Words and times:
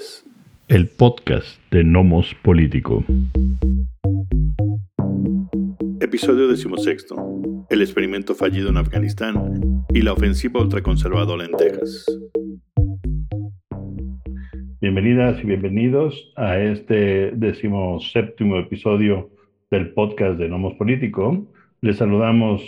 es 0.00 0.24
el 0.68 0.88
podcast 0.88 1.60
de 1.70 1.84
Nomos 1.84 2.34
Político. 2.42 3.04
Episodio 6.00 6.48
decimosexto. 6.48 7.16
El 7.68 7.82
experimento 7.82 8.34
fallido 8.34 8.70
en 8.70 8.78
Afganistán 8.78 9.84
y 9.92 10.00
la 10.00 10.14
ofensiva 10.14 10.62
ultraconservadora 10.62 11.44
en 11.44 11.52
Texas. 11.52 12.06
Bienvenidas 14.80 15.38
y 15.42 15.46
bienvenidos 15.46 16.32
a 16.36 16.58
este 16.58 17.32
decimoséptimo 17.32 18.56
episodio 18.56 19.30
del 19.70 19.92
podcast 19.92 20.38
de 20.38 20.48
Nomos 20.48 20.74
Político. 20.74 21.52
Les 21.82 21.98
saludamos 21.98 22.62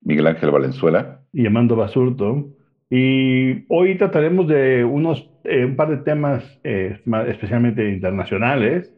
Miguel 0.00 0.26
Ángel 0.26 0.50
Valenzuela 0.50 1.20
y 1.34 1.46
Amando 1.46 1.76
Basurto. 1.76 2.50
Y 2.88 3.64
hoy 3.68 3.98
trataremos 3.98 4.46
de 4.46 4.84
unos, 4.84 5.28
eh, 5.48 5.64
un 5.64 5.76
par 5.76 5.88
de 5.90 5.98
temas 5.98 6.60
eh, 6.64 6.98
especialmente 7.28 7.88
internacionales. 7.88 8.92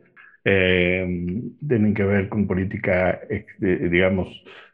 Eh, 0.45 1.42
tienen 1.66 1.95
que 1.95 2.04
ver 2.04 2.28
con 2.28 2.46
política, 2.46 3.20
digamos, 3.59 4.28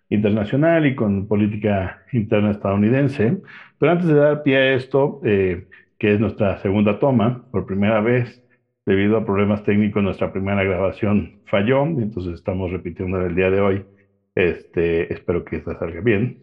internacional 0.09 0.87
y 0.87 0.95
con 0.95 1.27
política 1.27 2.03
interna 2.13 2.53
estadounidense. 2.53 3.39
Pero 3.79 3.93
antes 3.93 4.09
de 4.09 4.15
dar 4.15 4.43
pie 4.43 4.57
a 4.57 4.75
esto, 4.75 5.21
que 5.23 5.67
es 6.01 6.21
nuestra 6.21 6.59
segunda 6.59 6.99
toma, 6.99 7.45
por 7.51 7.67
primera 7.67 8.01
vez, 8.01 8.43
debido 8.87 9.17
a 9.17 9.25
problemas 9.25 9.65
técnicos, 9.65 10.03
nuestra 10.03 10.33
primera 10.33 10.63
grabación 10.63 11.41
falló, 11.47 11.85
entonces 11.85 12.35
estamos 12.35 12.71
repitiendo 12.71 13.21
el 13.21 13.35
día 13.35 13.51
de 13.51 13.61
hoy. 13.61 13.85
Este, 14.35 15.13
espero 15.13 15.45
que 15.45 15.57
esta 15.57 15.79
salga 15.79 16.01
bien. 16.01 16.39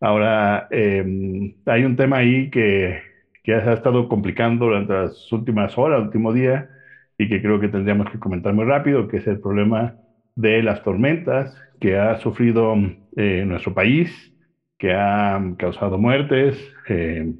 Ahora, 0.00 0.66
em, 0.70 1.54
hay 1.66 1.84
un 1.84 1.96
tema 1.96 2.18
ahí 2.18 2.50
que, 2.50 3.11
que 3.42 3.60
se 3.60 3.68
ha 3.68 3.72
estado 3.72 4.08
complicando 4.08 4.66
durante 4.66 4.92
las 4.92 5.32
últimas 5.32 5.76
horas, 5.76 5.98
el 5.98 6.06
último 6.06 6.32
día, 6.32 6.70
y 7.18 7.28
que 7.28 7.42
creo 7.42 7.60
que 7.60 7.68
tendríamos 7.68 8.10
que 8.10 8.18
comentar 8.18 8.52
muy 8.54 8.64
rápido, 8.64 9.08
que 9.08 9.18
es 9.18 9.26
el 9.26 9.40
problema 9.40 9.96
de 10.34 10.62
las 10.62 10.82
tormentas 10.82 11.56
que 11.80 11.98
ha 11.98 12.18
sufrido 12.18 12.74
eh, 13.16 13.44
nuestro 13.46 13.74
país, 13.74 14.32
que 14.78 14.92
ha 14.94 15.40
causado 15.58 15.98
muertes. 15.98 16.56
Em, 16.88 17.36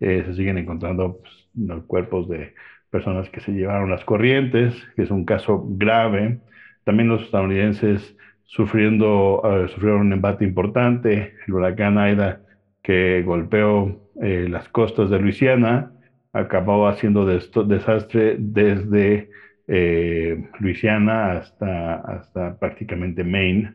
eh, 0.00 0.22
se 0.26 0.34
siguen 0.34 0.58
encontrando 0.58 1.18
pues, 1.20 1.48
los 1.54 1.84
cuerpos 1.84 2.28
de 2.28 2.54
personas 2.90 3.28
que 3.30 3.40
se 3.40 3.52
llevaron 3.52 3.90
las 3.90 4.04
corrientes, 4.04 4.74
que 4.96 5.02
es 5.02 5.10
un 5.10 5.24
caso 5.24 5.64
grave. 5.68 6.40
También 6.84 7.08
los 7.08 7.22
estadounidenses 7.22 8.16
sufriendo, 8.44 9.40
uh, 9.42 9.68
sufrieron 9.68 10.00
un 10.02 10.12
embate 10.12 10.44
importante, 10.44 11.34
el 11.46 11.54
huracán 11.54 11.98
Aida 11.98 12.40
que 12.82 13.22
golpeó 13.22 14.10
eh, 14.22 14.46
las 14.48 14.68
costas 14.68 15.10
de 15.10 15.18
Luisiana, 15.18 15.92
acabó 16.32 16.88
haciendo 16.88 17.26
desastre 17.26 18.36
desde 18.38 19.30
eh, 19.66 20.48
Luisiana 20.58 21.32
hasta, 21.32 21.96
hasta 21.96 22.58
prácticamente 22.58 23.24
Maine. 23.24 23.74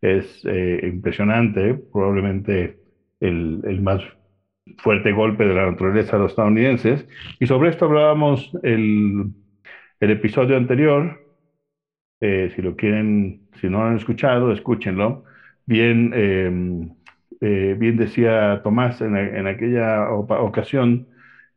Es 0.00 0.42
eh, 0.44 0.80
impresionante, 0.84 1.74
probablemente 1.92 2.78
el, 3.20 3.62
el, 3.64 3.80
más 3.80 4.02
fuerte 4.78 5.12
golpe 5.12 5.44
de 5.46 5.54
la 5.54 5.70
naturaleza 5.70 6.16
de 6.16 6.22
los 6.24 6.32
estadounidenses. 6.32 7.06
Y 7.40 7.46
sobre 7.46 7.70
esto 7.70 7.86
hablábamos 7.86 8.50
el, 8.62 9.32
el 10.00 10.10
episodio 10.10 10.56
anterior, 10.56 11.20
eh, 12.20 12.52
si 12.54 12.62
lo 12.62 12.76
quieren, 12.76 13.42
si 13.60 13.68
no 13.68 13.78
lo 13.78 13.84
han 13.86 13.96
escuchado, 13.96 14.52
escúchenlo. 14.52 15.24
Bien, 15.66 16.12
em, 16.14 16.90
eh, 17.46 17.74
bien 17.78 17.98
decía 17.98 18.62
Tomás 18.62 19.02
en, 19.02 19.16
en 19.16 19.46
aquella 19.46 20.10
ocasión 20.10 21.08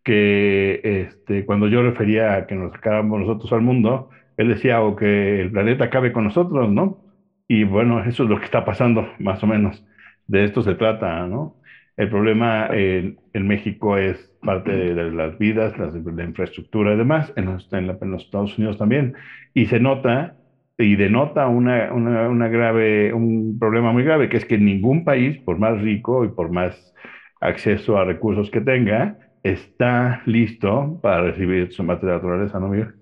que 0.03 0.81
este, 0.83 1.45
cuando 1.45 1.67
yo 1.67 1.81
refería 1.81 2.35
a 2.35 2.47
que 2.47 2.55
nos 2.55 2.71
sacáramos 2.73 3.21
nosotros 3.21 3.52
al 3.53 3.61
mundo, 3.61 4.09
él 4.38 4.49
decía 4.49 4.79
que 4.97 5.41
el 5.41 5.52
planeta 5.52 5.85
acabe 5.85 6.11
con 6.11 6.25
nosotros, 6.25 6.69
¿no? 6.69 7.02
Y 7.47 7.63
bueno, 7.63 8.03
eso 8.03 8.23
es 8.23 8.29
lo 8.29 8.38
que 8.38 8.45
está 8.45 8.66
pasando, 8.66 9.07
más 9.19 9.41
o 9.44 9.47
menos. 9.47 9.85
De 10.28 10.44
esto 10.44 10.62
se 10.62 10.75
trata, 10.75 11.25
¿no? 11.28 11.56
El 11.97 12.09
problema 12.09 12.67
en, 12.72 13.17
México 13.33 13.97
es 13.97 14.17
parte 14.41 14.72
de, 14.72 15.12
las 15.12 15.38
vidas, 15.38 15.78
las, 15.78 15.94
la 15.94 16.23
infraestructura 16.23 16.94
y 16.94 16.97
demás, 16.97 17.33
en 17.35 17.45
los 17.45 18.23
Estados 18.23 18.57
Unidos 18.57 18.78
también. 18.78 19.16
Y 19.53 19.66
se 19.67 19.79
nota 19.79 20.37
y 20.77 20.95
denota 20.95 21.47
una, 21.47 21.91
una, 21.91 22.47
grave, 22.47 23.13
un 23.13 23.57
problema 23.59 23.91
muy 23.91 24.03
grave, 24.03 24.29
que 24.29 24.38
es 24.38 24.45
que 24.45 24.57
ningún 24.57 25.03
país, 25.03 25.38
por 25.39 25.57
más 25.57 25.81
rico 25.81 26.23
y 26.23 26.29
por 26.29 26.51
más 26.51 26.93
acceso 27.41 27.97
a 27.97 28.05
recursos 28.05 28.51
que 28.51 28.61
tenga, 28.61 29.17
está 29.41 30.21
listo 30.25 30.99
para 31.01 31.21
recibir 31.21 31.71
su 31.71 31.83
materia 31.83 32.15
naturaleza, 32.15 32.59
¿no, 32.59 32.69
Miguel? 32.69 32.93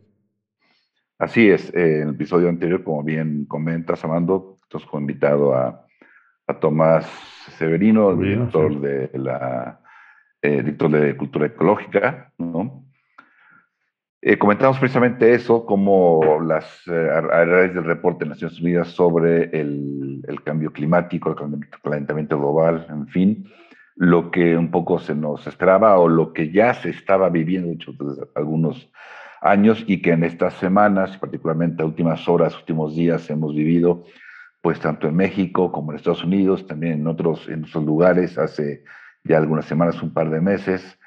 Así 1.17 1.49
es. 1.49 1.73
en 1.73 2.09
el 2.09 2.09
episodio 2.09 2.49
anterior, 2.49 2.83
como 2.83 3.03
bien 3.03 3.45
comentas, 3.45 4.03
Amando, 4.03 4.59
nos 4.73 4.85
fue 4.85 4.99
invitado 5.01 5.53
a, 5.53 5.85
a 6.47 6.59
Tomás 6.59 7.05
Severino, 7.57 8.15
director, 8.15 8.79
de 8.79 9.09
la, 9.17 9.81
eh, 10.41 10.57
director 10.57 10.91
de 10.91 11.15
Cultura 11.15 11.47
Ecológica, 11.47 12.31
¿no? 12.37 12.84
Eh, 14.27 14.39
comentamos 14.39 14.79
precisamente 14.79 15.35
eso, 15.35 15.67
como 15.67 16.41
las, 16.41 16.65
eh, 16.87 17.09
a, 17.13 17.21
raíz 17.45 17.75
del 17.75 17.83
reporte 17.83 18.25
de 18.25 18.29
Naciones 18.29 18.59
Unidas 18.59 18.87
sobre 18.87 19.51
el, 19.55 20.19
el, 20.27 20.41
cambio 20.41 20.73
climático, 20.73 21.29
el 21.29 21.69
calentamiento 21.83 22.39
global, 22.39 22.87
en 22.89 23.07
fin, 23.07 23.45
lo 23.95 24.31
que 24.31 24.57
un 24.57 24.71
poco 24.71 24.97
se 24.97 25.13
nos 25.13 25.45
esperaba 25.45 25.99
o 25.99 26.07
lo 26.07 26.33
que 26.33 26.51
ya 26.51 26.73
se 26.73 26.89
estaba 26.89 27.29
viviendo, 27.29 27.67
de 27.67 27.75
hecho, 27.75 27.93
desde 27.99 28.23
algunos 28.33 28.91
años 29.41 29.83
y 29.85 30.01
que 30.01 30.13
en 30.13 30.23
estas 30.23 30.55
semanas, 30.55 31.15
particularmente 31.19 31.83
últimas 31.83 32.27
horas, 32.27 32.57
últimos 32.57 32.95
días, 32.95 33.29
hemos 33.29 33.53
vivido, 33.53 34.05
pues 34.59 34.79
tanto 34.79 35.07
en 35.07 35.17
México 35.17 35.71
como 35.71 35.91
en 35.91 35.97
Estados 35.97 36.23
Unidos, 36.23 36.65
también 36.65 36.93
en 36.93 37.05
otros, 37.05 37.47
en 37.47 37.63
otros 37.65 37.85
lugares, 37.85 38.39
hace 38.39 38.85
ya 39.23 39.37
algunas 39.37 39.65
semanas, 39.65 40.01
un 40.01 40.15
par 40.15 40.31
de 40.31 40.41
meses. 40.41 40.97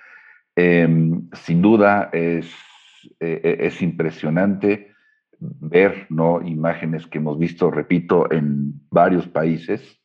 Em, 0.54 1.28
sin 1.32 1.62
duda 1.62 2.10
es 2.12 2.67
eh, 3.20 3.40
eh, 3.42 3.56
es 3.60 3.82
impresionante 3.82 4.92
ver 5.40 6.06
¿no? 6.10 6.42
imágenes 6.42 7.06
que 7.06 7.18
hemos 7.18 7.38
visto, 7.38 7.70
repito, 7.70 8.30
en 8.32 8.72
varios 8.90 9.26
países, 9.28 10.00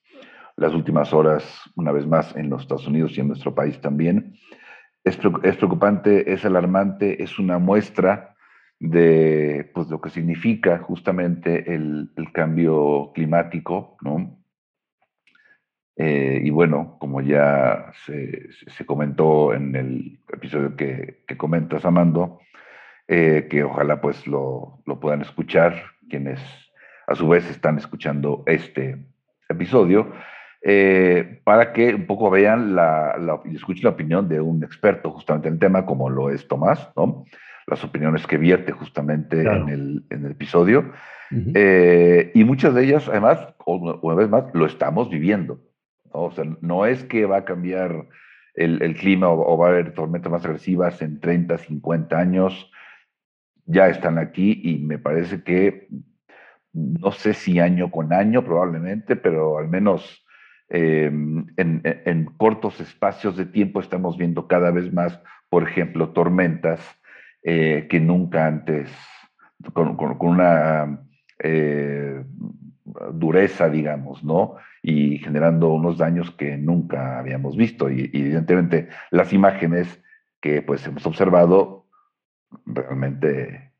las 0.55 0.73
últimas 0.73 1.13
horas, 1.13 1.43
una 1.75 1.91
vez 1.91 2.05
más, 2.05 2.35
en 2.35 2.49
los 2.49 2.61
Estados 2.61 2.87
Unidos 2.87 3.17
y 3.17 3.21
en 3.21 3.29
nuestro 3.29 3.55
país 3.55 3.79
también. 3.81 4.35
Es, 5.03 5.17
preocupante, 5.17 6.31
es 6.31 6.45
alarmante, 6.45 7.21
es 7.21 7.39
una 7.39 7.57
muestra 7.59 8.35
de 8.79 9.69
pues, 9.73 9.89
lo 9.89 9.99
que 9.99 10.09
significa 10.09 10.79
justamente 10.79 11.73
el, 11.73 12.09
cambio 12.33 13.11
climático, 13.13 13.97
¿no? 14.01 14.39
Eh, 15.95 16.41
y 16.43 16.49
bueno, 16.49 16.97
como 16.99 17.21
ya 17.21 17.91
se, 18.05 18.85
comentó 18.85 19.53
en 19.53 19.75
el 19.75 20.19
episodio 20.31 20.75
que, 20.75 21.23
que 21.27 21.37
comentas, 21.37 21.85
Amando, 21.85 22.39
eh, 23.15 23.47
que 23.47 23.63
ojalá 23.63 24.01
pues 24.01 24.25
lo, 24.25 24.81
lo, 24.87 24.99
puedan 24.99 25.21
escuchar 25.21 25.83
quienes 26.09 26.39
a 27.05 27.13
su 27.13 27.27
vez 27.27 27.47
están 27.47 27.77
escuchando 27.77 28.41
este 28.47 29.05
episodio, 29.47 30.11
eh, 30.63 31.39
para 31.43 31.73
que 31.73 31.93
un 31.93 32.07
poco 32.07 32.31
vean 32.31 32.75
la, 32.75 33.15
y 33.45 33.55
escuchen 33.55 33.83
la 33.83 33.91
opinión 33.91 34.27
de 34.27 34.41
un 34.41 34.63
experto 34.63 35.11
justamente 35.11 35.47
en 35.47 35.53
el 35.53 35.59
tema, 35.59 35.85
como 35.85 36.09
lo 36.09 36.31
es 36.31 36.47
Tomás, 36.47 36.89
¿no? 36.95 37.25
las 37.67 37.83
opiniones 37.83 38.25
que 38.25 38.39
vierte 38.39 38.71
justamente 38.71 39.41
en, 39.41 39.69
el, 39.69 40.03
en, 40.09 40.25
el, 40.25 40.31
episodio. 40.31 40.91
Eh, 41.53 42.31
y 42.33 42.43
muchas 42.43 42.73
de 42.73 42.83
ellas, 42.83 43.07
además, 43.07 43.47
una 43.67 44.15
vez 44.15 44.27
más, 44.27 44.45
lo 44.55 44.65
estamos 44.65 45.11
viviendo. 45.11 45.61
¿no? 46.11 46.23
O 46.23 46.31
sea, 46.31 46.45
no 46.61 46.87
es 46.87 47.03
que 47.03 47.27
va 47.27 47.37
a 47.37 47.45
cambiar 47.45 48.07
el, 48.55 48.81
el 48.81 48.95
clima 48.95 49.29
o, 49.29 49.53
o, 49.53 49.55
va 49.55 49.67
a 49.67 49.69
haber 49.69 49.93
tormentas 49.93 50.31
más 50.31 50.43
agresivas 50.45 50.99
en 51.03 51.19
30, 51.19 51.59
50 51.59 52.17
años 52.17 52.71
ya 53.65 53.87
están 53.87 54.17
aquí 54.17 54.61
y 54.63 54.79
me 54.79 54.97
parece 54.97 55.43
que, 55.43 55.87
no 56.73 57.11
sé 57.11 57.33
si 57.33 57.59
año 57.59 57.91
con 57.91 58.13
año 58.13 58.43
probablemente, 58.43 59.15
pero 59.15 59.57
al 59.57 59.69
menos 59.69 60.25
em, 60.69 61.45
en, 61.57 62.25
cortos 62.37 62.79
espacios 62.79 63.37
de 63.37 63.45
tiempo 63.45 63.79
estamos 63.79 64.17
viendo 64.17 64.47
cada 64.47 64.71
vez 64.71 64.91
más, 64.91 65.19
por 65.49 65.63
ejemplo, 65.63 66.09
tormentas 66.09 66.79
eh, 67.43 67.87
que 67.89 67.99
nunca 67.99 68.47
antes, 68.47 68.89
con, 69.73 69.97
una 70.19 71.05
eh, 71.39 72.23
dureza, 73.13 73.69
digamos, 73.69 74.23
¿no? 74.23 74.55
Y 74.81 75.19
generando 75.19 75.69
unos 75.69 75.97
daños 75.97 76.31
que 76.31 76.57
nunca 76.57 77.19
habíamos 77.19 77.55
visto. 77.55 77.89
Y, 77.89 78.09
y 78.11 78.21
evidentemente 78.21 78.89
las 79.11 79.31
imágenes 79.31 80.01
que 80.41 80.61
pues 80.61 80.85
hemos 80.85 81.05
observado 81.05 81.82
realmente 82.65 83.71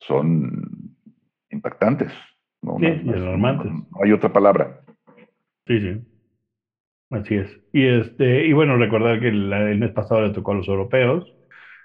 son 0.00 0.96
impactantes. 1.50 2.12
¿no? 2.62 2.76
Sí, 2.78 2.86
y 3.04 3.08
alarmantes. 3.10 3.70
No, 3.70 3.86
hay 4.02 4.12
otra 4.12 4.32
palabra. 4.32 4.80
Sí, 5.66 5.80
sí. 5.80 6.00
Así 7.10 7.34
es. 7.34 7.60
Y 7.72 7.86
este, 7.86 8.46
y 8.46 8.52
bueno, 8.52 8.76
recordar 8.76 9.20
que 9.20 9.28
el 9.28 9.78
mes 9.78 9.92
pasado 9.92 10.22
le 10.22 10.30
tocó 10.30 10.52
a 10.52 10.56
los 10.56 10.68
europeos, 10.68 11.30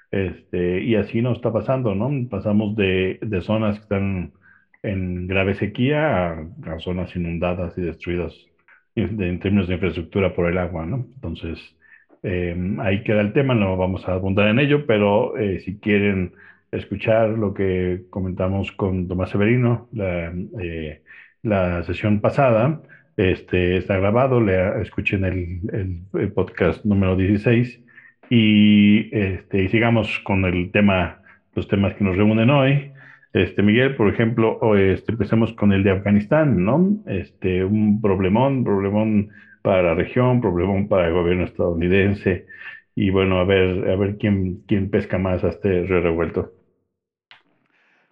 Este, 0.09 0.81
y 0.83 0.95
así 0.95 1.21
nos 1.21 1.37
está 1.37 1.51
pasando, 1.51 1.93
¿no? 1.93 2.09
Pasamos 2.29 2.75
de, 2.77 3.19
de 3.21 3.41
zonas 3.41 3.75
que 3.75 3.83
están 3.83 4.31
en 4.83 5.27
grave 5.27 5.55
sequía 5.55 6.31
a, 6.31 6.79
zonas 6.79 7.15
inundadas 7.15 7.77
y 7.77 7.81
destruidas 7.81 8.33
en, 8.95 9.39
términos 9.39 9.67
de 9.67 9.75
infraestructura 9.75 10.33
por 10.33 10.47
el 10.49 10.57
agua, 10.57 10.85
¿no? 10.85 11.05
Entonces, 11.15 11.59
em, 12.23 12.79
ahí 12.79 13.03
queda 13.03 13.21
el 13.21 13.33
tema, 13.33 13.55
no 13.55 13.77
vamos 13.77 14.07
a 14.07 14.13
abundar 14.13 14.47
en 14.47 14.59
ello, 14.59 14.85
pero 14.85 15.37
eh, 15.37 15.59
si 15.59 15.79
quieren 15.79 16.33
escuchar 16.71 17.29
lo 17.29 17.53
que 17.53 18.03
comentamos 18.09 18.71
con 18.71 19.07
Tomás 19.07 19.29
Severino, 19.29 19.87
la, 19.93 20.33
eh, 20.61 21.01
la 21.43 21.83
sesión 21.83 22.19
pasada, 22.19 22.81
este, 23.17 23.77
está 23.77 23.97
grabado, 23.97 24.41
le, 24.41 24.81
escuchen 24.81 25.25
el, 25.25 26.03
el, 26.13 26.31
podcast 26.33 26.85
número 26.85 27.15
16 27.15 27.81
y, 28.29 29.09
este, 29.15 29.63
y 29.63 29.69
sigamos 29.69 30.19
con 30.19 30.45
el 30.45 30.71
tema, 30.71 31.21
los 31.55 31.67
temas 31.67 31.95
que 31.95 32.03
nos 32.03 32.15
reúnen 32.15 32.49
hoy. 32.49 32.91
Este, 33.33 33.61
Miguel, 33.61 33.95
por 33.95 34.09
ejemplo, 34.09 34.75
este, 34.75 35.11
empecemos 35.11 35.53
con 35.53 35.73
el 35.73 35.83
de 35.83 35.91
Afganistán, 35.91 36.63
¿no? 36.63 36.97
Este, 37.07 37.63
un 37.63 38.01
problemón, 38.01 38.63
problemón 38.63 39.29
para 39.67 39.83
la 39.83 39.95
región, 39.95 40.39
problemón 40.39 40.87
para 40.87 41.07
el 41.07 41.13
gobierno 41.13 41.43
estadounidense. 41.43 42.45
Y 42.95 43.09
bueno, 43.09 43.37
a 43.39 43.43
ver, 43.43 43.89
a 43.89 43.97
ver 43.97 44.17
quién, 44.17 44.63
quién 44.65 44.89
pesca 44.89 45.17
más 45.17 45.43
a 45.43 45.49
este 45.49 45.83
río 45.83 45.99
revuelto. 45.99 46.53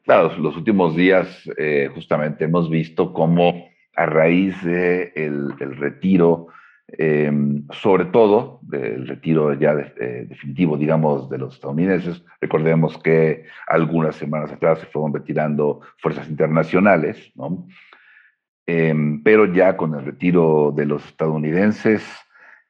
Claro, 0.03 0.37
los 0.37 0.57
últimos 0.57 0.97
días 0.97 1.49
eh, 1.57 1.89
justamente 1.95 2.43
hemos 2.43 2.69
visto 2.69 3.13
cómo 3.13 3.69
a 3.95 4.05
raíz 4.05 4.61
del 4.65 5.55
de 5.55 5.63
el 5.63 5.77
retiro, 5.77 6.47
em, 6.89 7.65
sobre 7.71 8.03
todo 8.03 8.59
del 8.61 9.07
retiro 9.07 9.53
ya 9.53 9.71
eh, 9.97 10.25
definitivo, 10.27 10.75
digamos, 10.75 11.29
de 11.29 11.37
los 11.37 11.53
estadounidenses. 11.53 12.21
Recordemos 12.41 12.97
que 12.97 13.45
algunas 13.65 14.17
semanas 14.17 14.51
atrás 14.51 14.79
se 14.79 14.87
fueron 14.87 15.13
retirando 15.13 15.79
fuerzas 15.99 16.27
internacionales, 16.29 17.31
¿no? 17.35 17.65
Em, 18.67 19.21
pero 19.21 19.51
ya 19.53 19.77
con 19.77 19.93
el 19.93 20.05
retiro 20.05 20.73
de 20.75 20.85
los 20.85 21.05
estadounidenses, 21.05 22.03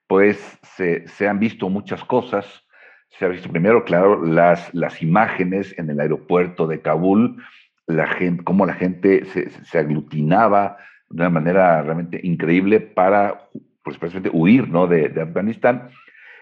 pues 0.07 0.59
se, 0.75 1.27
han 1.27 1.39
visto 1.39 1.69
muchas 1.69 2.03
cosas. 2.03 2.63
Se 3.09 3.25
ha 3.25 3.29
visto 3.29 3.49
primero, 3.49 3.85
claro, 3.85 4.23
las, 4.25 4.73
las 4.73 5.01
imágenes 5.01 5.73
en 5.77 5.89
el 5.89 5.99
aeropuerto 5.99 6.67
de 6.67 6.81
Kabul, 6.81 7.41
la 7.87 8.07
gente, 8.07 8.43
cómo 8.43 8.65
la 8.65 8.73
gente 8.73 9.23
se, 9.25 9.77
aglutinaba 9.77 10.77
de 11.09 11.21
una 11.21 11.29
manera 11.29 11.81
realmente 11.81 12.19
increíble 12.23 12.81
para, 12.81 13.49
pues, 13.83 13.97
precisamente 13.97 14.37
huir 14.37 14.67
¿no? 14.67 14.87
de, 14.87 15.09
de 15.09 15.21
Afganistán. 15.21 15.89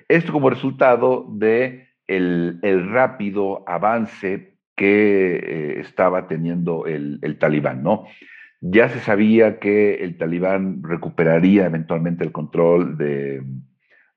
Esto 0.07 0.33
como 0.33 0.49
resultado 0.49 1.27
de 1.29 1.89
el 2.07 2.89
rápido 2.91 3.63
avance 3.67 4.53
que 4.75 5.35
eh, 5.35 5.79
estaba 5.79 6.27
teniendo 6.27 6.85
el, 6.85 7.19
el, 7.21 7.37
talibán, 7.37 7.83
¿no? 7.83 8.05
Ya 8.65 8.87
se 8.87 9.01
sabía 9.01 9.59
que 9.59 9.95
el 9.95 10.17
talibán 10.17 10.83
recuperaría 10.83 11.65
eventualmente 11.65 12.23
el 12.23 12.31
control 12.31 12.97
de, 12.97 13.43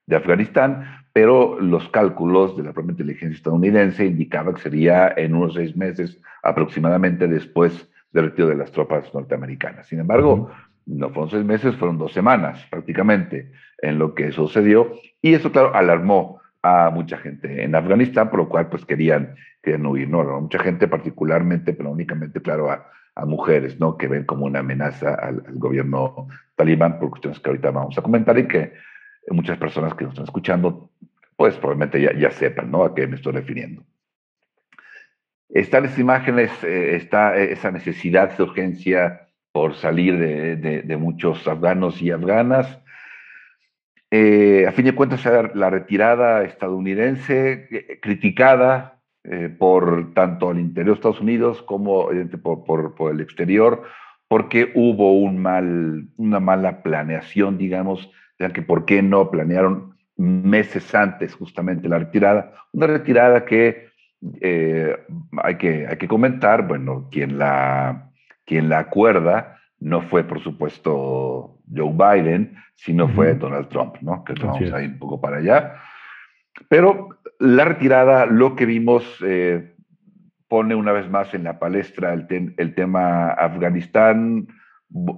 de 0.05 0.15
Afganistán, 0.15 0.85
pero 1.11 1.59
los 1.59 1.89
cálculos 1.89 2.55
de 2.55 2.63
la 2.63 2.71
propia 2.71 2.91
inteligencia 2.91 3.35
estadounidense 3.35 4.05
indicaban 4.05 4.53
que 4.53 4.61
sería 4.61 5.13
en 5.17 5.35
unos 5.35 5.55
seis 5.55 5.75
meses 5.75 6.21
aproximadamente 6.43 7.27
después 7.27 7.89
del 8.13 8.25
retiro 8.29 8.47
de 8.47 8.55
las 8.55 8.71
tropas 8.71 9.13
norteamericanas. 9.13 9.85
Sin 9.87 9.99
embargo, 9.99 10.49
no 10.85 11.09
fueron 11.09 11.29
seis 11.29 11.43
meses, 11.43 11.75
fueron 11.75 11.97
dos 11.97 12.13
semanas 12.13 12.65
prácticamente 12.71 13.51
en 13.81 13.99
lo 13.99 14.15
que 14.15 14.31
sucedió. 14.31 14.93
Y 15.21 15.33
eso, 15.33 15.51
claro, 15.51 15.75
alarmó 15.75 16.39
a 16.61 16.89
mucha 16.89 17.17
gente 17.17 17.65
en 17.65 17.75
Afganistán, 17.75 18.29
por 18.29 18.39
lo 18.39 18.47
cual 18.47 18.69
pues 18.69 18.85
querían, 18.85 19.35
querían 19.61 19.85
huir, 19.85 20.07
¿no? 20.07 20.23
Mucha 20.39 20.59
gente 20.59 20.87
particularmente, 20.87 21.73
pero 21.73 21.91
únicamente, 21.91 22.41
claro, 22.41 22.71
a, 22.71 22.87
a 23.17 23.25
mujeres, 23.25 23.79
¿no? 23.79 23.97
Que 23.97 24.07
ven 24.07 24.25
como 24.25 24.45
una 24.45 24.59
amenaza 24.59 25.15
al, 25.15 25.41
gobierno 25.53 26.27
talibán 26.55 26.99
por 26.99 27.09
cuestiones 27.09 27.39
que 27.39 27.49
ahorita 27.49 27.71
vamos 27.71 27.97
a 27.97 28.01
comentar 28.01 28.37
y 28.37 28.47
que 28.47 28.73
muchas 29.29 29.57
personas 29.57 29.93
que 29.95 30.05
nos 30.05 30.13
están 30.13 30.25
escuchando, 30.25 30.89
pues 31.35 31.55
probablemente 31.55 32.01
ya, 32.01 32.13
ya 32.13 32.31
sepan, 32.31 32.71
¿no? 32.71 32.83
A 32.83 32.95
qué 32.95 33.07
me 33.07 33.15
estoy 33.15 33.33
refiriendo. 33.33 33.83
Están 35.49 35.85
esas 35.85 35.99
imágenes, 35.99 36.51
eh, 36.63 36.95
está 36.95 37.35
esa 37.37 37.71
necesidad, 37.71 38.31
esa 38.31 38.43
urgencia 38.43 39.27
por 39.51 39.75
salir 39.75 40.17
de, 40.19 40.55
de, 40.55 40.81
de 40.83 40.97
muchos 40.97 41.47
afganos 41.47 42.01
y 42.01 42.11
afganas. 42.11 42.79
Eh, 44.11 44.65
a 44.67 44.71
fin 44.71 44.85
de 44.85 44.95
cuentas, 44.95 45.25
la 45.25 45.69
retirada 45.69 46.43
estadounidense 46.43 47.67
eh, 47.71 47.99
criticada 48.01 48.96
eh, 49.29 49.49
por 49.49 50.13
tanto 50.13 50.51
el 50.51 50.59
interior 50.59 50.95
de 50.95 50.99
Estados 50.99 51.21
Unidos 51.21 51.61
como 51.63 52.09
por, 52.41 52.63
por, 52.63 52.95
por, 52.95 53.11
el 53.11 53.19
exterior, 53.19 53.83
porque 54.27 54.71
hubo 54.75 55.19
un 55.19 55.37
mal, 55.37 56.07
una 56.15 56.39
mala 56.39 56.81
planeación, 56.81 57.57
digamos, 57.57 58.09
de 58.39 58.49
que 58.51 58.61
por 58.61 58.85
qué 58.85 59.01
no 59.01 59.29
planearon 59.29 59.97
meses 60.15 60.95
antes 60.95 61.35
justamente 61.35 61.89
la 61.89 61.99
retirada, 61.99 62.53
una 62.71 62.87
retirada 62.87 63.45
que 63.45 63.89
eh, 64.41 64.95
hay, 65.43 65.55
que, 65.55 65.87
hay 65.87 65.97
que 65.97 66.07
comentar, 66.07 66.67
bueno, 66.67 67.07
quien 67.11 67.37
la, 67.37 68.11
quien 68.45 68.69
la 68.69 68.79
acuerda 68.79 69.59
no 69.79 70.01
fue, 70.01 70.23
por 70.23 70.41
supuesto, 70.41 71.59
Joe 71.73 71.91
Biden, 71.91 72.55
sino 72.75 73.07
fue 73.09 73.33
Donald 73.35 73.67
Trump, 73.69 73.97
¿no? 74.01 74.23
Que 74.23 74.33
vamos 74.33 74.71
a 74.71 74.81
ir 74.81 74.91
un 74.91 74.99
poco 74.99 75.19
para 75.19 75.37
allá. 75.37 75.75
Pero 76.69 77.09
la 77.39 77.65
retirada, 77.65 78.25
lo 78.25 78.55
que 78.55 78.65
vimos, 78.65 79.03
eh, 79.23 79.73
pone 80.47 80.75
una 80.75 80.91
vez 80.91 81.09
más 81.09 81.33
en 81.33 81.43
la 81.43 81.59
palestra 81.59 82.13
el, 82.13 82.27
te 82.27 82.53
el 82.57 82.73
tema 82.73 83.29
Afganistán, 83.31 84.47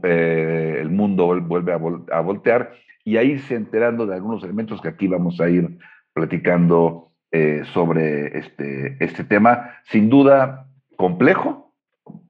eh, 0.03 0.77
el 0.79 0.89
mundo 0.89 1.39
vuelve 1.41 1.71
a, 1.71 1.75
a, 1.75 2.21
voltear 2.21 2.71
y 3.05 3.17
a 3.17 3.23
irse 3.23 3.55
enterando 3.55 4.07
de 4.07 4.15
algunos 4.15 4.43
elementos 4.43 4.81
que 4.81 4.87
aquí 4.87 5.07
vamos 5.07 5.39
a 5.39 5.49
ir 5.49 5.77
platicando 6.13 7.09
eh, 7.31 7.61
sobre 7.73 8.39
este, 8.39 8.97
este 8.99 9.23
tema, 9.23 9.75
sin 9.83 10.09
duda 10.09 10.65
complejo, 10.97 11.75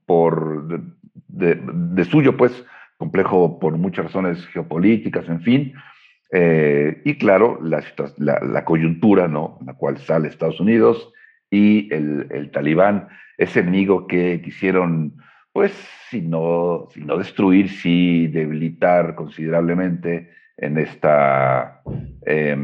por 0.06 0.68
de, 1.30 2.04
suyo, 2.04 2.36
pues, 2.36 2.66
complejo 2.98 3.60
por 3.60 3.78
muchas 3.78 4.06
razones 4.08 4.46
geopolíticas, 4.48 5.30
en 5.30 5.42
fin, 5.42 5.74
eh, 6.32 7.02
y 7.06 7.16
claro, 7.18 7.60
la, 7.62 7.84
la, 8.18 8.40
la, 8.42 8.66
coyuntura, 8.66 9.28
¿no?, 9.28 9.58
en 9.60 9.68
la 9.68 9.74
cual 9.74 9.98
sale 9.98 10.28
Estados 10.28 10.60
Unidos 10.60 11.12
y 11.50 11.94
el, 11.94 12.28
el 12.30 12.52
talibán, 12.52 13.08
ese 13.38 13.62
enemigo 13.62 14.06
que 14.08 14.42
quisieron, 14.42 15.16
pues, 15.52 15.72
si 16.10 16.22
no, 16.22 16.88
si 16.94 17.02
no 17.02 17.18
destruir, 17.18 17.70
sí 17.70 18.28
debilitar 18.28 19.16
considerablemente 19.16 20.32
en 20.58 20.78
esta... 20.78 21.82
Eh, 22.26 22.56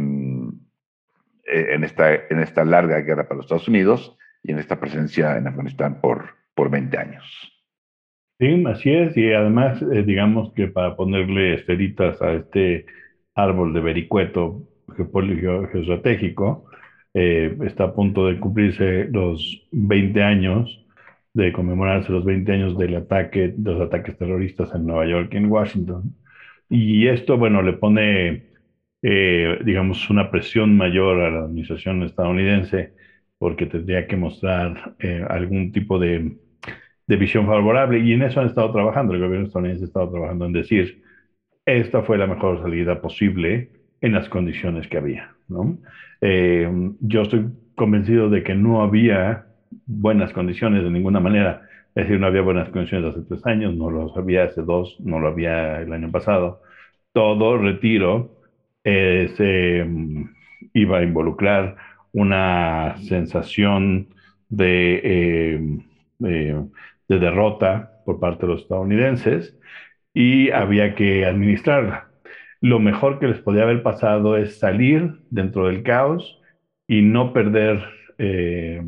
en 1.48 1.84
esta, 1.84 2.16
en 2.16 2.40
esta 2.40 2.66
larga 2.66 3.00
guerra 3.02 3.28
para 3.28 3.36
los 3.36 3.46
Estados 3.46 3.68
Unidos 3.68 4.18
y 4.42 4.52
en 4.52 4.58
esta 4.58 4.80
presencia 4.80 5.38
en 5.38 5.48
Afganistán 5.48 6.02
por, 6.02 6.30
por 6.56 6.72
20 6.72 6.98
años. 6.98 7.24
Sí, 8.40 8.64
así 8.68 8.92
es, 8.92 9.16
y 9.16 9.32
además, 9.32 9.82
eh, 9.82 10.04
digamos 10.04 10.52
que 10.54 10.68
para 10.68 10.96
ponerle 10.96 11.54
esferitas 11.54 12.22
a 12.22 12.34
este 12.34 12.86
árbol 13.36 13.74
de 13.74 13.82
vericueto 13.82 14.64
geoestratégico, 14.96 16.66
eh, 17.14 17.56
está 17.64 17.86
a 17.86 17.94
punto 17.94 18.28
de 18.28 18.40
cumplirse 18.40 19.06
los 19.06 19.68
20 19.72 20.24
años, 20.24 20.86
de 21.34 21.52
conmemorarse 21.52 22.12
los 22.12 22.26
20 22.26 22.52
años 22.52 22.78
del 22.78 22.96
ataque, 22.96 23.54
los 23.62 23.82
ataques 23.82 24.18
terroristas 24.18 24.74
en 24.74 24.86
Nueva 24.86 25.06
York 25.06 25.30
y 25.34 25.38
en 25.38 25.52
Washington. 25.52 26.16
Y 26.70 27.08
esto, 27.08 27.38
bueno, 27.38 27.62
le 27.62 27.74
pone 27.74 28.56
eh, 29.08 29.60
digamos, 29.64 30.10
una 30.10 30.32
presión 30.32 30.76
mayor 30.76 31.22
a 31.22 31.30
la 31.30 31.40
administración 31.42 32.02
estadounidense 32.02 32.96
porque 33.38 33.68
tendría 33.68 34.08
que 34.08 34.18
mostrar 34.18 34.96
eh, 34.98 35.24
algún 35.30 35.72
tipo 35.72 36.00
de, 36.00 36.38
de, 37.06 37.16
visión 37.16 37.46
favorable 37.46 38.00
y 38.00 38.14
en 38.14 38.24
eso 38.24 38.40
han 38.42 38.48
estado 38.48 38.72
trabajando. 38.72 39.14
El 39.14 39.22
gobierno 39.22 39.46
estadounidense 39.46 39.84
ha 39.84 39.88
estado 39.88 40.10
trabajando 40.10 40.46
en 40.48 40.54
decir, 40.54 41.04
esta 41.66 42.04
fue 42.04 42.18
la 42.18 42.28
mejor 42.28 42.62
salida 42.62 43.02
posible 43.02 43.70
en 44.02 44.14
las 44.14 44.30
condiciones 44.30 44.88
que 44.88 44.98
había. 44.98 45.36
¿no? 45.48 45.78
Eh, 46.22 46.70
yo 47.00 47.22
estoy 47.24 47.48
convencido 47.76 48.30
de 48.30 48.44
que 48.44 48.56
no 48.56 48.82
había 48.82 49.48
buenas 49.86 50.32
condiciones 50.32 50.84
de 50.84 50.92
ninguna 50.92 51.20
manera. 51.20 51.64
Es 51.96 52.06
decir, 52.06 52.20
no 52.20 52.28
había 52.28 52.42
buenas 52.42 52.70
condiciones 52.70 53.16
hace 53.16 53.26
tres 53.28 53.46
años, 53.46 53.74
no 53.76 53.90
lo 53.90 54.16
había 54.16 54.44
hace 54.44 54.62
dos, 54.62 54.98
no 55.00 55.20
lo 55.20 55.30
había 55.30 55.82
el 55.82 55.92
año 55.92 56.12
pasado. 56.12 56.62
Todo 57.14 57.58
retiro 57.58 58.42
eh, 58.84 59.32
se 59.36 59.84
um, 59.84 60.30
iba 60.74 61.00
a 61.00 61.04
involucrar 61.04 61.78
una 62.12 62.96
sensación 63.08 64.10
de, 64.50 65.02
eh, 65.04 65.80
de 66.20 67.20
derrota 67.20 68.02
por 68.06 68.20
parte 68.20 68.46
de 68.46 68.54
los 68.54 68.62
estadounidenses 68.62 69.58
y 70.16 70.50
había 70.52 70.96
que 70.96 71.26
administrarla. 71.26 72.10
Lo 72.62 72.80
mejor 72.80 73.20
que 73.20 73.28
les 73.28 73.42
podía 73.42 73.64
haber 73.64 73.84
pasado 73.84 74.38
es 74.38 74.58
salir 74.60 75.20
dentro 75.30 75.68
del 75.68 75.84
caos 75.84 76.42
y 76.88 77.02
no 77.04 77.34
perder 77.34 77.84
eh, 78.18 78.82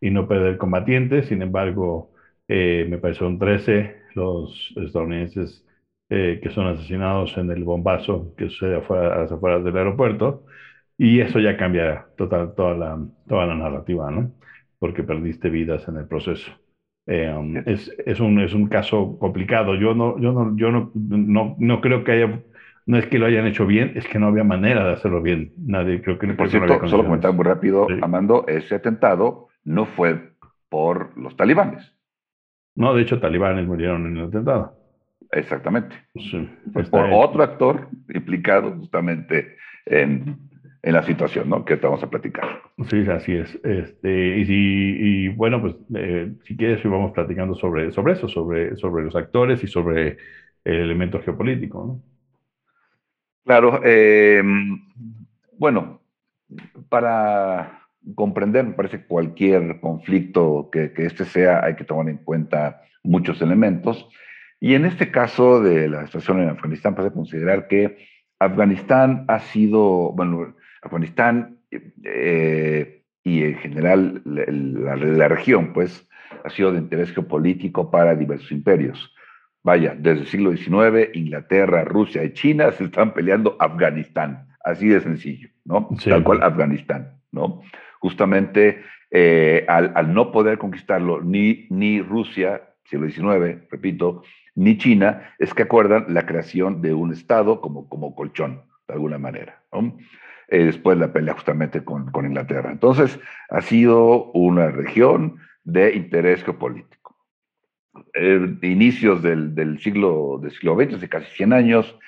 y 0.00 0.10
no 0.10 0.28
perder 0.28 0.58
combatientes. 0.58 1.26
Sin 1.28 1.42
embargo, 1.42 2.12
eh, 2.48 2.86
me 2.88 2.98
parece 2.98 3.20
son 3.20 3.38
13 3.38 3.96
los 4.14 4.72
estadounidenses 4.76 5.66
eh, 6.10 6.40
que 6.42 6.50
son 6.50 6.66
asesinados 6.68 7.36
en 7.38 7.50
el 7.50 7.64
bombazo 7.64 8.34
que 8.36 8.50
sucede 8.50 8.76
afuera, 8.76 9.14
a 9.14 9.18
las 9.22 9.32
afueras 9.32 9.64
del 9.64 9.76
aeropuerto. 9.76 10.44
Y 10.98 11.20
eso 11.20 11.40
ya 11.40 11.56
cambia 11.56 12.06
total, 12.16 12.54
toda, 12.54 12.74
la, 12.74 12.98
toda 13.28 13.46
la 13.46 13.54
narrativa, 13.56 14.10
¿no? 14.10 14.32
Porque 14.78 15.02
perdiste 15.02 15.48
vidas 15.50 15.88
en 15.88 15.96
el 15.96 16.06
proceso. 16.06 16.52
Um, 17.06 17.58
es, 17.66 17.92
es, 18.06 18.18
un, 18.20 18.40
es 18.40 18.54
un 18.54 18.66
caso 18.68 19.18
complicado. 19.18 19.74
Yo 19.74 19.94
no, 19.94 20.18
yo 20.18 20.32
no, 20.32 20.56
yo 20.56 20.70
no, 20.70 20.90
no, 20.94 21.54
no 21.58 21.80
creo 21.80 22.02
que 22.02 22.12
haya 22.12 22.40
no 22.86 22.98
es 22.98 23.06
que 23.06 23.18
lo 23.18 23.26
hayan 23.26 23.46
hecho 23.46 23.66
bien, 23.66 23.92
es 23.94 24.06
que 24.06 24.18
no 24.18 24.26
había 24.26 24.44
manera 24.44 24.84
de 24.84 24.92
hacerlo 24.92 25.22
bien. 25.22 25.52
Nadie 25.56 26.02
creo 26.02 26.18
que 26.18 26.26
Por 26.28 26.50
cierto, 26.50 26.86
solo 26.86 27.04
comentar 27.04 27.32
muy 27.32 27.44
rápido, 27.44 27.86
Amando, 28.02 28.44
ese 28.46 28.74
atentado 28.74 29.48
no 29.64 29.86
fue 29.86 30.32
por 30.68 31.16
los 31.16 31.36
talibanes. 31.36 31.94
No, 32.74 32.92
de 32.94 33.02
hecho, 33.02 33.20
talibanes 33.20 33.66
murieron 33.66 34.06
en 34.06 34.16
el 34.18 34.24
atentado. 34.28 34.76
Exactamente. 35.30 35.96
fue 36.72 36.84
por 36.84 37.08
otro 37.12 37.42
actor 37.42 37.88
implicado 38.08 38.72
justamente 38.72 39.56
en, 39.86 40.38
en, 40.84 40.92
la 40.92 41.02
situación, 41.02 41.48
¿no? 41.48 41.64
Que 41.64 41.76
vamos 41.76 42.02
a 42.02 42.10
platicar. 42.10 42.62
Sí, 42.88 43.04
así 43.08 43.32
es. 43.32 43.54
Este, 43.64 44.38
y, 44.38 44.46
si, 44.46 44.54
y 44.54 45.28
bueno, 45.28 45.60
pues 45.60 45.74
eh, 45.94 46.32
si 46.44 46.56
quieres, 46.56 46.82
vamos 46.84 47.12
platicando 47.12 47.54
sobre, 47.54 47.90
sobre 47.92 48.12
eso, 48.12 48.28
sobre, 48.28 48.76
sobre 48.76 49.04
los 49.04 49.16
actores 49.16 49.62
y 49.64 49.66
sobre 49.66 50.18
el 50.64 50.74
elemento 50.74 51.20
geopolítico, 51.22 51.84
¿no? 51.86 52.02
Claro, 53.44 53.80
eh, 53.84 54.42
bueno, 55.58 56.00
para 56.88 57.82
comprender, 58.14 58.64
me 58.64 58.72
parece, 58.72 59.04
cualquier 59.04 59.80
conflicto 59.80 60.70
que, 60.72 60.92
que 60.92 61.06
este 61.06 61.24
sea, 61.24 61.64
hay 61.64 61.76
que 61.76 61.84
tomar 61.84 62.08
en 62.08 62.18
cuenta 62.18 62.82
muchos 63.02 63.40
elementos. 63.42 64.08
Y 64.60 64.74
en 64.74 64.86
este 64.86 65.10
caso 65.10 65.60
de 65.60 65.88
la 65.88 66.06
situación 66.06 66.40
en 66.40 66.48
Afganistán, 66.48 66.94
para 66.94 67.10
considerar 67.10 67.68
que 67.68 67.98
Afganistán 68.38 69.24
ha 69.28 69.40
sido, 69.40 70.12
bueno, 70.12 70.54
Afganistán 70.84 71.58
eh, 72.04 73.02
y 73.22 73.42
en 73.42 73.54
general 73.56 74.22
la, 74.24 74.96
la, 74.96 75.28
región, 75.28 75.72
pues, 75.72 76.06
ha 76.44 76.50
sido 76.50 76.72
de 76.72 76.78
interés 76.78 77.12
geopolítico 77.12 77.90
para 77.90 78.14
diversos 78.14 78.52
imperios. 78.52 79.12
Vaya, 79.62 79.96
desde 79.98 80.20
el 80.20 80.26
siglo 80.26 80.54
XIX, 80.54 81.14
Inglaterra, 81.14 81.84
Rusia 81.84 82.22
y 82.22 82.34
China 82.34 82.70
se 82.72 82.84
están 82.84 83.14
peleando 83.14 83.56
Afganistán. 83.58 84.48
Así 84.62 84.88
de 84.88 85.00
sencillo, 85.00 85.48
¿no? 85.64 85.88
Tal 86.04 86.22
cual 86.22 86.42
Afganistán, 86.42 87.18
¿no? 87.32 87.62
Justamente 88.00 88.82
eh, 89.10 89.64
al, 89.68 90.12
no 90.12 90.32
poder 90.32 90.58
conquistarlo 90.58 91.22
ni, 91.22 91.66
ni 91.70 92.02
Rusia, 92.02 92.62
siglo 92.84 93.08
XIX, 93.08 93.68
repito, 93.70 94.22
ni 94.54 94.76
China, 94.76 95.34
es 95.38 95.54
que 95.54 95.62
acuerdan 95.62 96.06
la 96.08 96.26
creación 96.26 96.82
de 96.82 96.92
un 96.94 97.12
Estado 97.12 97.60
como, 97.60 97.88
como 97.88 98.14
colchón, 98.14 98.62
de 98.86 98.94
alguna 98.94 99.18
manera, 99.18 99.62
¿no? 99.72 99.96
Eh, 100.54 100.66
después 100.66 100.96
la 100.96 101.12
pelea 101.12 101.34
justamente 101.34 101.82
con, 101.82 102.12
con 102.12 102.26
Inglaterra. 102.26 102.70
Entonces, 102.70 103.18
ha 103.50 103.60
sido 103.60 104.30
una 104.32 104.68
región 104.70 105.38
de 105.64 105.96
interés 105.96 106.44
geopolítico 106.44 107.16
eh, 108.14 108.56
inicios 108.62 109.20
del, 109.20 109.56
del, 109.56 109.80
siglo, 109.80 110.38
del 110.40 110.52
siglo 110.52 110.76
XX, 110.76 110.94
hace 110.94 111.08
casi 111.08 111.26
100 111.34 111.52
años, 111.52 111.98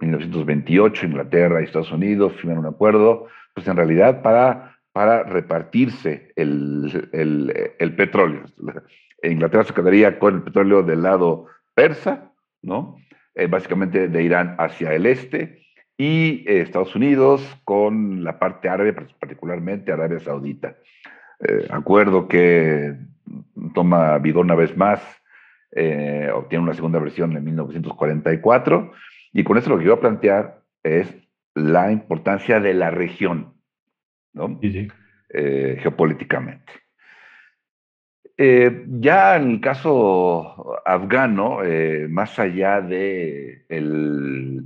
1928, 0.00 1.06
Inglaterra 1.06 1.60
y 1.60 1.64
Estados 1.64 1.92
Unidos 1.92 2.32
firman 2.40 2.58
un 2.58 2.66
acuerdo, 2.66 3.26
pues 3.54 3.68
en 3.68 3.76
realidad 3.76 4.22
para, 4.22 4.78
para 4.92 5.24
repartirse 5.24 6.32
el, 6.36 7.10
el, 7.12 7.52
el 7.78 7.96
petróleo. 7.96 8.44
Inglaterra 9.22 9.64
se 9.64 9.74
quedaría 9.74 10.18
con 10.18 10.36
el 10.36 10.42
petróleo 10.42 10.82
del 10.82 11.02
lado 11.02 11.48
persa, 11.74 12.32
¿no? 12.62 12.96
Eh, 13.34 13.46
básicamente 13.46 14.08
de 14.08 14.22
Irán 14.22 14.56
hacia 14.58 14.94
el 14.94 15.04
este, 15.04 15.66
y 16.00 16.44
eh, 16.48 16.62
Estados 16.62 16.96
Unidos 16.96 17.46
con 17.62 18.24
la 18.24 18.38
parte 18.38 18.70
árabe, 18.70 18.94
particularmente 18.94 19.92
Arabia 19.92 20.18
Saudita. 20.18 20.76
Eh, 21.46 21.66
acuerdo 21.68 22.26
que 22.26 22.96
toma 23.74 24.16
vigor 24.16 24.46
una 24.46 24.54
vez 24.54 24.74
más 24.78 25.02
eh, 25.72 26.30
obtiene 26.34 26.64
una 26.64 26.72
segunda 26.72 26.98
versión 26.98 27.36
en 27.36 27.44
1944, 27.44 28.92
y 29.34 29.44
con 29.44 29.58
eso 29.58 29.68
lo 29.68 29.76
que 29.76 29.84
iba 29.84 29.94
a 29.96 30.00
plantear 30.00 30.62
es 30.82 31.14
la 31.54 31.92
importancia 31.92 32.60
de 32.60 32.72
la 32.72 32.90
región, 32.90 33.52
¿no? 34.32 34.58
Eh, 34.62 35.78
geopolíticamente. 35.82 36.72
Eh, 38.38 38.86
ya 38.88 39.36
en 39.36 39.50
el 39.50 39.60
caso 39.60 40.80
afgano, 40.86 41.58
más 42.08 42.38
allá 42.38 42.80
de, 42.80 43.66
el, 43.68 44.64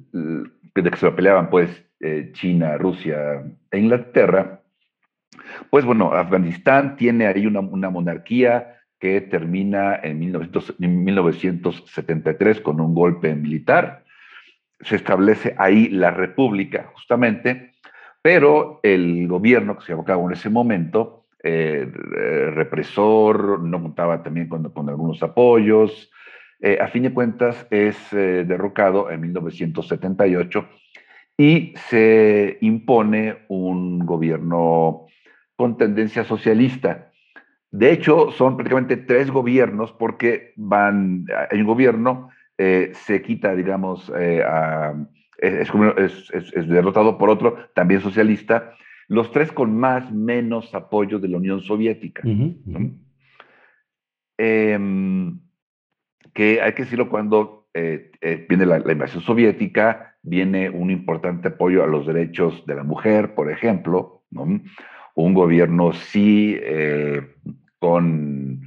de 0.75 0.91
que 0.91 0.97
se 0.97 1.07
lo 1.07 1.17
peleaban 1.17 1.51
pues 1.51 1.85
China, 2.33 2.77
Rusia 2.77 3.43
e 3.71 3.79
Inglaterra, 3.79 4.61
pues 5.71 5.85
bueno, 5.85 6.13
Afganistán 6.13 6.97
tiene 6.97 7.27
ahí 7.27 7.47
una, 7.47 7.61
monarquía 7.61 8.79
que 8.99 9.21
termina 9.21 10.01
en, 10.03 10.19
1973 10.19 12.61
con 12.61 12.81
un 12.81 12.95
golpe 12.95 13.35
militar. 13.35 14.05
Se 14.81 14.97
establece 14.97 15.55
ahí 15.59 15.89
la 15.89 16.11
república, 16.11 16.91
justamente, 16.95 17.73
pero 18.23 18.81
el 18.83 19.29
gobierno 19.29 19.77
que 19.77 19.85
se 19.85 19.93
llevó 19.93 20.05
a 20.07 20.15
en 20.15 20.33
ese 20.33 20.51
momento, 20.51 21.27
eh, 21.43 21.91
represor, 22.55 23.61
no 23.61 23.83
contaba 23.83 24.23
también 24.23 24.49
con, 24.49 24.71
con 24.71 24.89
algunos 24.89 25.23
apoyos. 25.23 26.11
Eh, 26.61 26.79
a 26.81 26.89
fin 26.89 27.03
de 27.03 27.13
cuentas, 27.13 27.67
es 27.71 27.97
eh, 28.13 28.45
derrocado 28.47 29.11
en 29.11 29.21
1978 29.21 30.69
y 31.37 31.75
se 31.89 32.59
impone 32.61 33.39
un 33.49 34.07
gobierno 34.07 35.07
con 35.57 35.77
tendencia 35.77 36.25
socialista 36.25 37.11
de 37.75 37.91
hecho, 37.91 38.31
son 38.31 38.57
prácticamente 38.57 38.97
tres 38.97 39.33
gobiernos 39.33 39.91
porque 39.91 40.53
van, 40.55 41.27
hay 41.51 41.59
un 41.61 41.67
gobierno, 41.67 42.31
eh, 42.57 42.93
se 42.95 43.21
quita, 43.21 43.53
digamos, 43.57 44.13
es, 45.39 46.69
derrotado 46.69 47.19
por 47.19 47.31
otro, 47.31 47.57
también 47.75 48.01
socialista, 48.01 48.75
los 49.09 49.33
tres 49.33 49.51
con 49.51 49.77
más 49.77 50.13
menos 50.13 50.73
apoyo 50.73 51.19
de 51.19 51.27
la 51.27 51.39
Unión 51.39 51.63
Soviética. 51.63 52.23
Em, 54.39 55.41
que 56.33 56.61
hay 56.63 56.73
que 56.73 56.85
decirlo 56.85 57.09
cuando 57.09 57.69
eh, 57.75 58.11
viene 58.49 58.67
la, 58.67 58.79
invasión 58.79 59.23
soviética, 59.23 60.17
viene 60.23 60.71
un 60.71 60.91
importante 60.91 61.49
apoyo 61.49 61.83
a 61.83 61.87
los 61.87 62.07
derechos 62.07 62.65
de 62.67 62.77
la 62.77 62.85
mujer, 62.85 63.35
por 63.35 63.51
ejemplo, 63.51 64.23
un 65.15 65.35
gobierno 65.35 65.93
sí 65.93 66.59
con 67.79 68.63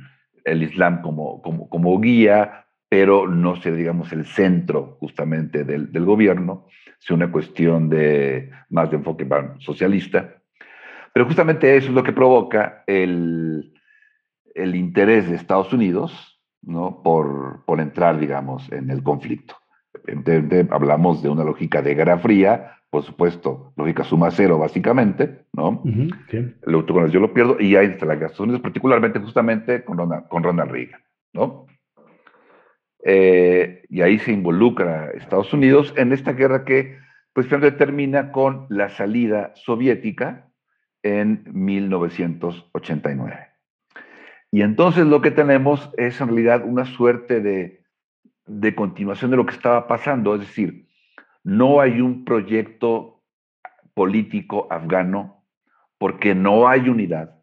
el 0.45 0.63
Islam 0.63 1.01
como, 1.01 1.41
como, 1.41 1.67
como 1.69 1.99
guía, 1.99 2.67
pero 2.89 3.27
no 3.27 3.55
ser, 3.57 3.75
digamos, 3.75 4.11
el 4.13 4.25
centro 4.25 4.97
justamente 4.99 5.65
del, 5.65 5.91
del 5.91 6.05
gobierno, 6.05 6.67
sino 6.99 7.17
una 7.17 7.31
cuestión 7.31 7.89
de 7.89 8.49
más 8.69 8.89
de 8.89 8.97
enfoque 8.97 9.27
socialista. 9.59 10.35
Pero 11.13 11.25
justamente 11.25 11.75
eso 11.75 11.87
es 11.87 11.93
lo 11.93 12.03
que 12.03 12.13
provoca 12.13 12.83
el, 12.87 13.73
el 14.55 14.75
interés 14.75 15.29
de 15.29 15.35
Estados 15.35 15.73
Unidos 15.73 16.36
¿no? 16.61 17.01
por, 17.03 17.63
por 17.65 17.79
entrar, 17.79 18.19
digamos, 18.19 18.71
en 18.71 18.89
el 18.89 19.03
conflicto. 19.03 19.55
hablamos 20.71 21.21
de 21.21 21.29
una 21.29 21.43
lógica 21.43 21.81
de 21.81 21.95
guerra 21.95 22.17
fría, 22.19 22.77
por 22.89 23.03
supuesto, 23.03 23.73
lógica 23.75 24.03
suma 24.03 24.31
cero, 24.31 24.57
básicamente, 24.57 25.45
¿no? 25.53 25.83
Lo, 26.63 26.85
yo 27.07 27.19
lo 27.19 27.33
pierdo 27.33 27.59
y 27.59 27.75
ahí 27.75 27.87
está 27.87 28.05
la 28.05 28.13
Estados 28.13 28.39
Unidos, 28.39 28.61
particularmente 28.61 29.19
justamente 29.19 29.83
con 29.83 29.97
Ronald, 29.97 30.27
con 30.29 30.43
Ronald 30.43 30.71
Reagan, 30.71 31.01
¿no? 31.33 31.67
Eh, 33.03 33.83
y 33.89 34.01
ahí 34.01 34.19
se 34.19 34.31
involucra 34.31 35.11
Estados 35.11 35.53
Unidos 35.53 35.93
en 35.97 36.11
esta 36.13 36.33
guerra 36.33 36.65
que, 36.65 36.97
pues, 37.33 37.47
finalmente 37.47 37.77
termina 37.77 38.31
con 38.31 38.67
la 38.69 38.89
salida 38.89 39.51
soviética 39.55 40.49
en 41.03 41.43
1989. 41.51 43.46
Y 44.51 44.61
entonces 44.61 45.05
lo 45.05 45.21
que 45.21 45.31
tenemos 45.31 45.89
es 45.97 46.19
en 46.21 46.27
realidad 46.27 46.63
una 46.65 46.85
suerte 46.85 47.41
de, 47.41 47.83
de 48.45 48.75
continuación 48.75 49.31
de 49.31 49.37
lo 49.37 49.45
que 49.45 49.55
estaba 49.55 49.87
pasando, 49.87 50.35
es 50.35 50.41
decir, 50.41 50.87
no 51.43 51.81
hay 51.81 52.01
un 52.01 52.23
proyecto 52.25 53.23
político 53.93 54.67
afgano 54.69 55.43
porque 55.97 56.35
no 56.35 56.67
hay 56.67 56.87
unidad, 56.87 57.35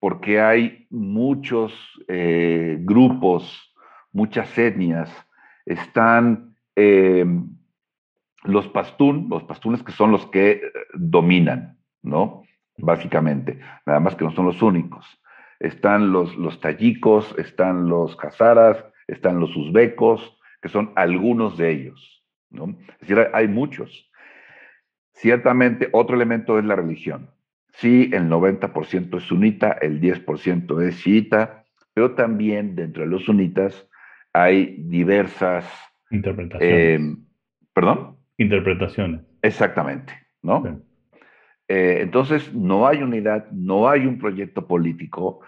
porque 0.00 0.40
hay 0.40 0.86
muchos 0.90 1.72
eh, 2.08 2.78
grupos, 2.80 3.74
muchas 4.12 4.56
etnias, 4.56 5.10
están 5.66 6.56
em, 6.74 7.48
los 8.44 8.68
pastún, 8.68 9.28
los 9.28 9.44
pastunes 9.44 9.82
que 9.82 9.92
son 9.92 10.10
los 10.10 10.26
que 10.26 10.50
eh, 10.50 10.62
dominan, 10.94 11.78
¿no? 12.02 12.42
básicamente, 12.78 13.60
nada 13.84 14.00
más 14.00 14.14
que 14.14 14.24
no 14.24 14.30
son 14.30 14.46
los 14.46 14.62
únicos. 14.62 15.17
Están 15.60 16.12
los, 16.12 16.36
los 16.36 16.60
tayikos, 16.60 17.34
están 17.38 17.88
los 17.88 18.16
hazaras, 18.22 18.84
están 19.06 19.40
los 19.40 19.54
uzbecos, 19.56 20.38
que 20.62 20.68
son 20.68 20.92
algunos 20.96 21.56
de 21.56 21.70
ellos. 21.70 22.24
¿no? 22.50 22.76
Es 23.00 23.08
decir, 23.08 23.28
hay 23.32 23.48
muchos. 23.48 24.10
Ciertamente, 25.12 25.88
otro 25.92 26.16
elemento 26.16 26.58
es 26.58 26.64
la 26.64 26.76
religión. 26.76 27.30
Sí, 27.72 28.10
el 28.12 28.28
90% 28.28 29.16
es 29.16 29.22
sunita, 29.24 29.72
el 29.72 30.00
10% 30.00 30.82
es 30.82 30.98
chiita, 31.00 31.64
pero 31.92 32.12
también 32.14 32.74
dentro 32.74 33.02
de 33.02 33.08
los 33.08 33.24
sunitas 33.24 33.88
hay 34.32 34.76
diversas... 34.78 35.64
Interpretaciones. 36.10 37.00
Eh, 37.00 37.16
¿Perdón? 37.72 38.16
Interpretaciones. 38.36 39.22
Exactamente, 39.42 40.12
¿no? 40.42 40.80
Eh, 41.68 41.98
entonces, 42.00 42.52
no 42.54 42.86
hay 42.86 43.02
unidad, 43.02 43.50
no 43.50 43.88
hay 43.88 44.06
un 44.06 44.18
proyecto 44.18 44.66
político, 44.66 45.40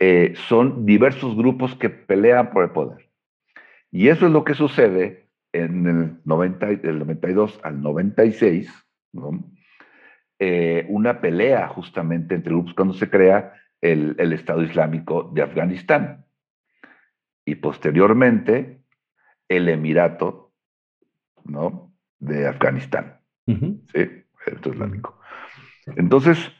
eh, 0.00 0.34
son 0.48 0.86
diversos 0.86 1.36
grupos 1.36 1.74
que 1.74 1.90
pelean 1.90 2.50
por 2.50 2.64
el 2.64 2.70
poder. 2.70 3.08
Y 3.90 4.08
eso 4.08 4.26
es 4.26 4.32
lo 4.32 4.44
que 4.44 4.54
sucede 4.54 5.28
en 5.52 5.86
el 5.86 6.16
90, 6.24 6.66
del 6.66 6.98
92 7.00 7.60
al 7.62 7.80
96, 7.80 8.72
¿no? 9.12 9.44
Eh, 10.40 10.84
una 10.88 11.20
pelea 11.20 11.68
justamente 11.68 12.34
entre 12.34 12.52
grupos 12.52 12.74
cuando 12.74 12.94
se 12.94 13.08
crea 13.08 13.54
el, 13.80 14.16
el, 14.18 14.32
Estado 14.32 14.62
Islámico 14.62 15.30
de 15.32 15.42
Afganistán. 15.42 16.24
Y 17.44 17.54
posteriormente 17.56 18.80
el 19.48 19.68
Emirato 19.68 20.52
¿no? 21.44 21.94
de 22.18 22.48
Afganistán. 22.48 23.20
¿sí? 23.46 23.54
El 23.94 24.24
Estado 24.46 24.74
Islámico. 24.74 25.20
Entonces, 25.96 26.52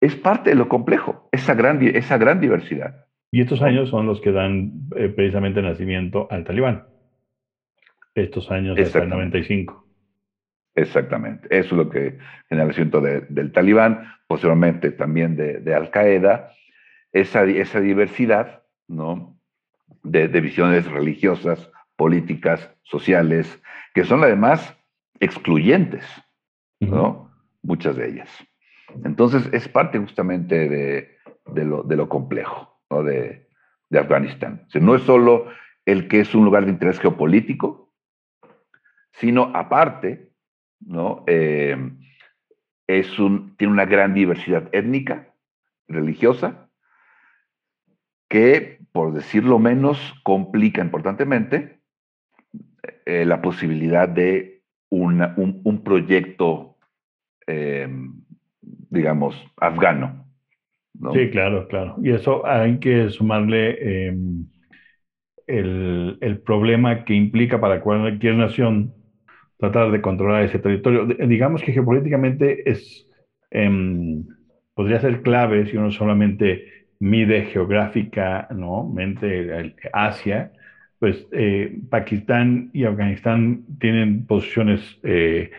es 0.00 0.16
parte 0.16 0.50
de 0.50 0.56
lo 0.56 0.68
complejo, 0.68 1.28
esa 1.32 1.54
gran, 1.54 1.82
esa 1.82 2.18
gran 2.18 2.40
diversidad. 2.40 3.06
Y 3.30 3.40
estos 3.40 3.62
años 3.62 3.88
son 3.88 4.06
los 4.06 4.20
que 4.20 4.32
dan 4.32 4.88
eh, 4.96 5.08
precisamente 5.08 5.62
nacimiento 5.62 6.28
al 6.30 6.44
talibán. 6.44 6.86
Estos 8.14 8.50
años 8.50 8.78
hasta 8.78 9.04
el 9.04 9.08
95. 9.08 9.86
Exactamente. 10.74 11.48
Eso 11.50 11.74
es 11.74 11.86
lo 11.86 11.90
que 11.90 12.18
en 12.50 12.60
el 12.60 12.70
asunto 12.70 13.00
del 13.00 13.52
talibán, 13.52 14.12
posteriormente 14.26 14.90
también 14.90 15.36
de, 15.36 15.60
de 15.60 15.74
Al 15.74 15.90
Qaeda, 15.90 16.52
esa, 17.12 17.44
esa 17.44 17.80
diversidad 17.80 18.62
¿no? 18.88 19.38
de, 20.02 20.28
de 20.28 20.40
visiones 20.40 20.90
religiosas, 20.90 21.70
políticas, 21.96 22.70
sociales, 22.82 23.62
que 23.94 24.04
son 24.04 24.24
además 24.24 24.76
excluyentes, 25.20 26.04
¿no? 26.80 27.30
Muchas 27.62 27.96
de 27.96 28.08
ellas. 28.08 28.28
Entonces, 29.04 29.48
es 29.52 29.68
parte 29.68 29.98
justamente 29.98 30.68
de, 30.68 31.64
lo, 31.64 32.08
complejo 32.08 32.80
de, 32.90 33.46
Afganistán. 33.98 34.66
No 34.80 34.94
es 34.94 35.02
solo 35.02 35.46
el 35.84 36.08
que 36.08 36.20
es 36.20 36.34
un 36.34 36.44
lugar 36.44 36.64
de 36.64 36.72
interés 36.72 36.98
geopolítico, 37.00 37.92
sino 39.12 39.50
aparte, 39.54 40.32
¿no? 40.80 41.24
Eh, 41.26 41.76
es 42.86 43.18
un, 43.18 43.56
tiene 43.56 43.72
una 43.72 43.84
gran 43.84 44.14
diversidad 44.14 44.68
étnica, 44.72 45.34
religiosa, 45.88 46.70
que, 48.28 48.80
por 48.92 49.12
decirlo 49.12 49.58
menos, 49.58 50.14
complica 50.22 50.80
importantemente 50.80 51.80
eh, 53.04 53.24
la 53.24 53.42
posibilidad 53.42 54.08
de 54.08 54.62
un, 54.88 55.22
un, 55.64 55.84
proyecto 55.84 56.78
eh, 57.46 57.88
digamos, 58.92 59.34
afgano. 59.56 60.26
¿no? 60.94 61.12
Sí, 61.12 61.30
claro, 61.30 61.66
claro. 61.66 61.96
Y 62.02 62.10
eso 62.10 62.46
hay 62.46 62.78
que 62.78 63.08
sumarle 63.08 63.76
eh, 63.80 64.14
el, 65.46 66.18
el, 66.20 66.40
problema 66.40 67.04
que 67.04 67.14
implica 67.14 67.58
para 67.58 67.80
cualquier 67.80 68.36
nación 68.36 68.94
tratar 69.56 69.90
de 69.90 70.00
controlar 70.00 70.44
ese 70.44 70.58
territorio. 70.58 71.06
Digamos 71.06 71.62
que 71.62 71.72
geopolíticamente 71.72 72.70
es, 72.70 73.06
eh, 73.50 73.70
podría 74.74 75.00
ser 75.00 75.22
clave 75.22 75.66
si 75.66 75.76
uno 75.76 75.90
solamente 75.90 76.66
mide 77.00 77.46
geográfica, 77.46 78.46
¿no? 78.50 78.84
Mente 78.84 79.74
Asia, 79.92 80.52
pues 80.98 81.26
eh, 81.32 81.80
Pakistán 81.90 82.70
y 82.72 82.84
Afganistán 82.84 83.64
tienen 83.80 84.24
posiciones 84.26 84.80
eh, 85.02 85.50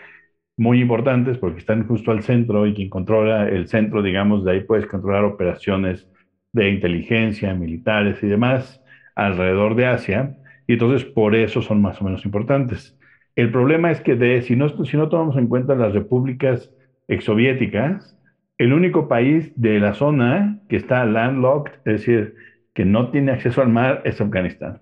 muy 0.58 0.82
importantes 0.82 1.38
porque 1.38 1.60
están 1.60 1.88
justo 1.88 2.12
al 2.12 2.24
centro 2.24 2.68
y 2.68 2.74
quien 2.74 2.90
controla 2.90 3.48
el 3.50 3.68
centro, 3.68 4.02
digamos, 4.02 4.46
de 4.46 4.52
ahí 4.52 4.60
puedes 4.62 4.86
controlar 4.86 5.24
operaciones 5.26 6.08
de 6.52 6.70
inteligencia, 6.70 7.54
militares 7.54 8.22
y 8.22 8.28
demás 8.28 8.82
alrededor 9.16 9.76
de 9.76 9.88
Asia, 9.88 10.38
y 10.68 10.74
entonces 10.74 11.06
por 11.06 11.36
eso 11.36 11.62
son 11.62 11.82
más 11.82 12.02
o 12.02 12.06
menos 12.06 12.26
importantes. 12.26 12.98
El 13.36 13.52
problema 13.52 13.92
es 13.92 14.02
que 14.02 14.16
de, 14.16 14.42
si, 14.44 14.56
no, 14.56 14.70
si 14.86 14.98
no 14.98 15.10
tomamos 15.10 15.38
en 15.38 15.48
cuenta 15.48 15.76
las 15.76 15.94
repúblicas 15.94 16.72
exsoviéticas, 17.08 18.20
el 18.58 18.74
único 18.74 19.08
país 19.08 19.52
de 19.56 19.80
la 19.80 19.94
zona 19.94 20.60
que 20.70 20.76
está 20.76 21.06
landlocked, 21.06 21.74
es 21.86 21.94
decir, 22.00 22.36
que 22.74 22.86
no 22.86 23.10
tiene 23.12 23.32
acceso 23.32 23.62
al 23.62 23.70
mar, 23.70 24.02
es 24.06 24.22
Afganistán. 24.22 24.82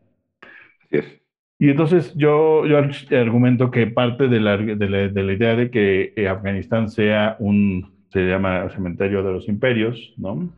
Así 0.83 0.97
es. 0.97 1.20
Y 1.61 1.69
entonces 1.69 2.15
yo, 2.15 2.65
yo 2.65 2.79
argumento 3.19 3.69
que 3.69 3.85
parte 3.85 4.27
de 4.27 4.39
la, 4.39 4.57
de 4.57 4.89
la, 4.89 4.97
de 5.09 5.23
la 5.23 5.33
idea 5.33 5.55
de 5.55 5.69
que 5.69 6.11
eh, 6.15 6.27
Afganistán 6.27 6.89
sea 6.89 7.35
un, 7.37 7.93
se 8.09 8.21
llama 8.21 8.67
cementerio 8.71 9.21
de 9.21 9.31
los 9.31 9.47
imperios, 9.47 10.11
¿no? 10.17 10.49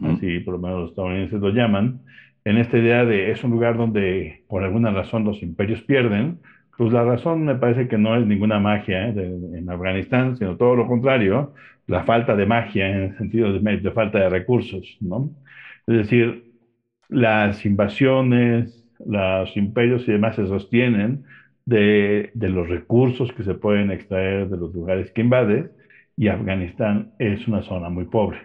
Así 0.00 0.38
por 0.38 0.54
lo 0.54 0.60
menos 0.60 0.80
los 0.80 0.90
estadounidenses 0.90 1.40
lo 1.40 1.48
llaman, 1.48 2.02
en 2.44 2.58
esta 2.58 2.78
idea 2.78 3.04
de 3.04 3.32
es 3.32 3.42
un 3.42 3.50
lugar 3.50 3.76
donde 3.76 4.44
por 4.46 4.62
alguna 4.62 4.92
razón 4.92 5.24
los 5.24 5.42
imperios 5.42 5.82
pierden, 5.82 6.38
pues 6.78 6.92
la 6.92 7.02
razón 7.02 7.44
me 7.44 7.56
parece 7.56 7.88
que 7.88 7.98
no 7.98 8.14
es 8.16 8.24
ninguna 8.24 8.60
magia 8.60 9.08
¿eh? 9.08 9.12
de, 9.12 9.58
en 9.58 9.68
Afganistán, 9.68 10.36
sino 10.36 10.56
todo 10.56 10.76
lo 10.76 10.86
contrario, 10.86 11.52
la 11.88 12.04
falta 12.04 12.36
de 12.36 12.46
magia 12.46 12.88
en 12.90 13.02
el 13.02 13.18
sentido 13.18 13.52
de, 13.52 13.76
de 13.78 13.90
falta 13.90 14.20
de 14.20 14.28
recursos, 14.28 14.98
¿no? 15.00 15.30
Es 15.88 15.96
decir, 15.96 16.44
las 17.08 17.66
invasiones, 17.66 18.83
los 19.06 19.56
imperios 19.56 20.06
y 20.08 20.12
demás 20.12 20.36
se 20.36 20.46
sostienen 20.46 21.24
de, 21.66 22.30
de, 22.34 22.48
los 22.48 22.68
recursos 22.68 23.32
que 23.32 23.42
se 23.42 23.54
pueden 23.54 23.90
extraer 23.90 24.48
de 24.48 24.56
los 24.56 24.74
lugares 24.74 25.10
que 25.12 25.22
invades 25.22 25.70
y 26.16 26.28
Afganistán 26.28 27.12
es 27.18 27.46
una 27.48 27.62
zona 27.62 27.88
muy 27.88 28.04
pobre, 28.04 28.38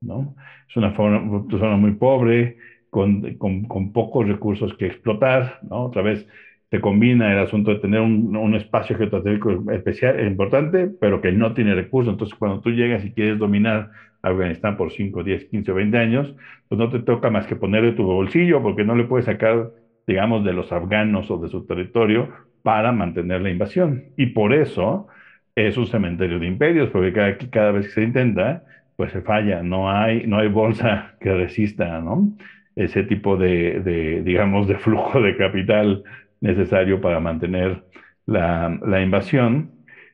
¿no? 0.00 0.34
Es 0.68 0.76
una, 0.76 0.94
una 0.98 1.58
zona 1.58 1.76
muy 1.76 1.92
pobre, 1.92 2.56
con, 2.90 3.34
con, 3.34 3.64
con, 3.64 3.92
pocos 3.92 4.26
recursos 4.26 4.74
que 4.74 4.86
explotar, 4.86 5.60
¿no? 5.68 5.84
Otra 5.84 6.02
vez 6.02 6.26
se 6.70 6.80
combina 6.80 7.32
el 7.32 7.38
asunto 7.38 7.72
de 7.72 7.80
tener 7.80 8.00
un, 8.00 8.36
un 8.36 8.54
espacio 8.54 8.96
geoestratégico 8.96 9.70
especial, 9.72 10.26
importante, 10.26 10.88
pero 11.00 11.20
que 11.20 11.32
no 11.32 11.54
tiene 11.54 11.74
recursos. 11.74 12.12
Entonces, 12.12 12.36
cuando 12.38 12.60
tú 12.60 12.70
llegas 12.70 13.04
y 13.04 13.12
quieres 13.12 13.38
dominar 13.38 13.90
Afganistán 14.22 14.76
por 14.76 14.92
5, 14.92 15.22
10, 15.22 15.44
15 15.46 15.72
o 15.72 15.74
20 15.74 15.98
años, 15.98 16.34
pues 16.68 16.78
no 16.78 16.90
te 16.90 16.98
toca 17.00 17.30
más 17.30 17.46
que 17.46 17.56
poner 17.56 17.84
de 17.84 17.92
tu 17.92 18.04
bolsillo 18.04 18.62
porque 18.62 18.84
no 18.84 18.96
le 18.96 19.04
puedes 19.04 19.26
sacar 19.26 19.70
digamos, 20.06 20.44
de 20.44 20.52
los 20.52 20.72
afganos 20.72 21.30
o 21.30 21.38
de 21.38 21.48
su 21.48 21.66
territorio 21.66 22.28
para 22.62 22.92
mantener 22.92 23.40
la 23.40 23.50
invasión. 23.50 24.04
Y 24.16 24.26
por 24.26 24.52
eso 24.52 25.08
es 25.54 25.76
un 25.76 25.86
cementerio 25.86 26.38
de 26.38 26.46
imperios, 26.46 26.90
porque 26.90 27.12
cada, 27.12 27.36
cada 27.50 27.72
vez 27.72 27.86
que 27.86 27.92
se 27.92 28.02
intenta, 28.02 28.62
pues 28.96 29.12
se 29.12 29.22
falla, 29.22 29.62
no 29.62 29.90
hay, 29.90 30.26
no 30.26 30.38
hay 30.38 30.48
bolsa 30.48 31.14
que 31.20 31.32
resista, 31.32 32.00
¿no? 32.00 32.36
Ese 32.74 33.04
tipo 33.04 33.36
de, 33.36 34.22
digamos, 34.24 34.68
de 34.68 34.76
flujo 34.76 35.20
de 35.22 35.36
capital 35.36 36.02
necesario 36.40 37.00
para 37.00 37.20
mantener 37.20 37.82
la, 38.26 39.00
invasión. 39.02 39.70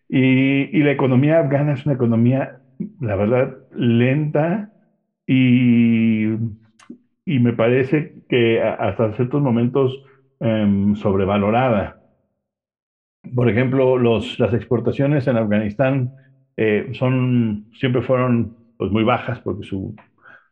Y, 0.09 0.79
la 0.83 0.93
economía 0.93 1.41
afgana 1.41 1.73
es 1.73 1.85
una 1.85 1.97
economía, 1.97 2.59
la 3.01 3.17
verdad, 3.17 3.57
lenta 3.75 4.71
y 5.27 6.12
y 7.25 7.39
me 7.39 7.53
parece 7.53 8.15
que 8.29 8.61
hasta 8.61 9.13
ciertos 9.13 9.41
momentos 9.41 10.05
eh, 10.41 10.93
sobrevalorada. 10.97 12.01
Por 13.35 13.49
ejemplo, 13.49 13.97
los, 13.97 14.39
las 14.41 14.53
exportaciones 14.53 15.27
en 15.29 15.37
Afganistán 15.37 16.13
eh, 16.57 16.91
son, 16.93 17.67
siempre 17.75 18.03
fueron 18.03 18.57
pues, 18.77 18.91
muy 18.91 19.05
bajas 19.05 19.41
porque 19.41 19.63
su, 19.63 19.95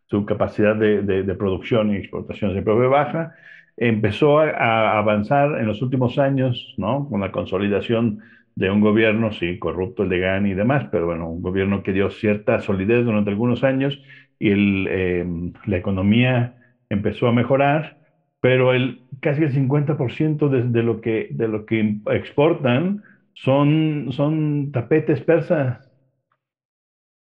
su 0.07 0.25
capacidad 0.25 0.77
de, 0.77 1.03
de, 1.03 1.35
producción 1.35 1.93
y 1.93 1.97
exportación 1.97 2.53
siempre 2.53 2.75
fue 2.75 2.87
baja. 2.87 3.35
Empezó 3.77 4.39
a, 4.39 4.99
avanzar 4.99 5.59
en 5.59 5.67
los 5.67 5.83
últimos 5.83 6.19
años, 6.19 6.75
¿no? 6.77 7.09
Con 7.09 7.21
la 7.21 7.33
consolidación 7.33 8.21
de 8.55 8.71
un 8.71 8.81
gobierno, 8.81 9.33
sí, 9.33 9.59
corrupto, 9.59 10.05
el 10.05 10.09
de 10.09 10.19
Ghani 10.21 10.51
y 10.51 10.55
demás, 10.55 10.87
pero 10.93 11.07
bueno, 11.07 11.29
un 11.31 11.43
gobierno 11.43 11.83
que 11.83 11.93
dio 11.93 12.11
cierta 12.11 12.61
solidez 12.61 13.05
durante 13.05 13.31
algunos 13.31 13.65
años 13.65 14.01
y 14.39 14.51
el, 14.51 14.87
eh, 14.89 15.27
la 15.67 15.77
economía 15.77 16.60
empezó 16.91 17.29
a 17.29 17.33
mejorar, 17.33 17.97
pero 18.41 18.75
el, 18.75 19.03
casi 19.21 19.43
el 19.45 19.53
50% 19.53 20.49
de, 20.51 20.83
lo 20.83 21.01
que, 21.01 21.29
de 21.31 21.49
lo 21.49 21.67
que 21.67 21.97
exportan 22.11 23.03
son, 23.35 24.09
son 24.13 24.73
tapetes 24.73 25.23
persas. 25.23 25.81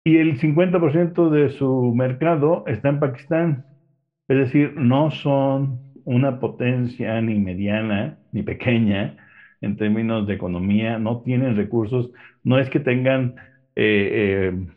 y 0.04 0.16
el 0.18 0.38
50% 0.38 1.30
de 1.30 1.50
su 1.50 1.92
mercado 1.94 2.64
está 2.66 2.88
en 2.88 3.00
Pakistán. 3.00 3.64
Es 4.28 4.38
decir, 4.38 4.74
no 4.76 5.10
son 5.10 5.82
una 6.04 6.40
potencia 6.40 7.20
ni 7.22 7.38
mediana 7.40 8.18
ni 8.32 8.42
pequeña 8.42 9.16
en 9.60 9.76
términos 9.76 10.26
de 10.26 10.34
economía, 10.34 10.98
no 10.98 11.22
tienen 11.22 11.56
recursos, 11.56 12.10
no 12.44 12.58
es 12.58 12.70
que 12.70 12.80
tengan 12.80 13.34
eh, 13.76 14.52
eh, 14.52 14.68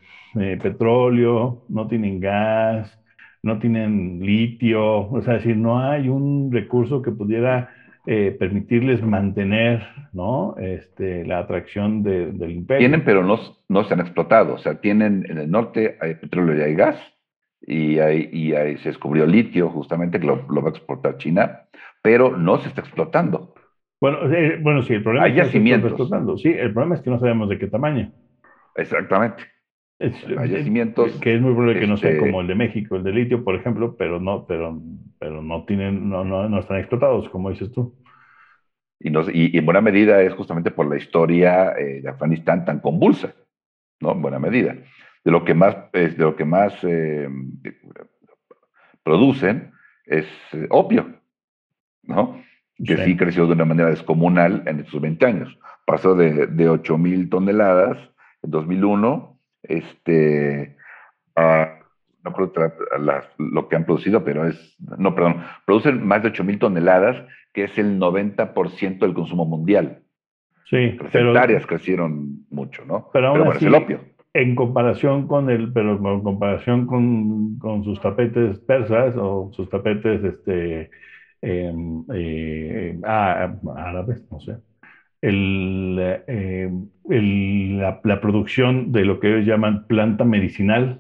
eh, 0.54 0.58
petróleo, 0.62 1.64
no 1.70 1.88
tienen 1.88 2.20
gas, 2.20 3.00
no 3.44 3.60
tienen 3.60 4.20
litio, 4.22 5.10
o 5.10 5.22
sea, 5.22 5.36
decir, 5.36 5.58
no 5.58 5.80
hay 5.80 6.10
un 6.10 6.52
recurso 6.52 7.02
que 7.02 7.12
pudiera 7.12 7.70
permitirles 8.06 9.02
mantener 9.02 9.82
¿no? 10.12 10.58
este, 10.58 11.26
la 11.26 11.40
atracción 11.40 12.04
del 12.04 12.52
imperio. 12.52 12.80
Tienen, 12.80 13.06
pero 13.06 13.24
no, 13.24 13.40
no 13.70 13.84
se 13.86 13.94
han 13.94 14.02
explotado, 14.02 14.56
o 14.56 14.58
sea, 14.58 14.82
tienen 14.82 15.26
en 15.30 15.38
el 15.38 15.50
norte 15.50 15.98
hay 16.02 16.16
petróleo 16.16 16.58
y 16.58 16.62
hay 16.62 16.76
gas, 16.76 16.98
y 17.66 18.00
ahí, 18.00 18.30
y 18.32 18.52
se 18.78 18.90
descubrió 18.90 19.26
litio, 19.26 19.70
justamente, 19.70 20.20
que 20.20 20.28
lo, 20.28 20.46
va 20.48 20.68
a 20.68 20.72
exportar 20.72 21.18
China, 21.18 21.62
pero 22.02 22.36
no 22.38 22.58
se 22.58 22.68
está 22.68 22.82
explotando. 22.82 23.54
Bueno, 24.02 24.32
eh, 24.34 24.60
bueno 24.62 24.82
sí, 24.82 24.94
el 24.94 25.04
problema 25.04 25.26
hay 25.26 25.32
es 25.32 25.38
que 25.38 25.46
yacimientos. 25.46 25.92
se 25.92 25.94
está 25.94 26.04
explotando. 26.04 26.38
Sí, 26.38 26.50
el 26.50 26.74
problema 26.74 26.96
es 26.96 27.02
que 27.02 27.10
no 27.10 27.20
sabemos 27.20 27.48
de 27.48 27.58
qué 27.58 27.68
tamaño. 27.68 28.12
Exactamente. 28.76 29.44
Hay 30.00 30.50
yacimientos. 30.50 31.12
Que 31.20 31.36
es 31.36 31.42
muy 31.42 31.54
probable 31.54 31.80
que 31.80 31.88
no 31.88 31.98
sea 31.98 32.12
este 32.12 32.22
como 32.22 32.42
el 32.42 32.48
de 32.48 32.56
México, 32.56 32.96
el 32.96 33.04
de 33.04 33.12
litio, 33.12 33.44
por 33.44 33.56
ejemplo, 33.56 33.96
pero 33.98 34.20
no, 34.20 34.46
pero, 34.46 34.82
pero 35.20 35.42
no 35.42 35.66
tienen, 35.66 36.10
no, 36.10 36.24
no, 36.24 36.50
no 36.50 36.60
están 36.60 36.78
explotados, 36.78 37.30
como 37.30 37.50
dices 37.50 37.72
tú. 37.72 37.96
Y, 39.00 39.10
no, 39.10 39.22
y, 39.32 39.58
en 39.58 39.66
buena 39.66 39.82
medida 39.82 40.22
es 40.22 40.34
justamente 40.34 40.72
por 40.72 40.88
la 40.88 40.98
historia 40.98 41.74
eh, 41.78 42.02
de 42.02 42.10
Afganistán 42.10 42.66
tan 42.66 42.80
convulsa, 42.80 43.34
¿no? 44.00 44.12
En 44.12 44.22
buena 44.22 44.40
medida 44.40 44.76
de 45.24 45.32
lo 45.32 45.46
que 45.46 45.54
más, 45.54 45.76
de 45.92 46.16
lo 46.18 46.36
que 46.36 46.46
más 46.46 46.74
eh, 46.84 47.28
producen 49.04 49.72
es 50.06 50.26
eh, 50.52 50.68
opio, 50.70 51.22
¿no? 52.04 52.42
Que 52.84 52.98
sí. 52.98 53.16
creció 53.16 53.46
de 53.46 53.54
una 53.54 53.66
manera 53.66 53.90
descomunal 53.90 54.64
en 54.66 54.82
estos 54.82 55.00
20 55.00 55.26
años. 55.26 55.58
Pasó 55.86 56.16
de, 56.16 56.48
de 56.48 56.70
8 56.70 56.98
mil 56.98 57.30
toneladas 57.30 57.98
en 58.42 58.52
2001 58.52 59.33
este, 59.64 60.78
a, 61.36 61.80
no 62.24 62.34
creo 62.34 62.54
lo 63.38 63.68
que 63.68 63.76
han 63.76 63.86
producido, 63.86 64.24
pero 64.24 64.48
es, 64.48 64.78
no, 64.98 65.16
perdón, 65.16 65.44
producen 65.66 66.06
más 66.06 66.22
de 66.22 66.30
8 66.30 66.44
mil 66.44 66.60
toneladas, 66.60 67.26
que 67.54 67.66
es 67.66 67.78
el 67.78 68.00
90% 68.00 69.00
del 69.00 69.14
consumo 69.14 69.46
mundial. 69.46 70.04
Sí, 70.66 70.94
Las 70.94 71.14
hectáreas 71.14 71.66
crecieron 71.68 72.46
mucho, 72.50 72.86
¿no? 72.86 73.10
Pero, 73.12 73.32
bueno, 73.32 73.52
es 73.52 73.62
el 73.62 73.76
opio 73.76 74.14
en 74.34 74.56
comparación 74.56 75.28
con 75.28 75.50
el, 75.50 75.72
pero 75.72 75.94
en 75.94 76.22
comparación 76.22 76.88
con, 76.88 77.60
con 77.60 77.84
sus 77.84 78.02
tapetes 78.02 78.60
persas 78.60 79.16
o 79.16 79.52
sus 79.54 79.70
tapetes 79.70 80.24
este, 80.24 80.90
em, 81.42 82.04
eh, 82.14 83.00
ah, 83.04 83.56
árabes, 83.76 84.24
no 84.32 84.40
sé. 84.40 84.58
El, 85.24 85.98
eh, 86.28 86.70
el, 87.10 87.78
la, 87.78 88.02
la, 88.04 88.20
producción 88.20 88.92
de 88.92 89.06
lo 89.06 89.22
que 89.22 89.30
ellos 89.30 89.46
llaman 89.46 89.88
planta 89.88 90.26
medicinal 90.26 91.00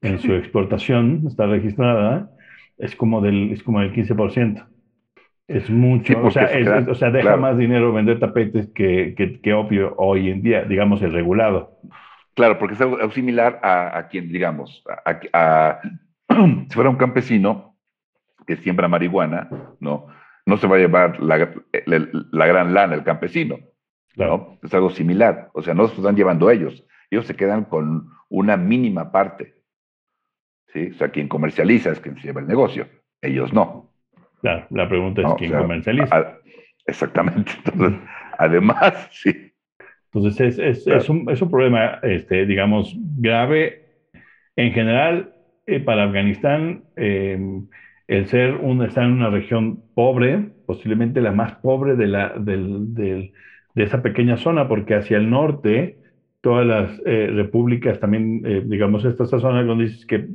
en 0.00 0.18
su 0.20 0.32
exportación 0.34 1.24
está 1.26 1.46
registrada, 1.46 2.30
es 2.78 2.96
como 2.96 3.20
del, 3.20 3.52
es 3.52 3.62
como 3.62 3.80
del 3.80 3.92
15%. 3.92 4.66
Es 5.48 5.70
mucho, 5.70 6.18
o, 6.22 6.30
sea, 6.30 6.50
o, 6.88 6.94
sea, 6.94 7.10
deja 7.10 7.36
más 7.36 7.56
dinero 7.56 7.92
vender 7.92 8.20
tapetes 8.20 8.68
que, 8.74 9.14
que, 9.16 9.40
que 9.40 9.52
opio 9.54 9.94
hoy 9.96 10.30
en 10.30 10.42
día, 10.42 10.64
digamos 10.64 11.02
el 11.02 11.12
regulado. 11.12 11.78
Claro, 12.34 12.58
porque 12.58 12.74
es 12.74 12.80
algo, 12.80 13.10
similar 13.10 13.58
a, 13.62 14.06
quien, 14.08 14.30
digamos, 14.30 14.84
a, 15.04 15.80
si 16.30 16.74
fuera 16.74 16.88
un 16.88 16.96
campesino 16.96 17.74
que 18.46 18.56
siembra 18.56 18.88
marihuana, 18.88 19.48
¿no? 19.80 20.06
No 20.48 20.56
se 20.56 20.66
va 20.66 20.76
a 20.76 20.78
llevar 20.78 21.20
la, 21.20 22.46
gran 22.46 22.72
lana 22.72 22.94
el 22.94 23.04
campesino, 23.04 23.58
¿no? 24.16 24.58
Es 24.62 24.72
algo 24.72 24.90
similar. 24.90 25.50
O 25.52 25.62
sea, 25.62 25.74
no 25.74 25.86
se 25.88 25.96
están 25.96 26.16
llevando 26.16 26.50
ellos. 26.50 26.86
Ellos 27.10 27.26
se 27.26 27.36
quedan 27.36 27.64
con 27.64 28.08
una 28.30 28.56
mínima 28.56 29.12
parte. 29.12 29.56
¿sí? 30.68 30.90
O 30.90 30.94
sea, 30.94 31.10
quien 31.10 31.28
comercializa 31.28 31.90
es 31.90 32.00
quien 32.00 32.16
se 32.16 32.28
lleva 32.28 32.40
el 32.40 32.46
negocio. 32.46 32.88
Ellos 33.20 33.52
no. 33.52 33.92
Claro, 34.40 34.66
la 34.70 34.88
pregunta 34.88 35.20
es 35.20 35.34
quién 35.34 35.52
comercializa. 35.52 36.38
exactamente. 36.86 37.52
Entonces, 37.66 38.00
además, 38.38 39.08
sí, 39.12 39.52
entonces 40.12 40.58
es, 40.58 40.58
es, 40.58 40.86
es, 40.86 41.08
un, 41.10 41.28
es 41.30 41.42
un, 41.42 41.50
problema, 41.50 41.98
este, 42.02 42.46
digamos, 42.46 42.96
grave. 43.18 43.84
En 44.56 44.72
general, 44.72 45.34
eh, 45.66 45.80
para 45.80 46.04
Afganistán, 46.04 46.84
em, 46.96 47.68
el 48.08 48.26
ser 48.26 48.56
un, 48.56 48.82
estar 48.82 49.04
en 49.04 49.12
una 49.12 49.30
región 49.30 49.82
pobre, 49.94 50.50
posiblemente 50.66 51.20
la 51.20 51.32
más 51.32 51.54
pobre 51.60 51.96
de, 51.96 52.08
la, 52.08 52.30
del, 52.38 52.94
del, 52.94 53.32
de 53.74 53.82
esa 53.84 54.02
pequeña 54.02 54.36
zona, 54.38 54.68
porque 54.68 54.94
hacia 54.96 55.18
el 55.18 55.30
norte, 55.30 55.98
todas 56.40 56.66
las 56.66 57.00
eh, 57.06 57.28
repúblicas 57.32 58.00
también, 58.00 58.42
eh, 58.44 58.62
digamos, 58.66 59.04
esta, 59.04 59.24
esta 59.24 59.38
zona 59.38 59.62
donde 59.64 59.84
dices 59.84 60.06
que, 60.06 60.26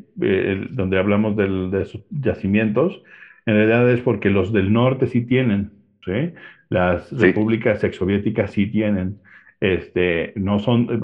donde 0.72 1.00
hablamos 1.00 1.36
del, 1.36 1.72
de 1.72 1.86
sus 1.86 2.02
yacimientos, 2.10 3.02
en 3.46 3.56
realidad 3.56 3.90
es 3.90 4.02
porque 4.02 4.30
los 4.30 4.54
del 4.54 4.72
norte 4.72 5.08
sí 5.08 5.22
tienen, 5.22 5.72
¿sí? 6.06 6.34
Las 6.70 7.12
repúblicas 7.12 7.84
exsoviéticas 7.84 8.52
sí 8.52 8.68
tienen. 8.68 9.20
Este, 9.60 10.34
no 10.36 10.60
son, 10.60 11.02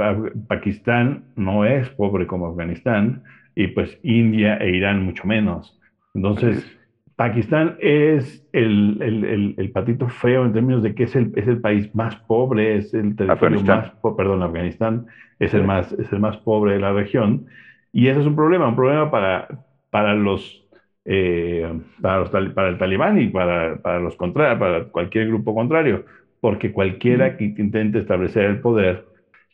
Pakistán 0.48 1.26
no 1.36 1.66
es 1.66 1.90
pobre 1.92 2.28
como 2.28 2.48
Afganistán 2.48 3.24
y 3.56 3.68
pues 3.68 4.00
India 4.04 4.58
e 4.58 4.72
Irán 4.72 5.04
mucho 5.04 5.26
menos. 5.28 5.79
Entonces, 6.20 6.78
Pakistán 7.16 7.78
es 7.80 8.46
el, 8.52 8.98
el, 9.02 9.56
el, 9.58 9.72
patito 9.72 10.10
feo 10.10 10.46
en 10.46 10.52
términos 10.52 10.84
de 10.84 10.94
que 10.94 11.04
es 11.04 11.16
el, 11.16 11.32
es 11.36 11.48
el 11.48 11.62
país 11.62 11.94
más 11.96 12.18
pobre, 12.18 12.76
es 12.78 12.94
el 12.94 13.16
territorio 13.16 13.62
más, 13.62 13.94
perdón, 14.18 14.44
Afganistán 14.44 15.06
es 15.40 15.54
el, 15.54 15.64
más, 15.64 15.94
es 15.94 16.12
el 16.12 16.20
más 16.20 16.38
pobre 16.38 16.74
de 16.74 16.80
la 16.80 16.92
región. 16.92 17.46
Y 17.94 18.08
eso 18.08 18.20
es 18.20 18.26
un 18.26 18.36
problema, 18.36 18.68
un 18.68 18.76
problema 18.76 19.10
para, 19.10 19.48
para 19.90 20.14
los 20.14 20.66
eh, 21.06 21.68
para, 22.02 22.20
los, 22.20 22.30
para, 22.30 22.70
el 22.70 22.78
talibán 22.78 23.20
y 23.20 23.30
para, 23.30 23.78
para 23.78 24.00
los 24.00 24.16
contrarios, 24.18 24.60
para 24.60 24.84
cualquier 24.86 25.28
grupo 25.28 25.56
contrario, 25.56 26.06
porque 26.42 26.74
cualquiera 26.74 27.38
que 27.38 27.46
intente 27.46 28.00
establecer 28.00 28.44
el 28.44 28.60
poder 28.60 29.06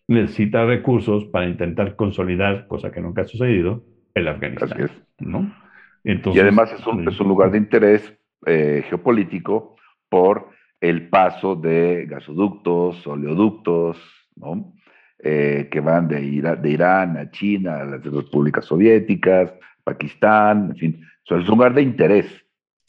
necesita 0.08 0.66
recursos 0.66 1.26
para 1.26 1.48
intentar 1.48 1.96
consolidar, 1.96 2.68
cosa 2.68 2.92
que 2.92 3.02
nunca 3.02 3.22
ha 3.22 3.26
sucedido, 3.26 3.84
el 4.16 4.28
Afganistán. 4.28 4.90
¿no? 5.20 5.65
Y 6.06 6.40
además 6.40 6.72
es 6.72 6.86
un, 6.86 7.08
es 7.08 7.20
un, 7.20 7.28
lugar 7.28 7.50
de 7.50 7.58
interés 7.58 8.16
eh, 8.46 8.84
geopolítico 8.88 9.76
por 10.08 10.50
el 10.80 11.10
paso 11.10 11.56
de 11.56 12.06
gasoductos, 12.06 13.06
oleoductos, 13.08 13.98
¿no? 14.36 14.76
Eh, 15.18 15.68
que 15.72 15.80
van 15.80 16.08
de, 16.08 16.20
de, 16.62 16.70
Irán 16.70 17.18
a 17.18 17.32
China, 17.32 17.78
a 17.78 17.86
las 17.86 18.04
repúblicas 18.04 18.66
soviéticas, 18.66 19.52
Pakistán, 19.84 20.70
en 20.72 20.76
fin, 20.76 21.08
es 21.24 21.32
un 21.32 21.46
lugar 21.46 21.74
de 21.74 21.82
interés. 21.82 22.28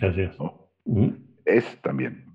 Así 0.01 0.21
es. 0.21 0.37
Es 1.47 1.81
también. 1.81 2.27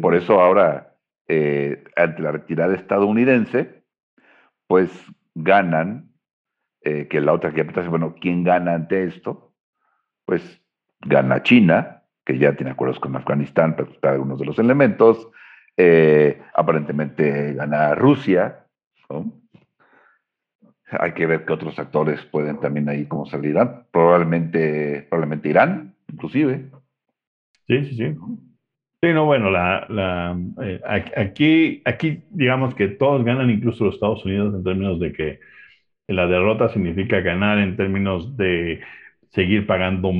Por 0.00 0.14
eso 0.14 0.40
ahora 0.40 0.94
eh, 1.28 1.84
ante 1.94 2.22
la 2.22 2.32
retirada 2.32 2.74
estadounidense, 2.74 3.84
pues 4.66 4.90
ganan, 5.34 6.08
que 6.82 7.20
la 7.20 7.32
otra 7.32 7.52
que 7.52 7.62
bueno, 7.62 8.16
¿quién 8.20 8.42
gana 8.42 8.74
ante 8.74 9.04
esto? 9.04 9.51
Pues 10.24 10.60
gana 11.00 11.42
China, 11.42 12.02
que 12.24 12.38
ya 12.38 12.54
tiene 12.54 12.72
acuerdos 12.72 13.00
con 13.00 13.16
Afganistán 13.16 13.76
para 14.00 14.14
algunos 14.14 14.38
de 14.38 14.46
los 14.46 14.58
elementos, 14.58 15.28
eh, 15.76 16.40
aparentemente 16.54 17.54
gana 17.54 17.94
Rusia, 17.94 18.66
Hay 20.90 21.12
que 21.12 21.26
ver 21.26 21.44
qué 21.46 21.52
otros 21.54 21.78
actores 21.78 22.22
pueden 22.26 22.60
también 22.60 22.88
ahí 22.88 23.06
como 23.06 23.24
salirán. 23.26 23.86
Probablemente, 23.90 25.06
probablemente 25.08 25.48
Irán, 25.48 25.94
inclusive. 26.12 26.70
Sí, 27.66 27.84
sí, 27.86 27.96
sí. 27.96 28.16
Sí, 29.04 29.12
no, 29.12 29.24
bueno, 29.24 29.50
la, 29.50 29.84
la, 29.88 30.38
eh, 30.62 30.80
aquí, 31.16 31.82
aquí 31.84 32.22
digamos 32.30 32.74
que 32.74 32.86
todos 32.88 33.24
ganan, 33.24 33.50
incluso 33.50 33.84
los 33.84 33.94
Estados 33.94 34.24
Unidos, 34.24 34.54
en 34.54 34.62
términos 34.62 35.00
de 35.00 35.12
que 35.12 35.40
la 36.06 36.26
derrota 36.26 36.68
significa 36.68 37.20
ganar 37.20 37.58
en 37.58 37.76
términos 37.76 38.36
de 38.36 38.80
seguir 39.32 39.66
pagando 39.66 40.12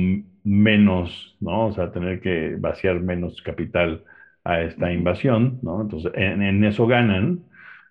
menos, 0.43 1.37
¿no? 1.39 1.67
O 1.67 1.73
sea, 1.73 1.91
tener 1.91 2.19
que 2.19 2.55
vaciar 2.59 2.99
menos 2.99 3.41
capital 3.41 4.03
a 4.43 4.61
esta 4.61 4.91
invasión, 4.91 5.59
¿no? 5.61 5.81
Entonces, 5.81 6.11
en, 6.15 6.63
eso 6.63 6.87
ganan. 6.87 7.41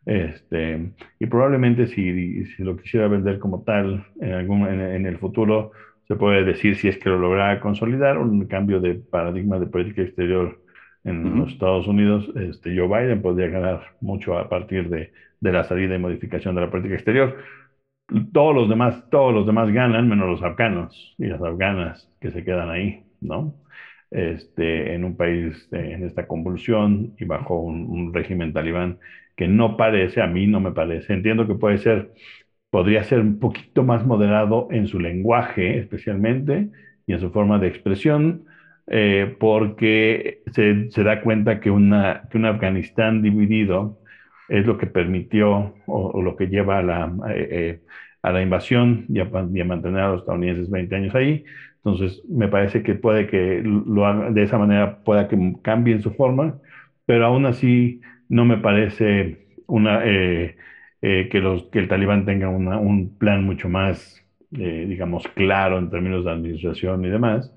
Este, 0.05 0.91
y 1.21 1.27
probablemente 1.27 1.87
si, 1.87 2.45
si, 2.47 2.63
lo 2.65 2.77
quisiera 2.77 3.07
vender 3.09 3.39
como 3.39 3.63
tal 3.63 4.05
en, 4.21 4.33
algún, 4.33 4.67
en 4.67 5.07
el 5.07 5.19
futuro, 5.19 5.73
se 6.09 6.17
puede 6.17 6.45
decir 6.45 6.77
si 6.77 6.89
es 6.89 6.99
que 6.99 7.09
lo 7.09 7.19
logra 7.19 7.61
consolidar, 7.61 8.19
un 8.19 8.45
cambio 8.47 8.81
de 8.81 8.95
paradigma 8.95 9.59
de 9.59 9.67
política 9.67 10.03
exterior 10.03 10.59
en 11.05 11.39
los 11.39 11.53
Estados 11.53 11.89
Unidos, 11.89 12.31
este, 12.37 12.77
Joe 12.77 12.87
Biden 12.87 13.23
podría 13.23 13.49
ganar 13.49 13.83
mucho 14.01 14.39
a 14.39 14.49
partir 14.49 14.89
de, 14.89 15.13
de, 15.41 15.53
la 15.53 15.65
salida 15.65 15.97
y 15.97 15.99
modificación 15.99 16.55
de 16.55 16.61
la 16.61 16.71
política 16.71 16.95
exterior. 16.95 17.39
Todos 18.33 18.55
los 18.55 18.69
demás, 18.69 19.05
todos 19.11 19.35
los 19.35 19.47
demás 19.47 19.71
ganan, 19.73 20.09
menos 20.09 20.29
los 20.29 20.43
afganos 20.43 21.15
y 21.19 21.27
las 21.27 21.43
afganas 21.43 22.11
que 22.21 22.31
se 22.31 22.45
quedan 22.45 22.71
ahí, 22.71 23.05
¿no? 23.21 23.55
Este, 24.11 24.95
en 24.95 25.05
un 25.05 25.17
país 25.17 25.69
en 25.73 26.05
esta 26.05 26.27
convulsión 26.27 27.15
y 27.19 27.25
bajo 27.25 27.59
un, 27.59 28.13
régimen 28.13 28.53
talibán 28.53 28.99
que 29.37 29.49
no 29.49 29.77
parece, 29.79 30.21
a 30.21 30.27
mí 30.27 30.47
no 30.47 30.61
me 30.61 30.73
parece, 30.73 31.15
entiendo 31.15 31.47
que 31.47 31.55
puede 31.55 31.79
ser, 31.79 32.13
podría 32.71 33.05
ser 33.05 33.21
un 33.21 33.39
poquito 33.39 33.85
más 33.85 34.05
moderado 34.05 34.69
en 34.71 34.87
su 34.87 35.01
lenguaje 35.01 35.79
especialmente 35.79 36.69
y 37.07 37.15
en 37.15 37.21
su 37.21 37.31
forma 37.31 37.59
de 37.59 37.69
expresión, 37.69 38.45
eh, 38.89 39.35
porque 39.41 40.43
se, 40.53 40.91
se, 40.91 41.03
da 41.05 41.23
cuenta 41.23 41.61
que, 41.61 41.71
una, 41.71 42.29
que 42.31 42.37
un 42.37 42.45
Afganistán 42.47 43.23
dividido 43.23 44.02
es 44.49 44.67
lo 44.67 44.79
que 44.79 44.87
permitió 44.87 45.75
o, 45.87 46.23
lo 46.23 46.37
que 46.37 46.49
lleva 46.49 46.79
a 46.79 46.83
la, 46.83 47.13
eh, 47.31 47.49
eh, 47.51 47.81
a 48.23 48.33
la 48.33 48.43
invasión 48.43 49.07
y 49.09 49.21
a, 49.21 49.25
mantener 49.25 50.01
a 50.01 50.13
los 50.13 50.21
estadounidenses 50.21 50.71
20 50.71 50.97
años 50.97 51.15
ahí. 51.15 51.45
Entonces, 51.77 52.23
me 52.29 52.49
parece 52.49 52.83
que 52.83 52.95
puede 52.95 53.27
que 53.27 53.63
lo 53.65 54.07
haga, 54.07 54.31
de 54.31 54.43
esa 54.43 54.59
manera 54.59 55.03
pueda 55.05 55.29
que 55.29 55.37
cambien 55.63 56.03
su 56.03 56.13
forma, 56.13 56.59
pero 57.07 57.27
aún 57.27 57.47
así 57.47 58.01
no 58.29 58.45
me 58.45 58.59
parece 58.59 59.47
una, 59.67 60.03
que, 60.03 60.55
los, 61.33 61.65
que 61.71 61.81
el 61.81 61.89
talibán 61.89 62.25
tenga 62.25 62.49
un 62.49 63.17
plan 63.19 63.45
mucho 63.45 63.69
más 63.69 64.23
eh, 64.59 64.85
digamos, 64.87 65.27
claro 65.29 65.79
en 65.79 65.89
términos 65.89 66.27
de 66.27 66.31
administración 66.31 67.03
y 67.07 67.09
demás 67.09 67.51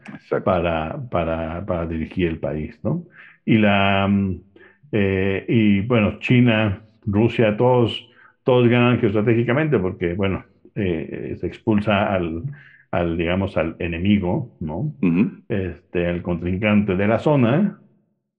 para, 0.46 0.98
para, 1.12 1.66
para, 1.66 1.86
dirigir 1.88 2.30
el 2.30 2.40
país, 2.40 2.80
¿no? 2.84 3.04
Y, 3.44 3.58
la, 3.58 4.08
mm, 4.08 4.40
eh, 4.92 5.46
y 5.48 5.82
bueno, 5.82 6.20
China, 6.20 6.82
Rusia, 7.06 7.56
todos, 7.58 8.08
todos 8.44 8.68
ganan 8.68 9.00
geoestratégicamente 9.00 9.80
porque, 9.80 10.14
bueno, 10.14 10.46
eh, 10.76 11.36
se 11.40 11.48
expulsa 11.48 12.14
al, 12.14 12.44
al, 12.92 13.18
digamos, 13.18 13.58
al 13.58 13.76
enemigo, 13.80 14.52
¿no? 14.60 14.94
este, 15.50 16.08
al 16.08 16.22
contrincante 16.22 16.96
de 16.96 17.08
la 17.08 17.20
zona 17.20 17.80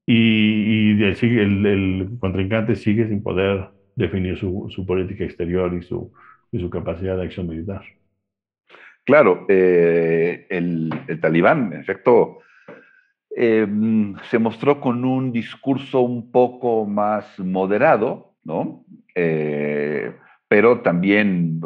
y, 0.06 0.92
y 0.92 1.02
el, 1.02 1.66
el, 1.66 2.08
contrincante 2.20 2.76
sigue 2.76 3.08
sin 3.08 3.22
poder 3.22 3.68
definir 3.94 4.36
su, 4.38 4.66
su 4.70 4.86
política 4.86 5.24
exterior 5.24 5.74
y 5.74 5.82
su, 5.82 6.12
y 6.52 6.60
su 6.60 6.70
capacidad 6.70 7.16
de 7.16 7.24
acción 7.24 7.48
militar. 7.48 7.82
Claro, 9.06 9.46
eh, 9.48 10.46
el, 10.50 10.90
talibán, 11.20 11.72
en 11.72 11.80
efecto, 11.80 12.38
em, 13.38 14.14
se 14.30 14.38
mostró 14.38 14.80
con 14.80 15.04
un 15.04 15.30
discurso 15.30 16.00
un 16.00 16.32
poco 16.32 16.86
más 16.86 17.38
moderado, 17.38 18.32
¿no? 18.44 18.84
Eh, 19.14 20.12
pero 20.48 20.80
también 20.80 21.60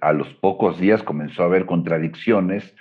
a 0.00 0.12
los 0.14 0.32
pocos 0.34 0.80
días 0.80 1.02
comenzó 1.02 1.42
a 1.42 1.46
haber 1.46 1.66
contradicciones 1.66 2.74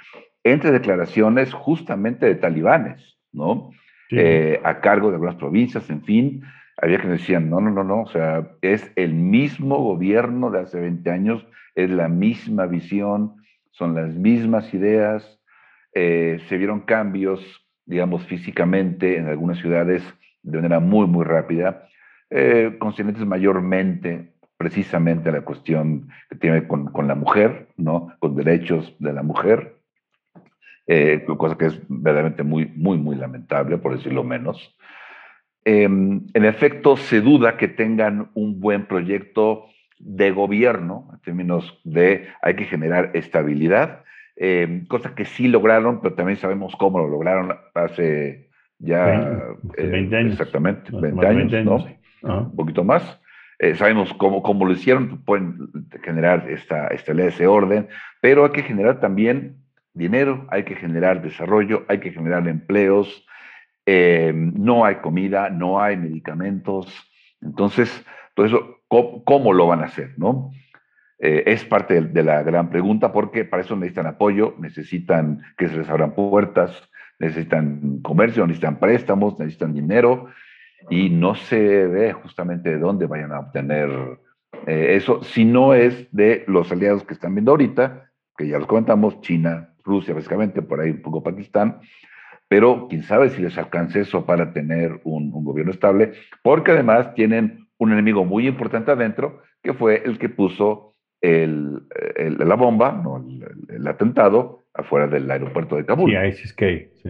entre 0.46 0.72
declaraciones 0.72 1.54
justamente 1.54 2.26
de 2.26 2.36
talibanes, 2.36 3.18
¿no? 3.34 3.72
Eh, 4.12 4.60
a 4.64 4.80
cargo 4.80 5.10
de 5.10 5.16
algunas 5.16 5.36
provincias, 5.36 5.90
en 5.90 6.02
fin, 6.04 6.44
había 6.82 7.00
que 7.00 7.08
decían, 7.08 7.50
no, 7.50 7.62
no, 7.62 7.70
no, 7.70 7.84
no, 7.84 8.02
o 8.02 8.08
sea, 8.08 8.50
es 8.62 8.92
el 8.96 9.14
mismo 9.14 9.78
gobierno 9.78 10.52
de 10.52 10.60
hace 10.62 10.80
20 10.80 11.10
años, 11.10 11.46
es 11.76 11.90
la 11.90 12.08
misma 12.08 12.66
visión, 12.66 13.36
son 13.72 13.94
las 13.96 14.16
mismas 14.16 14.74
ideas, 14.74 15.40
eh, 15.94 16.40
se 16.48 16.58
vieron 16.58 16.82
cambios, 16.82 17.42
digamos, 17.92 18.26
físicamente 18.26 19.18
en 19.18 19.28
algunas 19.28 19.60
ciudades 19.60 20.02
de 20.44 20.58
manera 20.58 20.80
muy, 20.80 21.08
muy 21.08 21.26
rápida, 21.26 21.88
eh, 22.30 22.78
conscientes 22.80 23.26
mayormente 23.26 24.32
precisamente 24.56 25.28
a 25.28 25.34
la 25.34 25.42
cuestión 25.42 26.08
que 26.30 26.38
tiene 26.38 26.68
con, 26.68 26.86
con, 26.86 27.08
la 27.08 27.16
mujer, 27.16 27.68
¿no? 27.76 28.16
con 28.20 28.36
derechos 28.36 28.96
de 29.00 29.12
la 29.12 29.24
mujer, 29.24 29.76
eh, 30.88 31.26
cosa 31.38 31.58
que 31.58 31.66
es 31.66 31.82
verdaderamente 31.90 32.44
muy, 32.44 32.72
muy, 32.76 32.98
muy 32.98 33.16
lamentable, 33.18 33.78
por 33.78 33.98
decirlo 33.98 34.24
menos. 34.24 34.74
Em, 35.66 36.28
en 36.34 36.46
efecto, 36.46 36.96
se 36.96 37.20
duda 37.20 37.58
que 37.58 37.68
tengan 37.68 38.30
un 38.36 38.62
buen 38.62 38.86
proyecto 38.86 39.66
de 40.00 40.32
gobierno, 40.32 41.10
en 41.12 41.20
términos 41.20 41.82
de 41.84 42.30
hay 42.42 42.56
que 42.56 42.66
generar 42.66 43.12
estabilidad, 43.14 44.04
eh, 44.44 44.84
cosa 44.88 45.14
que 45.14 45.26
sí 45.26 45.48
lograron, 45.48 46.02
pero 46.02 46.16
también 46.16 46.38
sabemos 46.38 46.76
cómo 46.76 47.00
lo 47.00 47.08
lograron 47.08 47.56
hace 47.76 48.50
ya 48.80 49.56
20 49.78 50.16
eh, 50.16 50.20
años. 50.20 50.32
Exactamente, 50.34 50.90
20 50.92 51.28
años, 51.28 51.66
¿no? 52.22 52.42
Un 52.42 52.56
poquito 52.56 52.84
más. 52.84 53.20
Eh, 53.60 53.76
sabemos 53.76 54.14
cómo, 54.16 54.42
cómo 54.42 54.66
lo 54.66 54.74
hicieron, 54.74 55.24
pueden 55.24 55.70
generar 56.04 56.50
esta 56.50 56.88
estabilidad, 56.88 57.30
ese 57.30 57.46
orden, 57.46 57.88
pero 58.20 58.46
hay 58.46 58.52
que 58.52 58.64
generar 58.64 59.00
también 59.00 59.58
dinero, 59.94 60.48
hay 60.50 60.64
que 60.64 60.76
generar 60.76 61.22
desarrollo, 61.22 61.86
hay 61.88 62.00
que 62.00 62.12
generar 62.12 62.48
empleos, 62.48 63.26
no 63.86 64.86
hay 64.86 64.96
comida, 64.96 65.50
no 65.50 65.82
hay 65.82 65.98
medicamentos. 65.98 66.88
Entonces, 67.42 68.06
todo 68.34 68.46
eso 68.46 68.82
¿Cómo, 69.24 69.54
lo 69.54 69.68
van 69.68 69.82
a 69.82 69.86
hacer? 69.86 70.12
¿no? 70.18 70.52
Eh, 71.24 71.44
es 71.46 71.64
parte 71.64 72.02
de, 72.02 72.24
la 72.24 72.42
gran 72.42 72.72
pregunta 72.72 73.14
porque 73.14 73.46
para 73.46 73.62
eso 73.62 73.76
necesitan 73.76 74.08
apoyo, 74.08 74.56
necesitan 74.58 75.44
que 75.56 75.68
se 75.68 75.78
les 75.78 75.88
abran 75.88 76.16
puertas, 76.16 76.90
necesitan 77.20 78.00
comercio, 78.02 78.48
necesitan 78.48 78.80
préstamos, 78.80 79.38
necesitan 79.38 79.72
dinero 79.72 80.30
y 80.90 81.12
no 81.12 81.36
se 81.36 81.86
ve 81.86 82.12
justamente 82.14 82.72
de 82.72 82.80
dónde 82.80 83.06
vayan 83.06 83.34
a 83.34 83.40
obtener 83.42 83.92
eh, 84.66 84.96
eso, 84.96 85.22
si 85.22 85.46
no 85.46 85.76
es 85.76 86.08
de 86.12 86.44
los 86.48 86.72
aliados 86.72 87.04
que 87.04 87.14
están 87.14 87.36
viendo 87.36 87.52
ahorita, 87.52 88.10
que 88.36 88.48
ya 88.48 88.58
los 88.58 88.66
comentamos, 88.66 89.22
China, 89.22 89.76
Rusia 89.84 90.16
básicamente, 90.16 90.64
por 90.64 90.80
ahí 90.80 90.90
un 90.90 91.04
poco 91.04 91.22
Pakistán, 91.22 91.82
pero 92.48 92.88
quién 92.90 93.04
sabe 93.04 93.30
si 93.30 93.44
les 93.44 93.56
alcance 93.60 94.00
eso 94.00 94.26
para 94.26 94.54
tener 94.54 95.00
un, 95.04 95.32
un 95.32 95.46
gobierno 95.46 95.72
estable, 95.72 96.14
porque 96.42 96.72
además 96.72 97.14
tienen 97.14 97.68
un 97.78 97.92
enemigo 97.92 98.26
muy 98.26 98.48
importante 98.48 98.90
adentro, 98.90 99.44
que 99.62 99.76
fue 99.76 100.02
el 100.04 100.18
que 100.18 100.28
puso 100.28 100.91
el, 101.22 101.84
la 102.38 102.56
bomba, 102.56 102.92
no, 102.92 103.24
el, 103.70 103.88
atentado, 103.88 104.64
afuera 104.74 105.08
del 105.08 105.30
aeropuerto 105.30 105.76
de 105.76 105.86
Kabul. 105.86 106.12
Sí, 106.12 106.18
ISIS-K, 106.18 106.66
sí. 107.02 107.10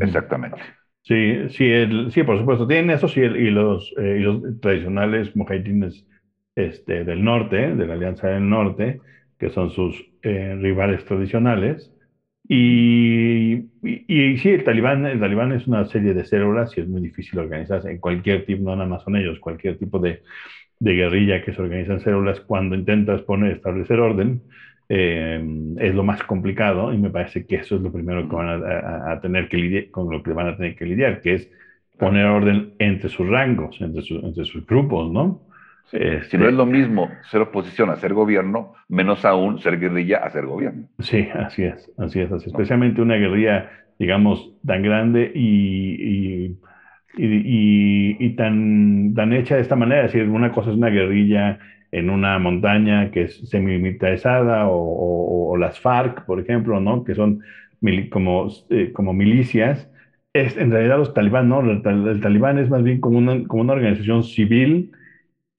Exactamente. 0.00 0.58
Sí, 1.02 1.48
sí, 1.48 2.10
sí, 2.10 2.22
por 2.22 2.38
supuesto, 2.38 2.66
tienen 2.66 2.90
eso 2.90 3.08
sí, 3.08 3.20
y 3.20 3.50
los, 3.50 3.92
eh, 3.98 4.18
y 4.20 4.22
los 4.22 4.60
tradicionales 4.60 5.34
mujahidines 5.34 6.06
este, 6.54 7.04
del 7.04 7.24
norte, 7.24 7.74
de 7.74 7.86
la 7.86 7.94
Alianza 7.94 8.28
del 8.28 8.48
Norte, 8.48 9.00
que 9.38 9.50
son 9.50 9.70
sus 9.70 10.00
eh, 10.22 10.54
rivales 10.60 11.04
tradicionales, 11.04 11.92
y, 12.48 13.54
y, 13.82 14.36
sí, 14.38 14.50
el 14.50 14.64
talibán, 14.64 15.06
el 15.06 15.20
talibán 15.20 15.52
es 15.52 15.66
una 15.66 15.84
serie 15.86 16.12
de 16.14 16.24
células 16.24 16.76
y 16.76 16.80
es 16.80 16.88
muy 16.88 17.00
difícil 17.00 17.38
organizarse 17.38 17.90
en 17.90 17.98
cualquier 17.98 18.44
tipo, 18.44 18.64
no 18.64 18.76
nada 18.76 18.88
más 18.88 19.02
son 19.02 19.16
ellos, 19.16 19.38
cualquier 19.38 19.78
tipo 19.78 19.98
de, 19.98 20.22
de 20.78 20.94
guerrilla 20.94 21.42
que 21.42 21.52
se 21.52 21.62
organiza 21.62 21.92
en 21.94 22.00
células, 22.00 22.40
cuando 22.40 22.74
intentas 22.74 23.22
poner, 23.22 23.52
establecer 23.52 24.00
orden, 24.00 24.42
eh, 24.88 25.40
es 25.78 25.94
lo 25.94 26.02
más 26.02 26.22
complicado 26.24 26.92
y 26.92 26.98
me 26.98 27.10
parece 27.10 27.46
que 27.46 27.56
eso 27.56 27.76
es 27.76 27.82
lo 27.82 27.92
primero 27.92 28.28
que 28.28 28.34
van 28.36 28.48
a, 28.48 29.12
a, 29.12 29.20
tener 29.20 29.48
que 29.48 29.56
lidiar, 29.56 29.90
con 29.90 30.10
lo 30.10 30.22
que 30.22 30.32
van 30.32 30.48
a 30.48 30.56
tener 30.56 30.74
que 30.74 30.84
lidiar, 30.84 31.20
que 31.20 31.34
es 31.34 31.48
poner 31.98 32.26
orden 32.26 32.74
entre 32.78 33.08
sus 33.08 33.28
rangos, 33.28 33.80
entre, 33.80 34.02
entre 34.22 34.44
sus 34.44 34.66
grupos, 34.66 35.10
¿no? 35.10 35.40
Si 35.92 36.38
no 36.38 36.48
es 36.48 36.54
lo 36.54 36.64
mismo 36.64 37.10
ser 37.30 37.42
oposición 37.42 37.90
a 37.90 37.96
ser 37.96 38.14
gobierno, 38.14 38.74
menos 38.88 39.24
aún 39.24 39.58
ser 39.58 39.78
guerrilla 39.78 40.18
a 40.18 40.30
ser 40.30 40.46
gobierno. 40.46 40.88
Sí, 41.00 41.28
así 41.34 41.64
es, 41.64 41.92
así 41.98 42.20
es, 42.20 42.30
especialmente 42.32 43.02
una 43.02 43.16
guerrilla, 43.16 43.70
digamos, 43.98 44.54
tan 44.66 44.82
grande 44.82 45.30
y, 45.34 46.56
y, 47.18 48.30
tan, 48.36 49.12
tan 49.14 49.32
hecha 49.34 49.56
de 49.56 49.60
esta 49.60 49.76
manera. 49.76 50.06
Es 50.06 50.12
decir, 50.12 50.28
una 50.28 50.50
cosa 50.52 50.70
es 50.70 50.76
una 50.76 50.88
guerrilla 50.88 51.58
en 51.90 52.08
una 52.08 52.38
montaña 52.38 53.10
que 53.10 53.24
es 53.24 53.48
semimilitarizada 53.50 54.68
o, 54.68 55.50
o, 55.50 55.56
las 55.58 55.78
FARC, 55.78 56.24
por 56.24 56.40
ejemplo, 56.40 56.80
¿no? 56.80 57.04
que 57.04 57.14
son 57.14 57.40
como, 58.10 58.48
eh, 58.70 58.92
como 58.94 59.12
milicias. 59.12 59.90
Es, 60.32 60.56
en 60.56 60.70
realidad 60.70 60.96
los 60.96 61.12
talibán, 61.12 61.50
¿no? 61.50 61.60
El, 61.60 61.82
el, 61.84 62.20
talibán 62.22 62.58
es 62.58 62.70
más 62.70 62.82
bien 62.82 63.00
como 63.00 63.18
una, 63.18 63.46
como 63.46 63.60
una 63.60 63.74
organización 63.74 64.24
civil 64.24 64.92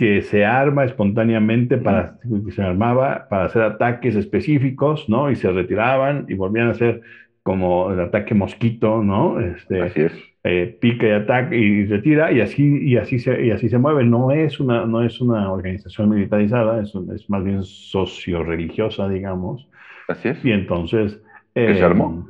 que 0.04 0.22
se 0.22 0.44
arma 0.44 0.84
espontáneamente 0.84 1.78
para, 1.78 2.18
que 2.46 2.52
se 2.52 2.62
armaba 2.62 3.26
para 3.30 3.46
hacer 3.46 3.62
ataques 3.62 4.18
específicos, 4.18 5.08
¿no? 5.08 5.32
Y 5.32 5.38
se 5.38 5.50
retiraban 5.50 6.26
y 6.28 6.34
volvían 6.34 6.68
a 6.68 6.72
hacer 6.72 7.00
como 7.42 7.90
el 7.90 8.02
ataque 8.02 8.36
mosquito, 8.36 9.02
¿no? 9.02 9.40
Este, 9.40 9.82
así 9.82 10.02
es. 10.02 10.14
Eh, 10.44 10.78
pica 10.82 11.08
y 11.08 11.12
ataca 11.12 11.56
y 11.56 11.86
retira 11.86 12.34
y 12.34 12.42
así, 12.42 12.80
y 12.86 12.98
así, 12.98 13.18
se, 13.18 13.46
y 13.46 13.52
así 13.52 13.70
se 13.70 13.78
mueve. 13.78 14.04
No 14.04 14.32
es 14.32 14.60
una, 14.60 14.86
no 14.86 15.02
es 15.02 15.22
una 15.22 15.50
organización 15.50 16.10
militarizada, 16.10 16.82
es, 16.82 16.94
es 17.16 17.30
más 17.30 17.42
bien 17.46 17.64
socio-religiosa, 17.64 19.08
digamos. 19.08 19.70
Así 20.10 20.28
es. 20.28 20.44
Y 20.44 20.52
entonces... 20.52 21.24
se 21.54 21.82
armó. 21.82 22.28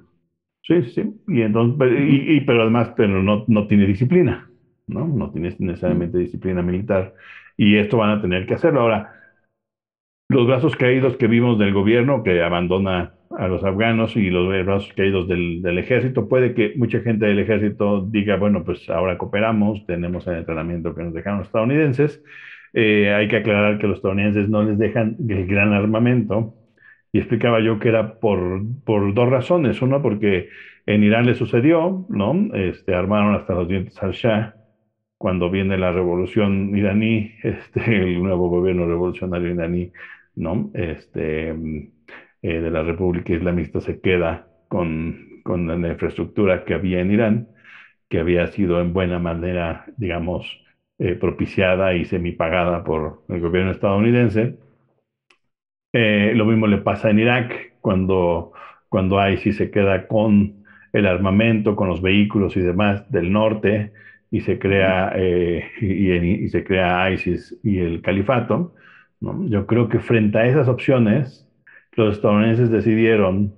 Em, 0.62 0.84
sí, 0.84 0.92
sí. 0.92 1.12
Y 1.28 1.42
entonces, 1.42 1.92
y, 2.08 2.40
pero 2.42 2.62
además, 2.62 2.94
pero 2.96 3.24
no, 3.24 3.46
no 3.48 3.66
tiene 3.66 3.88
disciplina, 3.88 4.48
¿no? 4.86 5.08
No 5.08 5.32
tiene 5.32 5.56
necesariamente 5.58 6.20
disciplina 6.20 6.62
militar 6.62 7.16
y 7.58 7.78
esto 7.78 7.98
van 7.98 8.12
a 8.12 8.22
tener 8.22 8.46
que 8.46 8.56
hacerlo. 8.56 8.82
Ahora, 8.82 9.14
los 10.30 10.48
brazos 10.48 10.76
caídos 10.76 11.18
que 11.18 11.28
vimos 11.28 11.60
del 11.60 11.74
gobierno 11.74 12.24
que 12.24 12.42
abandona 12.42 13.14
a 13.38 13.48
los 13.48 13.64
afganos 13.64 14.16
y 14.16 14.30
los 14.30 14.48
brazos 14.66 14.92
caídos 14.96 15.28
del, 15.28 15.62
del, 15.62 15.78
ejército, 15.80 16.28
puede 16.28 16.54
que 16.54 16.74
mucha 16.76 17.02
gente 17.02 17.26
del 17.26 17.40
ejército 17.40 18.06
diga, 18.06 18.38
bueno, 18.38 18.64
pues 18.64 18.90
ahora 18.90 19.18
cooperamos, 19.18 19.86
tenemos 19.86 20.26
el 20.28 20.38
entrenamiento 20.38 20.94
que 20.96 21.04
nos 21.04 21.14
dejaron 21.14 21.40
los 21.40 21.48
estadounidenses. 21.48 22.24
Eh, 22.74 23.14
hay 23.14 23.28
que 23.28 23.38
aclarar 23.38 23.78
que 23.78 23.88
los 23.88 23.98
estadounidenses 23.98 24.50
no 24.50 24.64
les 24.64 24.78
dejan 24.78 25.18
el 25.30 25.46
gran 25.48 25.74
armamento. 25.74 26.56
Y 27.12 27.20
explicaba 27.20 27.60
yo 27.60 27.80
que 27.80 27.90
era 27.90 28.20
por, 28.20 28.62
por 28.86 29.14
dos 29.14 29.30
razones. 29.30 29.82
Una, 29.82 30.02
porque 30.02 30.50
en 30.88 31.04
Irán 31.04 31.28
le 31.28 31.36
sucedió, 31.36 32.06
¿no? 32.10 32.50
Este, 32.56 32.96
armaron 32.96 33.36
hasta 33.36 33.54
los 33.54 33.68
dientes 33.68 34.02
al 34.02 34.14
Shah 34.14 34.56
cuando 35.24 35.50
viene 35.50 35.78
la 35.78 35.94
revolución 35.94 36.76
iraní, 36.76 37.32
este, 37.44 37.80
el 37.96 38.22
nuevo 38.22 38.50
gobierno 38.50 38.86
revolucionario 38.86 39.54
iraní, 39.54 39.90
¿no? 40.36 40.70
Este, 40.74 41.52
eh, 42.42 42.60
de 42.60 42.70
la 42.70 42.84
República 42.84 43.32
Islamista 43.32 43.80
se 43.80 44.02
queda 44.02 44.50
con, 44.68 45.40
con 45.44 45.82
la 45.82 45.88
infraestructura 45.88 46.66
que 46.66 46.74
había 46.74 47.00
en 47.00 47.12
Irán, 47.12 47.48
que 48.10 48.20
había 48.20 48.48
sido 48.48 48.82
en 48.82 48.92
buena 48.92 49.18
manera, 49.18 49.86
digamos, 49.96 50.46
eh, 51.00 51.16
propiciada 51.16 51.94
y 51.94 52.04
semipagada 52.04 52.84
por 52.84 53.24
el 53.30 53.40
gobierno 53.40 53.72
estadounidense. 53.72 54.58
Eh, 55.94 56.34
lo 56.36 56.44
mismo 56.44 56.68
le 56.68 56.80
pasa 56.80 57.10
en 57.10 57.20
Irak, 57.20 57.76
cuando, 57.80 58.52
cuando 58.90 59.26
ISIS 59.26 59.56
se 59.56 59.72
queda 59.72 60.06
con 60.06 60.66
el 60.92 61.06
armamento, 61.06 61.78
con 61.78 61.88
los 61.88 62.02
vehículos 62.02 62.58
y 62.58 62.60
demás 62.60 63.10
del 63.10 63.32
norte, 63.32 63.94
y 64.34 64.42
se 64.42 64.58
crea, 64.58 65.14
eh, 65.16 65.64
y, 65.80 66.50
se 66.50 66.64
crea 66.64 67.12
ISIS 67.12 67.56
y 67.62 67.78
el 67.78 68.02
califato. 68.02 68.74
Yo 69.22 69.68
creo 69.68 69.90
que 69.90 70.00
frente 70.00 70.40
a 70.40 70.48
esas 70.48 70.68
opciones, 70.68 71.48
los 71.92 72.16
estadounidenses 72.16 72.72
decidieron 72.72 73.54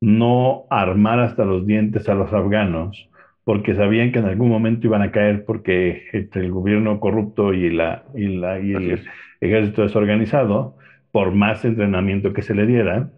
no 0.00 0.64
armar 0.70 1.20
hasta 1.20 1.44
los 1.44 1.64
dientes 1.68 2.08
a 2.08 2.16
los 2.16 2.32
afganos, 2.32 3.08
porque 3.44 3.76
sabían 3.76 4.10
que 4.10 4.18
en 4.18 4.24
algún 4.24 4.48
momento 4.48 4.88
iban 4.88 5.02
a 5.02 5.12
caer 5.12 5.44
porque 5.44 6.08
entre 6.12 6.44
el 6.46 6.50
gobierno 6.50 6.98
corrupto 6.98 7.54
y, 7.54 7.70
la, 7.70 8.02
y, 8.12 8.26
la, 8.26 8.58
y 8.58 8.72
el 8.72 9.04
ejército 9.40 9.82
desorganizado, 9.82 10.74
por 11.12 11.30
más 11.30 11.64
entrenamiento 11.64 12.32
que 12.32 12.42
se 12.42 12.56
le 12.56 12.66
diera, 12.66 13.08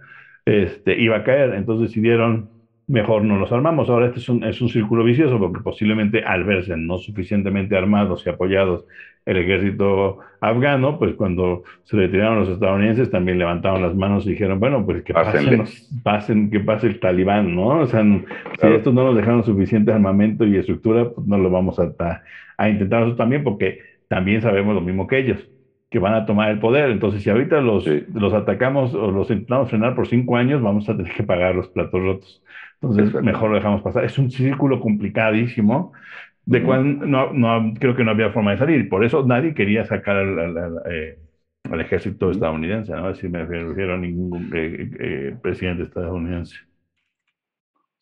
este, 0.45 1.01
iba 1.01 1.17
a 1.17 1.25
caer. 1.25 1.55
Entonces 1.55 1.89
decidieron 1.89 2.51
mejor 2.91 3.23
no 3.23 3.39
los 3.39 3.53
armamos. 3.53 3.89
Ahora 3.89 4.07
este 4.07 4.19
es 4.19 4.29
un, 4.29 4.43
es 4.43 4.61
un 4.61 4.69
círculo 4.69 5.05
vicioso 5.05 5.39
porque 5.39 5.61
posiblemente 5.63 6.25
al 6.25 6.45
verse 6.45 6.77
no 6.77 6.99
suficientemente 6.99 7.77
armados 7.77 8.27
y 8.27 8.31
apoyados 8.31 8.85
el 9.27 9.37
ejército 9.37 10.19
afgano, 10.41 10.99
pues 10.99 11.15
cuando 11.15 11.63
se 11.85 11.97
retiraron 11.97 12.41
los 12.41 12.49
estadounidenses 12.49 13.11
también 13.11 13.39
levantaron 13.39 13.83
las 13.83 13.95
manos 13.95 14.27
y 14.27 14.31
dijeron, 14.31 14.59
bueno, 14.59 14.85
pues 14.85 15.05
que 15.05 15.13
pasen, 15.13 15.65
pasen, 16.03 16.51
que 16.51 16.61
pase 16.61 16.89
el 16.89 16.99
talibán, 16.99 17.55
¿no? 17.55 17.81
O 17.81 17.87
sea, 17.87 18.03
si 18.03 18.67
estos 18.67 18.93
no 18.93 19.05
nos 19.05 19.17
dejaron 19.17 19.45
suficiente 19.45 19.93
armamento 19.93 20.45
y 20.45 20.57
estructura, 20.57 21.11
pues 21.11 21.27
no 21.29 21.39
lo 21.39 21.49
vamos 21.49 21.79
a, 21.79 21.93
a 22.57 22.69
intentar 22.69 23.01
nosotros 23.01 23.19
también 23.19 23.45
porque 23.45 23.79
también 24.09 24.43
sabemos 24.43 24.75
lo 24.75 24.81
mismo 24.81 25.07
que 25.07 25.19
ellos 25.19 25.47
que 25.91 25.99
van 25.99 26.15
a 26.15 26.25
tomar 26.25 26.51
el 26.51 26.61
poder. 26.61 26.91
Entonces, 26.91 27.23
si 27.23 27.31
ahorita 27.31 27.61
los, 27.61 27.85
los 28.15 28.33
atacamos 28.33 28.95
o 28.95 29.11
los 29.11 29.29
intentamos 29.31 29.69
frenar 29.69 29.95
por 29.97 30.07
cinco 30.07 30.37
años, 30.37 30.63
vamos 30.63 30.89
a 30.89 30.97
tener 30.97 31.13
que 31.13 31.25
pagar 31.25 31.55
los 31.57 31.69
platos 31.69 32.01
rotos. 32.01 32.43
Entonces, 32.81 33.13
mejor 33.23 33.51
lo 33.51 33.57
dejamos 33.57 33.83
pasar. 33.83 34.05
Es 34.05 34.17
un 34.17 34.31
círculo 34.31 34.81
complicadísimo, 34.81 35.93
de 36.47 36.63
cual 36.63 37.11
no, 37.11 37.33
no, 37.33 37.75
creo 37.79 37.97
que 37.97 38.05
no 38.05 38.13
había 38.13 38.31
forma 38.31 38.53
de 38.53 38.59
salir. 38.59 38.89
Por 38.89 39.05
eso 39.05 39.27
nadie 39.27 39.53
quería 39.53 39.85
sacar 39.85 40.17
al, 40.17 40.81
eh, 40.91 41.19
ejército 41.79 42.31
estadounidense, 42.31 42.93
¿no? 42.93 43.13
Si 43.15 43.29
me 43.29 43.45
refiero 43.45 43.95
a 43.95 43.99
ningún 43.99 44.51
eh, 44.55 44.91
eh, 44.99 45.37
presidente 45.43 45.83
estadounidense. 45.83 46.57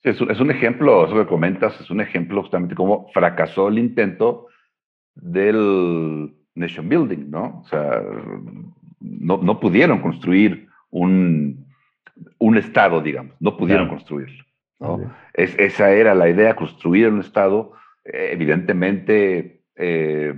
es, 0.02 0.20
un, 0.20 0.30
es 0.30 0.40
un 0.40 0.50
ejemplo, 0.50 1.06
eso 1.06 1.16
que 1.16 1.26
comentas, 1.26 1.80
es 1.80 1.90
un 1.90 2.02
ejemplo 2.02 2.42
justamente 2.42 2.74
cómo 2.74 3.08
fracasó 3.12 3.68
el 3.68 3.78
intento 3.78 4.46
del 5.14 6.37
nation 6.58 6.88
building, 6.88 7.30
¿no? 7.30 7.60
O 7.64 7.68
sea, 7.68 8.02
no, 9.00 9.38
no 9.38 9.60
pudieron 9.60 10.00
construir 10.00 10.68
un, 10.90 11.66
un 12.38 12.56
Estado, 12.56 13.00
digamos, 13.00 13.34
no 13.40 13.56
pudieron 13.56 13.88
construirlo. 13.88 14.44
¿no? 14.80 15.12
Es, 15.34 15.54
esa 15.58 15.90
era 15.90 16.14
la 16.14 16.28
idea, 16.28 16.56
construir 16.56 17.08
un 17.08 17.20
Estado, 17.20 17.72
evidentemente 18.04 19.62
eh, 19.76 20.34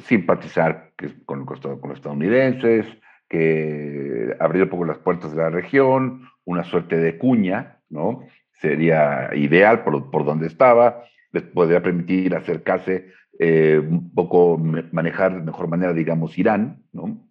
simpatizar 0.00 0.92
con, 1.24 1.44
con, 1.46 1.58
los 1.82 1.96
estadounidenses, 1.96 2.86
que 3.28 4.36
abrir 4.40 4.64
un 4.64 4.68
poco 4.68 4.84
las 4.84 4.98
puertas 4.98 5.32
de 5.32 5.38
la 5.38 5.50
región, 5.50 6.22
una 6.44 6.64
suerte 6.64 6.96
de 6.96 7.18
cuña, 7.18 7.78
¿no? 7.90 8.26
Sería 8.52 9.30
ideal 9.34 9.84
por, 9.84 10.10
por 10.10 10.24
donde 10.24 10.46
estaba, 10.46 11.02
les 11.32 11.42
podría 11.42 11.82
permitir 11.82 12.34
acercarse 12.34 13.12
eh, 13.38 13.78
un 13.78 14.12
poco 14.12 14.58
manejar 14.58 15.36
de 15.36 15.42
mejor 15.42 15.68
manera, 15.68 15.92
digamos, 15.92 16.36
Irán, 16.36 16.82
¿no? 16.92 17.24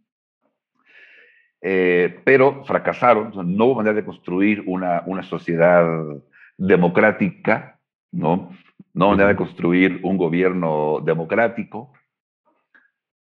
Eh, 1.62 2.22
pero 2.24 2.64
fracasaron, 2.64 3.34
no 3.58 3.66
hubo 3.66 3.76
manera 3.76 3.96
de 3.96 4.06
construir 4.06 4.64
una, 4.68 5.04
una 5.06 5.24
sociedad 5.24 5.86
democrática, 6.58 7.80
¿no? 8.12 8.52
No 8.94 9.10
manera 9.10 9.30
de 9.30 9.36
construir 9.36 10.00
un 10.04 10.18
gobierno 10.18 11.02
democrático. 11.04 11.92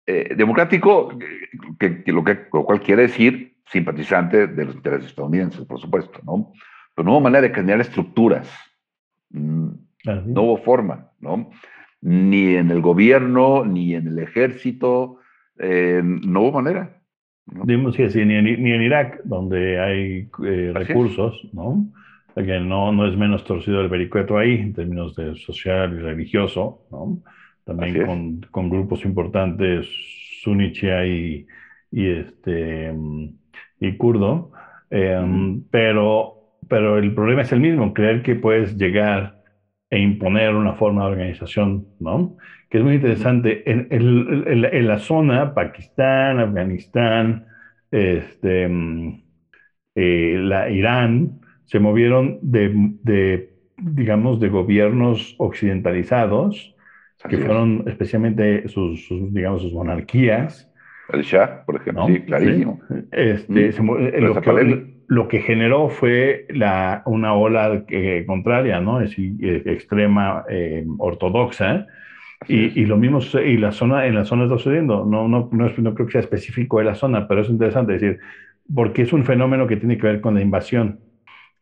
Eh, 0.06 0.36
democrático, 0.36 1.18
que, 1.80 2.04
lo, 2.08 2.24
que, 2.24 2.48
lo 2.52 2.66
cual 2.66 2.82
quiere 2.82 3.04
decir 3.04 3.56
simpatizante 3.72 4.48
de 4.48 4.66
los 4.66 4.76
intereses 4.76 5.08
estadounidenses, 5.08 5.66
por 5.66 5.80
supuesto, 5.80 6.20
¿no? 6.24 6.52
Pero 6.94 7.06
no 7.06 7.14
hubo 7.14 7.22
manera 7.22 7.48
de 7.48 7.54
generar 7.54 7.80
estructuras, 7.80 8.50
mm, 9.30 9.70
no 10.26 10.42
hubo 10.42 10.58
forma, 10.58 11.12
¿no? 11.22 11.50
Ni 12.04 12.56
en 12.56 12.70
el 12.70 12.82
gobierno, 12.82 13.64
ni 13.66 13.96
en 13.96 14.08
el 14.08 14.20
ejército, 14.20 15.20
eh, 15.58 16.02
no 16.04 16.42
hubo 16.42 16.52
manera. 16.52 17.02
¿no? 17.46 17.64
Dimos 17.66 17.96
que 17.96 18.10
sí, 18.10 18.26
ni 18.26 18.36
en, 18.36 18.44
ni 18.46 18.74
en 18.74 18.82
Irak, 18.82 19.22
donde 19.24 19.80
hay 19.80 20.30
eh, 20.46 20.72
recursos, 20.74 21.48
¿no? 21.54 21.88
Que 22.36 22.60
no, 22.60 22.92
no 22.92 23.08
es 23.08 23.16
menos 23.16 23.46
torcido 23.46 23.80
el 23.80 23.90
vericueto 23.90 24.38
ahí, 24.38 24.56
en 24.56 24.74
términos 24.74 25.16
de 25.16 25.36
social 25.36 25.94
y 25.94 26.00
religioso, 26.00 26.82
¿no? 26.92 27.20
También 27.64 28.06
con, 28.06 28.42
con, 28.52 28.70
grupos 28.70 29.06
importantes, 29.06 29.88
sunichia 30.42 31.06
y, 31.06 31.48
y, 31.90 32.08
este, 32.08 32.94
y 33.80 33.96
kurdo. 33.96 34.52
Eh, 34.90 35.62
pero, 35.72 36.58
pero 36.68 36.98
el 36.98 37.14
problema 37.14 37.44
es 37.44 37.52
el 37.54 37.62
mismo, 37.62 37.94
creer 37.94 38.24
que 38.24 38.36
puedes 38.36 38.76
llegar 38.76 39.43
e 39.94 40.00
imponer 40.00 40.56
una 40.56 40.74
forma 40.74 41.06
de 41.06 41.12
organización, 41.12 41.86
¿no? 42.00 42.36
Que 42.68 42.80
es 42.80 42.84
muy 42.84 42.96
interesante. 42.96 43.70
En, 43.70 43.88
en, 43.92 44.88
la 44.88 44.98
zona, 44.98 45.54
Pakistán, 45.54 46.40
Afganistán, 46.40 47.46
este, 47.92 48.68
mm, 48.68 49.24
eh, 49.94 50.38
la 50.40 50.72
Irán, 50.72 51.42
se 51.66 51.80
movieron 51.80 52.40
de, 52.42 52.72
de, 53.04 53.54
digamos, 53.78 54.40
de 54.40 54.50
gobiernos 54.50 55.36
occidentalizados, 55.38 56.76
que 57.30 57.38
fueron 57.38 57.84
especialmente 57.86 58.68
sus, 58.70 59.08
digamos, 59.30 59.62
sus 59.62 59.74
monarquías. 59.74 60.73
El 61.12 61.24
Shah, 61.24 61.66
por 61.66 61.76
ejemplo, 61.76 62.08
sí, 62.08 62.22
clarísimo. 62.22 62.80
Este, 63.12 63.72
mm. 63.72 64.24
lo, 64.24 64.42
que, 64.42 64.86
lo 65.08 65.28
que 65.28 65.40
generó 65.42 65.90
fue 65.90 66.46
la, 66.50 67.04
una 67.06 67.34
ola 67.34 67.84
contraria, 68.26 68.80
¿no? 68.80 69.02
Es 69.02 69.10
decir, 69.10 69.34
extrema 69.68 70.46
eh, 70.50 70.86
ortodoxa. 70.98 71.88
Y, 72.48 72.82
y, 72.82 72.86
lo 72.86 72.98
mismo, 72.98 73.20
y 73.46 73.58
la 73.58 73.72
zona, 73.72 74.06
en 74.06 74.16
la 74.16 74.26
zona 74.26 74.44
está 74.44 74.58
sucediendo. 74.58 75.06
No, 75.06 75.28
no, 75.28 75.50
no, 75.52 75.70
no, 75.78 75.94
creo 75.94 76.06
que 76.06 76.12
sea 76.12 76.22
específico 76.22 76.80
de 76.80 76.86
la 76.86 76.96
zona, 76.96 77.28
pero 77.28 77.42
es 77.42 77.50
interesante 77.50 77.94
decir, 77.94 78.20
porque 78.74 79.04
es 79.04 79.14
un 79.14 79.24
fenómeno 79.24 79.68
que 79.68 79.78
tiene 79.78 79.98
que 79.98 80.08
ver 80.08 80.22
con 80.22 80.36
la 80.36 80.42
invasión. 80.42 81.00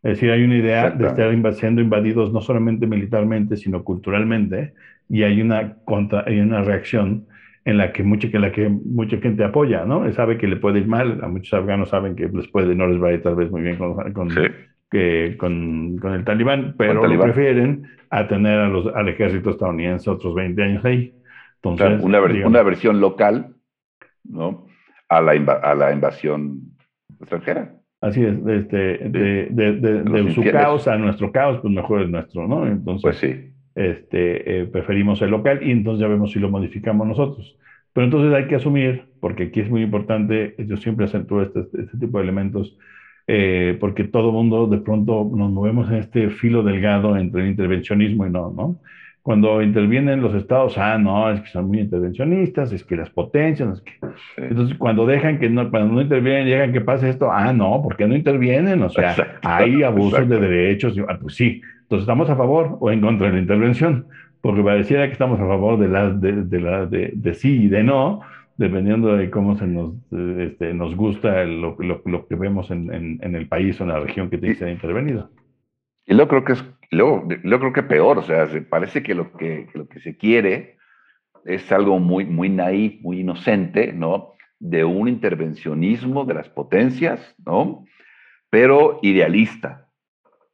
Es 0.04 0.14
decir, 0.14 0.32
hay 0.32 0.44
una 0.44 0.56
idea 0.56 0.89
de 0.89 1.06
estar 1.08 1.54
siendo 1.54 1.82
invadidos 1.82 2.34
no 2.34 2.42
solamente 2.42 2.88
militarmente, 2.88 3.58
sino 3.58 3.84
culturalmente, 3.84 4.74
y 5.08 5.22
hay 5.22 5.42
una, 5.42 5.76
contra, 5.86 6.24
hay 6.26 6.39
una 6.39 6.64
reacción 6.64 7.28
en 7.64 7.78
la 7.78 7.93
que 7.93 8.03
mucha, 8.03 8.30
que 8.30 8.39
la 8.39 8.51
que 8.51 8.70
mucha 8.70 9.18
gente 9.18 9.43
apoya, 9.43 9.86
¿no? 9.86 10.12
Sabe 10.14 10.38
que 10.38 10.47
le 10.47 10.55
puede 10.55 10.80
ir 10.80 10.88
mal, 10.88 11.20
a 11.24 11.28
muchos 11.28 11.53
afganos 11.53 11.89
saben 11.89 12.16
que 12.16 12.28
les 12.28 12.47
puede, 12.47 12.74
no 12.76 12.88
les 12.88 13.01
va 13.01 13.09
a 13.09 13.14
ir 13.14 13.22
tal 13.22 13.36
vez 13.36 13.51
muy 13.51 13.62
bien 13.62 13.78
con, 13.78 13.95
con, 14.14 14.30
que, 14.89 15.38
con, 15.38 15.97
con 15.97 16.14
el 16.14 16.24
talibán, 16.24 16.76
pero 16.78 17.01
prefieren 17.20 17.88
a 18.09 18.28
tener 18.28 18.59
a 18.59 18.68
los, 18.68 18.88
al 18.88 19.07
ejército 19.09 19.51
estadounidense 19.51 20.09
otros 20.09 20.34
20 20.34 20.62
años 20.62 20.86
ahí. 20.86 21.14
Entonces, 21.64 22.03
una, 22.03 22.20
una, 22.20 22.64
versión 22.64 22.99
local, 22.99 23.53
¿no? 24.24 24.66
A 25.07 25.22
la, 25.22 25.32
a 25.32 25.76
la 25.76 25.93
invasión 25.93 26.62
extranjera. 27.20 27.76
Así 28.01 28.24
es, 28.24 28.36
este, 28.47 28.78
de, 29.09 29.47
de, 29.51 29.74
de, 29.74 30.01
de 30.01 30.32
su 30.32 30.43
caos 30.43 30.88
a 30.88 30.97
nuestro 30.97 31.32
caos, 31.32 31.59
pues 31.62 31.72
mejor 31.72 32.01
es 32.01 32.09
nuestro, 32.09 32.47
¿no? 32.47 32.66
Entonces, 32.66 33.03
pues 33.03 33.18
sí 33.18 33.51
este, 33.76 34.61
eh, 34.61 34.65
preferimos 34.65 35.22
el 35.22 35.32
local 35.32 35.59
y 35.63 35.72
entonces 35.72 36.01
ya 36.01 36.07
vemos 36.07 36.32
si 36.32 36.39
lo 36.39 36.49
modificamos 36.49 37.07
nosotros. 37.07 37.57
Pero 37.93 38.05
entonces 38.05 38.34
hay 38.34 38.47
que 38.47 38.55
asumir, 38.55 39.05
porque 39.19 39.43
aquí 39.43 39.59
es 39.59 39.69
muy 39.69 39.82
importante, 39.82 40.55
yo 40.57 40.78
siempre 40.78 41.05
acentúo 41.05 41.41
este, 41.41 41.59
este 41.59 41.97
tipo 41.99 42.17
de 42.17 42.24
elementos, 42.24 42.78
eh, 43.28 43.78
porque 43.80 44.05
todo 44.05 44.32
mundo 44.32 44.67
de 44.67 44.78
pronto 44.80 45.30
nos 45.36 45.51
movemos 45.51 45.89
en 45.89 45.97
este 45.97 46.30
filo 46.30 46.63
delgado 46.63 47.17
entre 47.17 47.43
el 47.43 47.49
intervencionismo 47.49 48.26
y 48.26 48.30
no, 48.30 48.51
¿no? 48.51 48.78
Cuando 49.22 49.61
intervienen 49.61 50.22
los 50.22 50.34
estados, 50.34 50.80
ah, 50.80 50.97
no, 50.97 51.30
es 51.30 51.41
que 51.41 51.49
son 51.49 51.67
muy 51.67 51.80
intervencionistas, 51.80 52.72
es 52.74 52.84
que 52.84 52.95
las 52.95 53.11
potencias, 53.11 53.78
es 53.78 53.82
que... 53.82 53.93
entonces 54.38 54.76
cuando 54.78 55.05
dejan 55.05 55.38
que 55.38 55.47
no, 55.47 55.69
cuando 55.69 55.93
no 55.93 56.01
intervienen, 56.01 56.47
llegan 56.47 56.74
que 56.74 56.82
pase 56.82 57.09
esto, 57.09 57.32
ah, 57.32 57.53
no, 57.53 57.84
¿por 57.84 57.95
qué 57.95 58.07
no 58.07 58.15
intervienen? 58.15 58.82
O 58.82 58.89
sea, 58.89 59.38
hay 59.43 59.84
abusos 59.84 60.28
de 60.28 60.39
derechos, 60.39 60.97
ah, 61.07 61.19
pues 61.22 61.36
sí, 61.36 61.61
entonces 61.92 62.04
estamos 62.04 62.30
a 62.30 62.38
favor 62.38 62.78
o 62.80 62.89
en 62.89 63.02
contra 63.02 63.28
de 63.28 63.34
la 63.34 63.42
intervención, 63.42 64.08
porque 64.39 64.64
pareciera 64.64 65.08
que 65.08 65.12
estamos 65.12 65.38
a 65.42 65.46
favor 65.46 65.78
de 65.78 65.89
la, 65.89 66.10
de, 66.10 66.62
la, 66.62 66.86
de, 66.86 67.12
de 67.14 67.34
sí 67.34 67.64
y 67.64 67.68
de 67.68 67.84
no, 67.84 68.22
dependiendo 68.56 69.18
de 69.18 69.30
cómo 69.30 69.58
se 69.58 69.68
nos, 69.68 69.96
este, 70.39 70.74
nos 70.74 70.96
gusta 70.96 71.44
lo, 71.44 71.76
lo, 71.80 72.02
lo 72.06 72.28
que 72.28 72.36
vemos 72.36 72.72
en, 72.72 72.94
en, 72.94 73.20
en, 73.22 73.36
el 73.36 73.46
país 73.50 73.78
o 73.82 73.84
en 73.84 73.89
la 73.89 74.00
región 74.00 74.30
que 74.30 74.38
tiene 74.38 74.54
que 74.54 74.60
ser 74.60 74.70
intervenido. 74.70 75.32
Y 76.06 76.14
luego 76.14 76.30
creo 76.30 76.46
que 76.46 76.54
es, 76.54 76.66
luego, 76.92 77.28
luego 77.44 77.60
creo 77.60 77.74
que 77.74 77.84
peor, 77.84 78.20
o 78.20 78.24
sea, 78.24 78.48
parece 78.70 79.04
que 79.04 79.14
lo 79.14 79.34
que, 79.34 79.68
lo 79.74 79.89
que 79.89 80.00
se 80.00 80.16
quiere 80.16 80.78
es 81.44 81.70
algo 81.74 82.00
muy, 82.00 82.24
muy 82.24 82.48
naif, 82.48 83.02
muy 83.02 83.20
inocente, 83.20 83.92
¿no? 83.92 84.36
De 84.60 84.86
un 84.86 85.10
intervencionismo 85.10 86.24
de 86.24 86.36
las 86.36 86.48
potencias, 86.48 87.36
¿no? 87.46 87.84
Pero 88.50 89.00
idealista. 89.02 89.89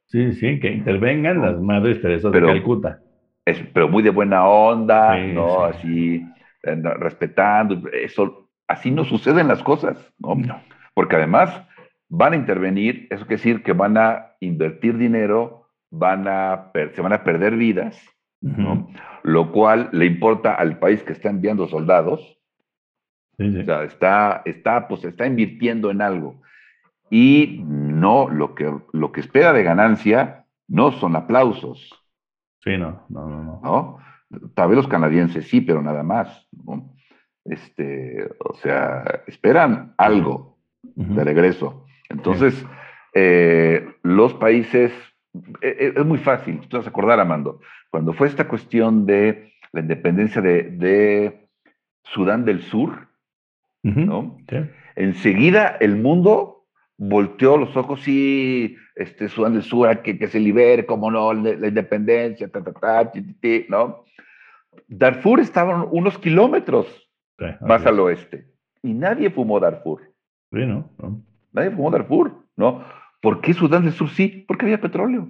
Sí, 0.08 0.32
sí, 0.32 0.58
que 0.58 0.72
intervengan 0.72 1.42
las 1.42 1.60
madres 1.60 2.00
Teresas 2.00 2.32
de 2.32 2.40
Calcuta. 2.40 3.00
Es, 3.44 3.62
pero 3.72 3.88
muy 3.88 4.02
de 4.02 4.10
buena 4.10 4.46
onda, 4.46 5.16
¿no? 5.18 5.64
Así, 5.64 6.24
eh, 6.62 6.82
respetando, 6.98 7.88
eso, 7.92 8.50
así 8.66 8.90
no 8.90 9.04
suceden 9.04 9.48
las 9.48 9.62
cosas, 9.62 9.96
¿no? 10.18 10.34
no. 10.34 10.60
Porque 10.94 11.16
además 11.16 11.62
van 12.08 12.32
a 12.32 12.36
intervenir, 12.36 13.06
eso 13.10 13.26
quiere 13.26 13.42
decir 13.42 13.62
que 13.62 13.72
van 13.72 13.96
a 13.98 14.34
invertir 14.40 14.96
dinero, 14.96 15.66
van 15.90 16.26
a 16.26 16.72
se 16.94 17.00
van 17.00 17.12
a 17.12 17.22
perder 17.22 17.56
vidas, 17.56 18.02
¿no? 18.40 18.88
lo 19.22 19.52
cual 19.52 19.90
le 19.92 20.06
importa 20.06 20.54
al 20.54 20.78
país 20.78 21.02
que 21.02 21.12
está 21.12 21.28
enviando 21.28 21.68
soldados. 21.68 22.38
O 23.38 23.64
sea, 23.64 23.84
está, 23.84 24.42
está, 24.44 24.88
pues, 24.88 25.04
está 25.04 25.26
invirtiendo 25.26 25.90
en 25.90 26.02
algo. 26.02 26.40
Y 27.10 27.62
no, 27.64 28.28
lo 28.28 28.54
que, 28.54 28.72
lo 28.92 29.12
que 29.12 29.20
espera 29.20 29.52
de 29.52 29.62
ganancia 29.62 30.44
no 30.68 30.92
son 30.92 31.16
aplausos. 31.16 31.90
Sí, 32.62 32.76
no, 32.76 33.04
no, 33.08 33.28
no. 33.28 33.60
¿no? 33.62 33.98
Tal 34.54 34.68
vez 34.68 34.76
los 34.76 34.88
canadienses 34.88 35.48
sí, 35.48 35.60
pero 35.60 35.82
nada 35.82 36.02
más. 36.02 36.46
Este, 37.44 38.28
o 38.40 38.54
sea, 38.54 39.22
esperan 39.26 39.94
algo 39.96 40.58
de 40.82 41.24
regreso. 41.24 41.86
Entonces, 42.10 42.64
eh, 43.14 43.88
los 44.02 44.34
países, 44.34 44.92
eh, 45.62 45.76
eh, 45.78 45.92
es 45.96 46.04
muy 46.04 46.18
fácil, 46.18 46.60
tú 46.68 46.76
vas 46.76 46.86
a 46.86 46.90
acordar, 46.90 47.20
Amando, 47.20 47.60
cuando 47.90 48.12
fue 48.12 48.28
esta 48.28 48.48
cuestión 48.48 49.06
de 49.06 49.52
la 49.72 49.80
independencia 49.80 50.42
de, 50.42 51.48
Sudán 52.04 52.44
del 52.44 52.62
Sur, 52.62 53.08
¿no? 53.82 54.38
Enseguida 54.96 55.76
el 55.80 55.96
mundo 55.96 56.57
volteó 56.98 57.56
los 57.56 57.74
ojos 57.76 58.06
y 58.06 58.76
este, 58.96 59.28
Sudán 59.28 59.54
del 59.54 59.62
Sur, 59.62 60.02
que, 60.02 60.18
que 60.18 60.26
se 60.26 60.40
libere, 60.40 60.84
como 60.84 61.10
no, 61.10 61.32
la, 61.32 61.68
independencia, 61.68 62.48
ta, 62.48 62.62
ta, 62.62 62.72
ta, 62.72 63.12
¿no? 63.68 64.04
Darfur 64.88 65.40
estaba 65.40 65.84
unos 65.84 66.18
kilómetros 66.18 66.86
más 67.60 67.86
al 67.86 68.00
oeste 68.00 68.48
y 68.82 68.92
nadie 68.92 69.30
fumó 69.30 69.60
Darfur. 69.60 70.02
Sí, 70.52 70.66
¿no? 70.66 70.90
¿no? 70.98 71.22
Nadie 71.52 71.70
fumó 71.70 71.90
Darfur, 71.90 72.44
¿no? 72.56 72.84
¿Por 73.20 73.40
qué 73.40 73.54
Sudán 73.54 73.84
del 73.84 73.92
Sur 73.92 74.08
sí? 74.08 74.44
Porque 74.46 74.66
había 74.66 74.80
petróleo. 74.80 75.28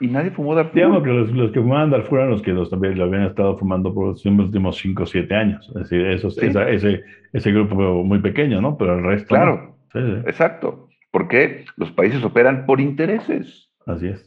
Y 0.00 0.06
nadie 0.06 0.30
fumó 0.30 0.54
Darfur. 0.54 0.74
Digamos 0.74 1.02
que 1.02 1.10
los, 1.10 1.32
los, 1.32 1.50
que 1.52 1.60
fumaban 1.60 1.90
Darfur 1.90 2.18
eran 2.18 2.30
los 2.30 2.42
que 2.42 2.52
los, 2.52 2.68
también 2.68 2.98
lo 2.98 3.04
habían 3.04 3.24
estado 3.24 3.56
fumando 3.56 3.94
por 3.94 4.08
los 4.08 4.24
últimos 4.24 4.76
5 4.76 5.02
o 5.02 5.06
7 5.06 5.34
años. 5.34 5.68
Es 5.68 5.82
decir, 5.82 6.06
esos, 6.06 6.36
ese, 6.38 7.02
ese 7.32 7.52
grupo 7.52 7.74
muy 8.04 8.20
pequeño, 8.20 8.60
¿no? 8.60 8.76
Pero 8.76 8.98
el 8.98 9.04
resto. 9.04 9.28
Claro, 9.28 9.77
exacto. 9.94 10.88
Porque 11.10 11.64
los 11.76 11.90
países 11.92 12.22
operan 12.22 12.66
por 12.66 12.80
intereses. 12.80 13.70
Así 13.86 14.08
es. 14.08 14.26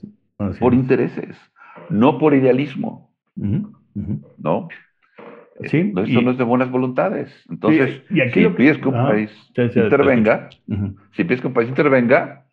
por 0.59 0.73
intereses, 0.73 1.37
no 1.89 2.17
por 2.17 2.33
idealismo. 2.33 3.13
¿No? 3.35 4.67
Sí, 5.65 5.93
eso 5.95 6.21
no 6.21 6.31
es 6.31 6.37
de 6.37 6.43
buenas 6.43 6.71
voluntades. 6.71 7.31
Entonces, 7.49 8.01
y 8.09 8.21
aquí 8.21 8.43
si 8.43 8.49
pides 8.49 8.77
que 8.79 8.87
un 8.87 8.95
país 8.95 9.51
intervenga, 9.55 10.49
si 11.11 11.23
pides 11.23 11.41
que 11.41 11.47
un 11.47 11.53
país 11.53 11.69
intervenga, 11.69 12.47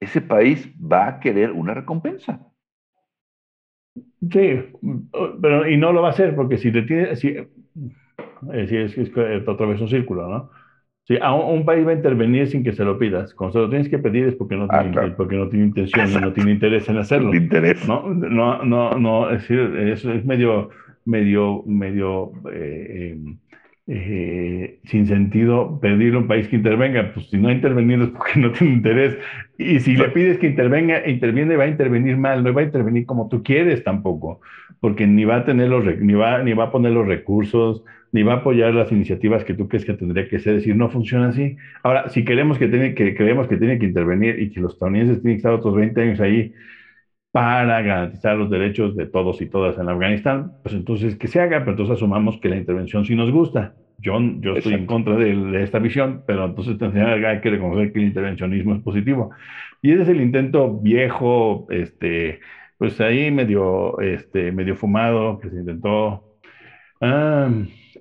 ese 0.00 0.20
país 0.20 0.68
va 0.80 1.06
a 1.06 1.20
querer 1.20 1.52
una 1.52 1.74
recompensa. 1.74 2.40
Sí, 4.30 4.72
pero 5.40 5.68
y 5.68 5.76
no 5.76 5.92
lo 5.92 6.02
va 6.02 6.08
a 6.08 6.12
hacer 6.12 6.34
porque 6.34 6.58
si 6.58 6.72
te 6.72 6.82
tiene, 6.82 7.16
si, 7.16 7.28
eh, 7.28 8.66
si 8.68 8.76
es, 8.76 8.96
es, 8.98 9.48
otra 9.48 9.66
vez 9.66 9.80
un 9.80 9.88
círculo, 9.88 10.28
¿no? 10.28 10.50
Si 11.10 11.18
a 11.20 11.34
un, 11.34 11.64
país 11.64 11.84
va 11.84 11.90
a 11.90 11.94
intervenir 11.94 12.46
sin 12.46 12.62
que 12.62 12.70
se 12.70 12.84
lo 12.84 12.96
pidas, 12.96 13.34
cuando 13.34 13.54
se 13.54 13.58
lo 13.58 13.68
tienes 13.68 13.88
que 13.88 13.98
pedir 13.98 14.28
es 14.28 14.36
porque 14.36 14.54
no 14.54 14.68
ah, 14.70 14.80
tiene, 14.80 15.10
porque 15.16 15.34
no 15.34 15.48
tiene 15.48 15.64
intención 15.64 16.08
y 16.08 16.14
no 16.14 16.32
tiene 16.32 16.52
interés 16.52 16.88
en 16.88 16.98
hacerlo. 16.98 17.34
Interés. 17.34 17.84
No, 17.88 18.08
no, 18.14 18.62
no, 18.62 18.96
no 18.96 19.28
es 19.28 19.40
decir, 19.40 19.58
es, 19.76 20.04
es 20.04 20.24
medio 20.24 20.70
medio, 21.04 21.64
medio 21.66 22.30
eh, 22.52 23.18
eh, 23.92 24.78
sin 24.84 25.08
sentido 25.08 25.80
pedirle 25.80 26.14
a 26.14 26.20
un 26.20 26.28
país 26.28 26.46
que 26.46 26.54
intervenga. 26.54 27.12
Pues 27.12 27.28
si 27.28 27.38
no 27.38 27.48
ha 27.48 27.52
intervenido 27.52 28.04
es 28.04 28.10
porque 28.10 28.32
no 28.38 28.52
tiene 28.52 28.74
interés. 28.74 29.18
Y 29.58 29.80
si 29.80 29.96
le 29.96 30.08
pides 30.10 30.38
que 30.38 30.46
intervenga, 30.46 31.08
interviene, 31.08 31.56
va 31.56 31.64
a 31.64 31.68
intervenir 31.68 32.16
mal, 32.16 32.44
no 32.44 32.54
va 32.54 32.60
a 32.60 32.64
intervenir 32.64 33.04
como 33.04 33.28
tú 33.28 33.42
quieres 33.42 33.82
tampoco, 33.82 34.40
porque 34.78 35.08
ni 35.08 35.24
va 35.24 35.36
a 35.38 35.44
tener 35.44 35.68
los, 35.68 35.84
ni 35.84 36.14
va, 36.14 36.40
ni 36.44 36.52
va 36.52 36.64
a 36.66 36.70
poner 36.70 36.92
los 36.92 37.04
recursos, 37.06 37.82
ni 38.12 38.22
va 38.22 38.34
a 38.34 38.36
apoyar 38.36 38.72
las 38.74 38.92
iniciativas 38.92 39.44
que 39.44 39.54
tú 39.54 39.66
crees 39.68 39.84
que 39.84 39.94
tendría 39.94 40.28
que 40.28 40.38
ser, 40.38 40.54
es 40.54 40.60
decir, 40.62 40.76
no 40.76 40.88
funciona 40.88 41.28
así. 41.28 41.56
Ahora, 41.82 42.08
si 42.10 42.24
queremos 42.24 42.58
que 42.58 42.68
tiene, 42.68 42.94
que 42.94 43.14
creemos 43.16 43.48
que 43.48 43.56
tiene 43.56 43.78
que 43.80 43.86
intervenir 43.86 44.38
y 44.40 44.50
que 44.50 44.60
los 44.60 44.74
estadounidenses 44.74 45.20
tienen 45.20 45.36
que 45.36 45.38
estar 45.38 45.52
otros 45.52 45.74
20 45.74 46.00
años 46.00 46.20
ahí 46.20 46.52
para 47.32 47.82
garantizar 47.82 48.36
los 48.36 48.50
derechos 48.50 48.96
de 48.96 49.06
todos 49.06 49.40
y 49.40 49.46
todas 49.48 49.78
en 49.78 49.88
Afganistán, 49.88 50.52
pues 50.62 50.74
entonces 50.74 51.16
que 51.16 51.28
se 51.28 51.40
haga, 51.40 51.60
pero 51.60 51.72
entonces 51.72 51.96
asumamos 51.96 52.38
que 52.38 52.48
la 52.48 52.56
intervención 52.56 53.04
sí 53.04 53.14
nos 53.16 53.30
gusta. 53.32 53.74
Yo, 54.00 54.18
yo 54.40 54.56
estoy 54.56 54.74
en 54.74 54.86
contra 54.86 55.14
de, 55.16 55.62
esta 55.62 55.78
visión, 55.78 56.24
pero 56.26 56.46
entonces 56.46 56.76
hay 56.82 57.40
que 57.40 57.50
reconocer 57.50 57.92
que 57.92 58.00
el 58.00 58.06
intervencionismo 58.06 58.74
es 58.74 58.82
positivo. 58.82 59.30
Y 59.82 59.92
ese 59.92 60.02
es 60.02 60.08
el 60.08 60.20
intento 60.20 60.78
viejo, 60.80 61.66
este, 61.70 62.40
pues 62.78 63.00
ahí 63.00 63.30
medio, 63.30 64.00
este, 64.00 64.50
medio 64.52 64.76
fumado, 64.76 65.38
que 65.38 65.50
se 65.50 65.56
intentó 65.56 66.24
ah, 67.00 67.48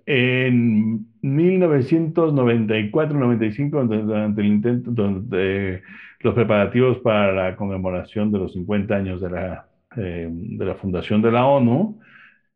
en 0.06 1.06
1994-95, 1.22 4.06
durante 4.06 4.42
el 4.42 4.48
intento, 4.48 4.92
donde 4.92 5.82
los 6.22 6.34
preparativos 6.34 6.98
para 7.00 7.32
la 7.32 7.56
conmemoración 7.56 8.32
de 8.32 8.40
los 8.40 8.54
50 8.54 8.96
años 8.96 9.22
de 9.22 9.30
la, 9.30 9.68
eh, 9.96 10.28
de 10.32 10.66
la 10.66 10.76
fundación 10.76 11.22
de 11.22 11.32
la 11.32 11.46
ONU. 11.46 12.00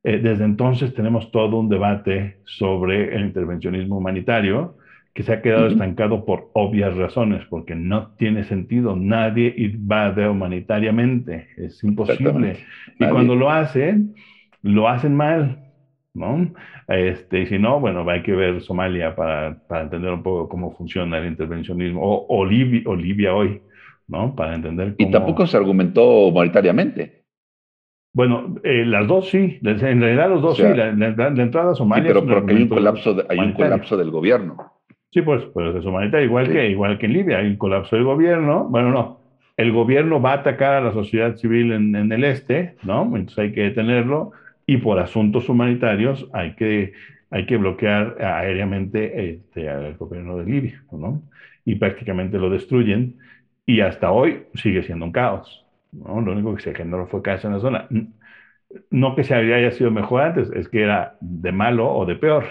Eh, 0.03 0.19
desde 0.19 0.43
entonces 0.43 0.93
tenemos 0.93 1.31
todo 1.31 1.57
un 1.57 1.69
debate 1.69 2.37
sobre 2.43 3.15
el 3.15 3.25
intervencionismo 3.25 3.97
humanitario 3.97 4.75
que 5.13 5.23
se 5.23 5.31
ha 5.31 5.41
quedado 5.41 5.67
estancado 5.67 6.25
por 6.25 6.49
obvias 6.53 6.95
razones, 6.95 7.45
porque 7.47 7.75
no 7.75 8.13
tiene 8.17 8.43
sentido, 8.45 8.95
nadie 8.95 9.53
va 9.79 10.11
de 10.11 10.27
humanitariamente, 10.27 11.49
es 11.55 11.83
imposible. 11.83 12.57
Y 12.99 13.05
cuando 13.05 13.35
lo 13.35 13.51
hacen, 13.51 14.15
lo 14.63 14.89
hacen 14.89 15.15
mal, 15.15 15.59
¿no? 16.15 16.51
Este, 16.87 17.41
y 17.41 17.45
si 17.45 17.59
no, 17.59 17.79
bueno, 17.79 18.09
hay 18.09 18.23
que 18.23 18.33
ver 18.33 18.61
Somalia 18.61 19.15
para, 19.15 19.59
para 19.67 19.83
entender 19.83 20.11
un 20.11 20.23
poco 20.23 20.49
cómo 20.49 20.75
funciona 20.75 21.19
el 21.19 21.27
intervencionismo, 21.27 22.01
o, 22.01 22.25
o, 22.27 22.43
Libia, 22.43 23.35
hoy, 23.35 23.61
¿no? 24.07 24.35
Para 24.35 24.55
entender 24.55 24.95
cómo... 24.97 25.09
Y 25.09 25.11
tampoco 25.11 25.45
se 25.45 25.57
argumentó 25.57 26.31
monetariamente. 26.31 27.22
Bueno, 28.13 28.55
eh, 28.63 28.85
las 28.85 29.07
dos 29.07 29.29
sí, 29.29 29.59
en 29.61 30.01
realidad 30.01 30.29
los 30.29 30.41
dos 30.41 30.57
sí, 30.57 30.63
la, 30.63 30.89
entrada 30.89 31.71
a 31.71 31.75
Somalia... 31.75 32.13
Sí, 32.13 32.19
pero 32.19 32.25
porque 32.25 32.53
hay 32.53 32.61
un, 32.61 32.69
colapso 32.69 33.17
hay 33.27 33.39
un 33.39 33.53
colapso 33.53 33.97
del 33.97 34.11
gobierno. 34.11 34.57
Sí, 35.11 35.21
pues, 35.21 35.43
pues 35.45 35.75
es 35.75 35.85
humanitario, 35.85 36.25
igual, 36.25 36.51
que, 36.51 36.69
igual 36.69 36.97
que 36.97 37.07
en 37.07 37.13
Libia, 37.13 37.39
hay 37.39 37.47
un 37.47 37.57
colapso 37.57 37.95
del 37.95 38.05
gobierno, 38.05 38.65
bueno, 38.69 38.91
no, 38.91 39.19
el 39.57 39.71
gobierno 39.71 40.21
va 40.21 40.31
a 40.31 40.35
atacar 40.37 40.73
a 40.75 40.81
la 40.81 40.91
sociedad 40.91 41.35
civil 41.35 41.71
en, 41.71 41.95
en 41.95 42.11
el 42.11 42.23
este, 42.23 42.75
¿no? 42.83 43.03
Entonces 43.03 43.39
hay 43.39 43.51
que 43.51 43.61
detenerlo, 43.61 44.31
y 44.65 44.77
por 44.77 44.99
asuntos 44.99 45.49
humanitarios 45.49 46.27
hay 46.33 46.55
que, 46.55 46.93
hay 47.29 47.45
que 47.45 47.57
bloquear 47.57 48.17
aéreamente 48.21 49.31
este, 49.31 49.69
al 49.69 49.95
gobierno 49.97 50.37
de 50.37 50.45
Libia, 50.45 50.83
¿no? 50.91 51.21
Y 51.65 51.75
prácticamente 51.75 52.37
lo 52.37 52.49
destruyen 52.49 53.17
y 53.65 53.81
hasta 53.81 54.11
hoy 54.11 54.43
sigue 54.55 54.83
siendo 54.83 55.05
un 55.05 55.11
caos, 55.11 55.62
¿no? 55.93 56.21
Lo 56.21 56.33
único 56.33 56.55
que 56.55 56.61
se 56.61 56.73
generó 56.75 57.07
fue 57.07 57.21
caos 57.21 57.45
en 57.45 57.53
la 57.53 57.59
zona. 57.59 57.87
no 58.91 59.15
que 59.15 59.23
se 59.23 59.35
haya 59.35 59.71
sido 59.71 59.91
mejor 59.91 60.21
antes, 60.23 60.51
es 60.51 60.69
que 60.69 60.83
era 60.83 61.15
de 61.19 61.51
malo 61.51 61.91
o 61.93 62.05
de 62.05 62.15
peor. 62.15 62.45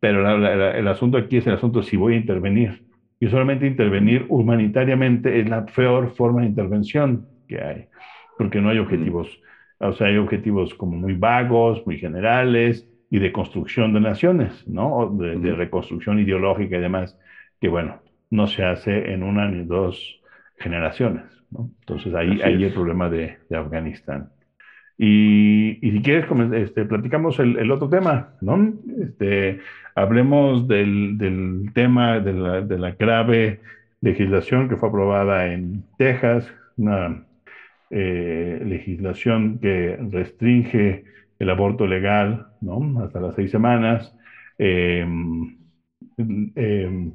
Pero 0.00 0.26
el 0.72 0.88
asunto 0.88 1.18
aquí 1.18 1.38
es 1.38 1.46
el 1.46 1.54
asunto 1.54 1.82
si 1.82 1.96
voy 1.96 2.14
a 2.14 2.16
intervenir. 2.16 2.82
Y 3.18 3.28
solamente 3.28 3.66
intervenir 3.66 4.26
humanitariamente 4.28 5.40
es 5.40 5.48
la 5.48 5.64
peor 5.64 6.14
forma 6.14 6.42
de 6.42 6.48
intervención 6.48 7.26
que 7.48 7.62
hay, 7.62 7.86
porque 8.36 8.60
no 8.60 8.68
hay 8.68 8.78
objetivos, 8.78 9.40
o 9.78 9.92
sea, 9.92 10.08
hay 10.08 10.18
objetivos 10.18 10.74
como 10.74 10.96
muy 10.96 11.14
vagos, 11.14 11.82
muy 11.86 11.98
generales 11.98 12.86
y 13.10 13.18
de 13.18 13.32
construcción 13.32 13.94
de 13.94 14.00
naciones, 14.00 14.66
¿no? 14.68 15.10
De, 15.18 15.38
de 15.38 15.54
reconstrucción 15.54 16.18
ideológica 16.18 16.76
y 16.76 16.80
demás, 16.80 17.18
que 17.60 17.68
bueno, 17.68 18.02
no 18.30 18.46
se 18.46 18.64
hace 18.64 19.12
en 19.12 19.22
una 19.22 19.48
ni 19.48 19.64
dos 19.64 20.20
generaciones, 20.58 21.24
¿no? 21.50 21.70
Entonces 21.80 22.14
ahí 22.14 22.40
hay 22.42 22.62
el 22.64 22.72
problema 22.72 23.08
de, 23.08 23.38
de 23.48 23.56
Afganistán. 23.56 24.30
Y, 24.98 25.78
y, 25.86 25.92
si 25.92 26.00
quieres, 26.00 26.24
este, 26.54 26.86
platicamos 26.86 27.38
el, 27.38 27.58
el, 27.58 27.70
otro 27.70 27.88
tema, 27.88 28.30
¿no? 28.40 28.72
Este, 29.02 29.60
hablemos 29.94 30.66
del, 30.68 31.18
del 31.18 31.70
tema 31.74 32.18
de 32.18 32.32
la, 32.32 32.60
de 32.62 32.78
la, 32.78 32.92
grave 32.92 33.60
legislación 34.00 34.68
que 34.68 34.76
fue 34.76 34.88
aprobada 34.88 35.52
en 35.52 35.84
Texas, 35.98 36.50
una 36.78 37.26
eh, 37.90 38.62
legislación 38.64 39.58
que 39.58 39.98
restringe 40.10 41.04
el 41.38 41.50
aborto 41.50 41.86
legal, 41.86 42.46
¿no? 42.62 43.02
Hasta 43.04 43.20
las 43.20 43.34
seis 43.34 43.50
semanas. 43.50 44.14
Eh, 44.58 45.06
eh, 46.56 47.12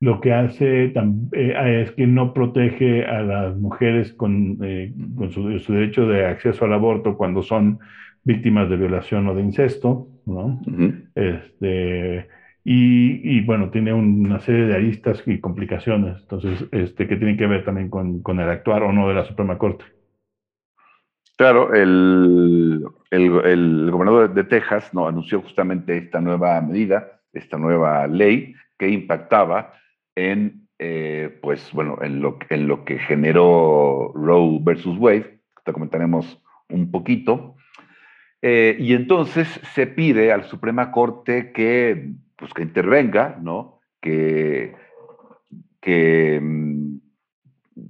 lo 0.00 0.20
que 0.20 0.32
hace 0.32 0.92
eh, 1.32 1.82
es 1.82 1.92
que 1.92 2.06
no 2.06 2.32
protege 2.32 3.04
a 3.04 3.22
las 3.22 3.56
mujeres 3.56 4.12
con, 4.12 4.58
eh, 4.62 4.92
con 5.16 5.30
su, 5.32 5.48
derecho 5.48 6.06
de 6.06 6.26
acceso 6.26 6.64
al 6.64 6.72
aborto 6.72 7.16
cuando 7.16 7.42
son 7.42 7.80
víctimas 8.22 8.68
de 8.68 8.76
violación 8.76 9.26
o 9.26 9.34
de 9.34 9.42
incesto, 9.42 10.08
¿no? 10.26 10.60
este, 11.14 12.28
y, 12.62 13.38
y, 13.38 13.40
bueno, 13.40 13.70
tiene 13.70 13.92
una 13.92 14.38
serie 14.40 14.66
de 14.66 14.74
aristas 14.74 15.22
y 15.26 15.40
complicaciones, 15.40 16.20
entonces, 16.20 16.68
este, 16.70 17.08
que 17.08 17.16
tienen 17.16 17.38
que 17.38 17.46
ver 17.46 17.64
también 17.64 17.88
con, 17.88 18.20
con 18.22 18.38
el 18.38 18.50
actuar 18.50 18.82
o 18.82 18.92
no 18.92 19.08
de 19.08 19.14
la 19.14 19.24
Suprema 19.24 19.56
Corte. 19.56 19.84
Claro, 21.38 21.72
el, 21.72 22.84
el, 23.10 23.40
el 23.44 23.90
gobernador 23.90 24.34
de 24.34 24.44
Texas 24.44 24.92
no, 24.92 25.08
anunció 25.08 25.40
justamente 25.40 25.96
esta 25.96 26.20
nueva 26.20 26.60
medida, 26.60 27.20
esta 27.32 27.56
nueva 27.56 28.06
ley 28.06 28.54
que 28.76 28.88
impactaba 28.88 29.72
en, 30.18 30.68
eh, 30.80 31.38
pues, 31.40 31.72
bueno, 31.72 31.98
en 32.00 32.20
lo, 32.20 32.84
que 32.84 32.98
generó 32.98 34.12
Roe 34.14 34.58
versus 34.60 34.98
Wade, 34.98 35.38
te 35.64 35.72
comentaremos 35.72 36.42
un 36.68 36.90
poquito. 36.90 37.54
Eh, 38.42 38.76
y 38.80 38.94
entonces 38.94 39.48
se 39.74 39.86
pide 39.86 40.32
al 40.32 40.44
Suprema 40.44 40.90
Corte 40.90 41.52
que, 41.52 42.10
pues, 42.36 42.52
que 42.52 42.62
intervenga, 42.62 43.38
¿no? 43.40 43.80
Que, 44.00 44.74
mm, 46.40 46.96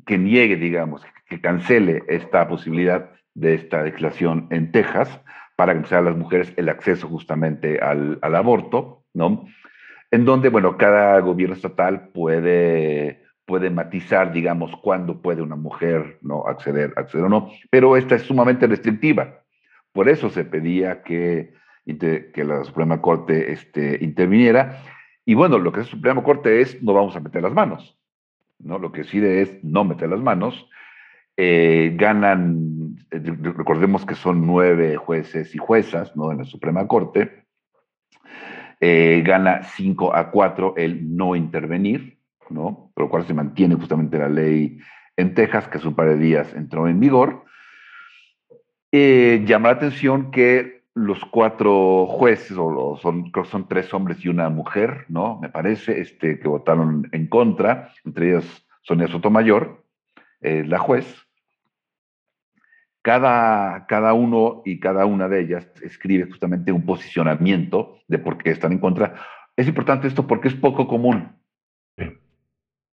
que 0.07 0.19
niegue, 0.19 0.57
digamos, 0.57 1.03
que 1.29 1.41
cancele 1.41 2.03
esta 2.09 2.47
posibilidad 2.47 3.11
de 3.35 3.55
esta 3.55 3.83
declaración 3.83 4.49
en 4.51 4.71
Texas 4.71 5.23
para 5.57 5.81
que 5.81 5.95
a 5.95 6.03
las 6.03 6.17
mujeres 6.17 6.53
el 6.57 6.69
acceso 6.69 7.09
justamente 7.09 7.81
al 7.81 8.19
aborto, 8.23 9.05
¿no? 9.15 9.47
En 10.11 10.25
donde, 10.25 10.49
bueno, 10.49 10.77
cada 10.77 11.21
gobierno 11.21 11.55
estatal 11.55 12.09
puede, 12.09 13.23
puede 13.45 13.71
matizar, 13.71 14.33
digamos, 14.33 14.77
cuándo 14.83 15.21
puede 15.21 15.43
una 15.43 15.57
mujer 15.57 16.19
no 16.23 16.47
acceder, 16.47 16.93
acceder 16.97 17.27
o 17.27 17.29
no, 17.29 17.51
pero 17.71 17.97
esta 17.97 18.15
es 18.15 18.23
sumamente 18.23 18.67
restrictiva. 18.67 19.43
Por 19.93 20.09
eso 20.09 20.31
se 20.31 20.45
pedía 20.45 21.03
que, 21.03 21.53
que 21.85 22.45
la 22.45 22.65
Suprema 22.65 23.01
Corte 23.01 23.53
este, 23.53 23.99
interviniera. 24.03 24.83
Y 25.25 25.35
bueno, 25.35 25.59
lo 25.59 25.73
que 25.73 25.81
es 25.81 25.87
la 25.87 25.91
Suprema 25.91 26.23
Corte 26.23 26.61
es 26.61 26.83
no 26.83 26.93
vamos 26.95 27.17
a 27.17 27.21
meter 27.21 27.43
las 27.43 27.53
manos. 27.53 27.99
¿no? 28.59 28.79
Lo 28.79 28.93
que 28.93 29.03
decide 29.03 29.43
es 29.43 29.63
no 29.63 29.85
meter 29.85 30.09
las 30.09 30.21
manos. 30.21 30.69
Eh, 31.37 31.95
ganan, 31.97 32.97
eh, 33.11 33.21
recordemos 33.55 34.05
que 34.05 34.15
son 34.15 34.47
nueve 34.47 34.97
jueces 34.97 35.55
y 35.55 35.59
juezas 35.59 36.17
¿no? 36.17 36.33
en 36.33 36.39
la 36.39 36.45
Suprema 36.45 36.87
Corte. 36.87 37.45
Eh, 38.81 39.23
gana 39.27 39.63
5 39.63 40.15
a 40.15 40.31
4 40.31 40.75
el 40.77 41.17
no 41.17 41.35
intervenir, 41.35 42.19
¿no? 42.51 42.91
Por 42.95 43.05
lo 43.05 43.11
cual 43.11 43.27
se 43.27 43.35
mantiene 43.35 43.75
justamente 43.75 44.19
la 44.19 44.29
ley 44.29 44.79
en 45.17 45.35
Texas, 45.35 45.69
que 45.69 45.79
hace 45.79 45.89
un 45.89 45.95
par 45.95 46.09
de 46.09 46.17
días 46.17 46.55
entró 46.55 46.87
en 46.87 47.01
vigor. 47.01 47.45
Eh, 48.93 49.43
llama 49.47 49.69
la 49.69 49.75
atención 49.75 50.31
que 50.31 50.79
los 50.95 51.25
cuatro 51.25 52.07
jueces, 52.07 52.57
o 52.59 52.99
son, 53.01 53.31
creo 53.31 53.45
que 53.45 53.51
son 53.51 53.69
tres 53.69 53.93
hombres 53.95 54.25
y 54.25 54.29
una 54.29 54.49
mujer, 54.49 55.05
¿no? 55.09 55.39
Me 55.41 55.49
parece, 55.49 56.01
este, 56.01 56.39
que 56.39 56.49
votaron 56.49 57.09
en 57.13 57.29
contra, 57.29 57.93
entre 58.05 58.29
ellos 58.29 58.67
Sonia 58.83 59.09
Sotomayor, 59.09 59.85
eh, 60.41 60.65
la 60.67 60.79
juez, 60.79 61.28
cada, 63.03 63.87
cada 63.87 64.13
uno 64.13 64.63
y 64.65 64.81
cada 64.81 65.07
una 65.07 65.29
de 65.29 65.41
ellas 65.41 65.69
escribe 65.83 66.27
justamente 66.27 66.73
un 66.73 66.85
posicionamiento 66.85 67.99
de 68.09 68.19
por 68.19 68.39
qué 68.39 68.51
están 68.51 68.73
en 68.73 68.79
contra. 68.79 69.15
Es 69.57 69.69
importante 69.69 70.09
esto 70.09 70.27
porque 70.27 70.49
es 70.49 70.55
poco 70.55 70.87
común. 70.87 71.37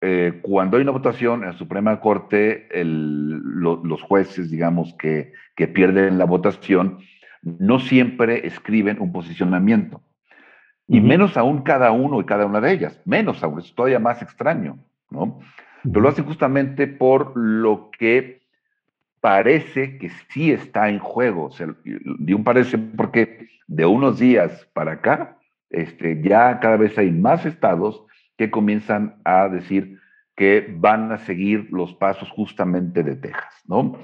Eh, 0.02 0.40
cuando 0.42 0.78
hay 0.78 0.84
una 0.84 0.92
votación 0.92 1.42
en 1.42 1.50
la 1.50 1.58
Suprema 1.58 2.00
Corte, 2.00 2.68
los 2.84 4.02
jueces, 4.04 4.52
digamos, 4.52 4.94
que, 5.00 5.34
que 5.56 5.68
pierden 5.68 6.18
la 6.18 6.26
votación, 6.26 7.00
no 7.42 7.80
siempre 7.80 8.46
escriben 8.46 9.00
un 9.00 9.12
posicionamiento. 9.12 10.02
Y 10.88 11.02
menos 11.02 11.38
aún 11.38 11.64
cada 11.64 11.92
uno 11.92 12.22
y 12.22 12.26
cada 12.26 12.46
una 12.46 12.62
de 12.62 12.72
ellas. 12.72 13.02
Menos 13.06 13.44
aún, 13.44 13.60
es 13.60 13.74
todavía 13.74 14.00
más 14.00 14.22
extraño, 14.22 14.78
¿no? 15.10 15.40
Pero 15.84 16.02
lo 16.02 16.10
hacen 16.10 16.26
justamente 16.26 16.88
por 16.88 17.36
lo 17.36 17.90
que 17.98 18.45
parece 19.26 19.98
que 19.98 20.12
sí 20.30 20.52
está 20.52 20.88
en 20.88 21.00
juego. 21.00 21.46
O 21.46 21.52
digo 22.20 22.44
parece 22.44 22.78
porque 22.78 23.48
de 23.66 23.84
unos 23.84 24.20
días 24.20 24.70
para 24.74 24.92
acá, 24.92 25.40
este, 25.72 26.22
ya 26.22 26.60
cada 26.60 26.78
vez 26.78 26.96
hay 27.00 27.10
más 27.10 27.44
estados 27.44 28.06
que 28.38 28.52
comienzan 28.52 29.16
a 29.26 29.50
decir 29.50 30.00
que 30.36 30.72
van 30.78 31.12
a 31.12 31.18
seguir 31.18 31.70
los 31.72 31.96
pasos 31.96 32.30
justamente 32.30 33.02
de 33.02 33.16
Texas, 33.16 33.64
¿no? 33.66 33.98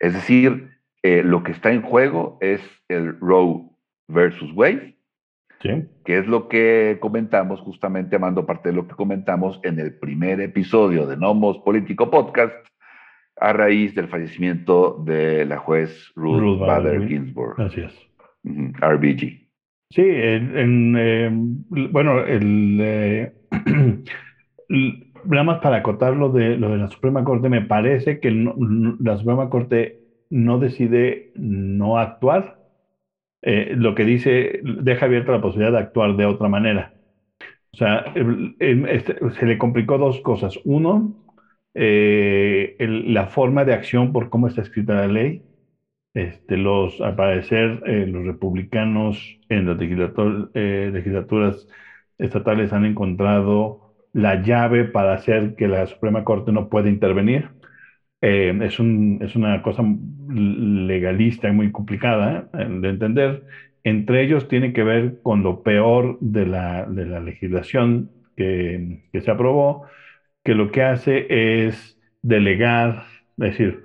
Es 0.00 0.12
decir, 0.12 0.70
eh, 1.04 1.22
lo 1.22 1.44
que 1.44 1.52
está 1.52 1.70
en 1.70 1.82
juego 1.82 2.36
es 2.40 2.60
el 2.88 3.16
Roe 3.20 3.70
versus 4.08 4.50
Wade, 4.54 4.96
que 6.04 6.18
es 6.18 6.26
lo 6.26 6.48
que 6.48 6.98
comentamos 7.00 7.60
justamente, 7.60 8.16
amando 8.16 8.44
parte 8.44 8.70
de 8.70 8.74
lo 8.74 8.88
que 8.88 8.96
comentamos 8.96 9.60
en 9.62 9.78
el 9.78 9.94
primer 10.00 10.40
episodio 10.40 11.06
de 11.06 11.16
Nomos 11.16 11.58
Político 11.58 12.10
Podcast, 12.10 12.54
a 13.36 13.52
raíz 13.52 13.94
del 13.94 14.08
fallecimiento 14.08 14.96
de 15.04 15.44
la 15.44 15.58
juez 15.58 16.12
Ruth, 16.14 16.58
Bader 16.58 17.06
Ginsburg. 17.06 17.60
Así 17.60 17.80
es. 17.80 17.94
RBG. 18.44 19.44
Sí, 19.90 20.02
en, 20.02 20.94
eh, 20.98 21.30
bueno, 21.30 22.20
el, 22.24 22.78
eh, 22.80 23.32
nada 25.24 25.44
más 25.44 25.58
para 25.60 25.76
acotar 25.76 26.16
lo 26.16 26.30
de, 26.30 26.56
lo 26.56 26.70
de 26.70 26.78
la 26.78 26.88
Suprema 26.88 27.22
Corte, 27.24 27.48
me 27.48 27.62
parece 27.62 28.18
que 28.18 28.30
la 28.30 29.16
Suprema 29.16 29.48
Corte 29.48 30.00
no 30.30 30.58
decide 30.58 31.30
no 31.34 31.98
actuar. 31.98 32.58
Eh, 33.42 33.74
lo 33.76 33.94
que 33.94 34.04
dice, 34.04 34.60
deja 34.62 35.06
abierta 35.06 35.32
la 35.32 35.42
posibilidad 35.42 35.72
de 35.72 35.78
actuar 35.78 36.16
de 36.16 36.26
otra 36.26 36.48
manera. 36.48 36.92
O 37.72 37.76
sea, 37.76 38.04
este, 38.58 39.16
se 39.30 39.46
le 39.46 39.58
complicó 39.58 39.98
dos 39.98 40.20
cosas. 40.20 40.58
Uno, 40.64 41.12
eh, 41.74 42.76
la 42.78 43.26
forma 43.26 43.64
de 43.64 43.74
acción 43.74 44.12
por 44.12 44.30
cómo 44.30 44.48
está 44.48 44.62
escrita 44.62 44.94
la 44.94 45.08
ley. 45.08 45.42
Este, 46.14 46.56
los, 46.56 47.00
al 47.00 47.16
parecer, 47.16 47.82
eh, 47.86 48.06
los 48.06 48.24
republicanos 48.24 49.38
en 49.48 49.66
las 49.66 49.78
eh, 50.54 50.90
legislaturas 50.92 51.68
estatales 52.18 52.72
han 52.72 52.84
encontrado 52.84 53.94
la 54.12 54.40
llave 54.42 54.84
para 54.84 55.14
hacer 55.14 55.56
que 55.56 55.66
la 55.68 55.86
Suprema 55.86 56.24
Corte 56.24 56.52
no 56.52 56.68
pueda 56.68 56.88
intervenir. 56.88 57.50
es, 58.20 58.78
un, 58.80 59.18
es 59.22 59.36
una 59.36 59.62
cosa 59.62 59.82
legalista 60.28 61.48
y 61.48 61.52
muy 61.52 61.72
complicada 61.72 62.48
de 62.52 62.88
entender. 62.88 63.44
Entre 63.84 64.22
ellos 64.22 64.48
tiene 64.48 64.72
que 64.72 64.82
ver 64.84 65.20
con 65.22 65.42
lo 65.42 65.62
peor 65.62 66.18
de 66.20 66.46
la, 66.46 66.86
de 66.86 67.06
la 67.06 67.20
legislación 67.20 68.10
que, 68.36 69.02
que 69.12 69.20
se 69.20 69.30
aprobó, 69.30 69.86
que 70.44 70.54
lo 70.54 70.70
que 70.70 70.82
hace 70.82 71.66
es 71.66 71.98
delegar, 72.22 73.04
es 73.38 73.50
decir, 73.50 73.84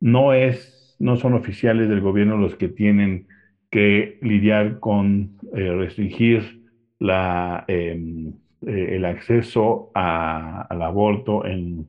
no, 0.00 0.32
es, 0.32 0.96
no 0.98 1.16
son 1.16 1.34
oficiales 1.34 1.88
del 1.88 2.00
gobierno 2.00 2.36
los 2.36 2.56
que 2.56 2.68
tienen 2.68 3.28
que 3.70 4.18
lidiar 4.22 4.80
con 4.80 5.38
eh, 5.54 5.72
restringir 5.72 6.62
la, 6.98 7.64
em, 7.68 8.32
eh, 8.66 8.96
el 8.96 9.04
acceso 9.04 9.90
al 9.94 10.82
aborto 10.82 11.44
en, 11.44 11.88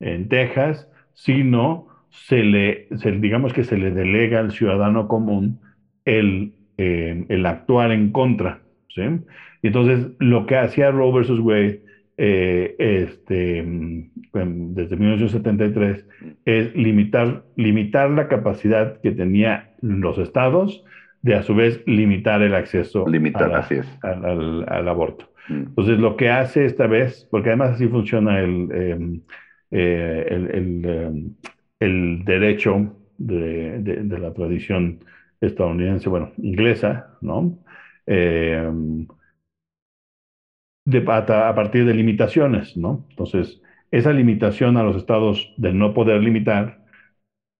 en, 0.00 0.28
Texas, 0.28 0.88
sino 1.14 1.86
se 2.10 2.42
le, 2.42 2.88
digamos 3.20 3.52
que 3.52 3.64
se 3.64 3.78
le 3.78 3.92
delega 3.92 4.40
al 4.40 4.50
ciudadano 4.50 5.08
común 5.08 5.60
el, 6.04 6.54
eh, 6.78 7.24
el 7.28 7.46
actuar 7.46 7.92
en 7.92 8.10
contra. 8.10 8.60
¿sí? 8.88 9.02
Entonces 9.62 10.08
lo 10.18 10.46
que 10.46 10.56
hacía 10.56 10.90
Roe 10.90 11.12
versus 11.12 11.38
Wade 11.38 11.82
eh, 12.24 12.76
este, 12.78 13.64
mm, 13.64 14.74
desde 14.74 14.96
1973 14.96 16.06
es 16.44 16.72
limitar, 16.76 17.42
limitar 17.56 18.10
la 18.10 18.28
capacidad 18.28 19.00
que 19.00 19.10
tenía 19.10 19.72
los 19.80 20.18
estados 20.18 20.84
de 21.22 21.34
a 21.34 21.42
su 21.42 21.56
vez 21.56 21.82
limitar 21.84 22.40
el 22.42 22.54
acceso 22.54 23.06
al, 24.02 24.88
aborto. 24.88 25.30
Mm. 25.48 25.54
Entonces, 25.54 25.98
lo 25.98 26.16
que 26.16 26.30
hace 26.30 26.64
esta 26.64 26.86
vez, 26.86 27.26
porque 27.28 27.48
además 27.48 27.70
así 27.70 27.88
funciona 27.88 28.38
el, 28.38 28.68
em, 28.70 29.20
eh, 29.72 30.48
em, 30.52 31.34
el, 31.80 32.24
derecho 32.24 32.94
de, 33.18 34.06
la 34.20 34.32
tradición 34.32 35.00
estadounidense, 35.40 36.08
bueno, 36.08 36.30
inglesa, 36.36 37.16
¿no? 37.20 37.58
De, 40.84 40.98
a, 41.06 41.54
partir 41.54 41.84
de 41.86 41.94
limitaciones, 41.94 42.76
¿no? 42.76 43.06
Entonces, 43.10 43.60
esa 43.90 44.12
limitación 44.12 44.76
a 44.76 44.82
los 44.82 44.96
estados 44.96 45.54
de 45.56 45.72
no 45.72 45.94
poder 45.94 46.20
limitar 46.22 46.82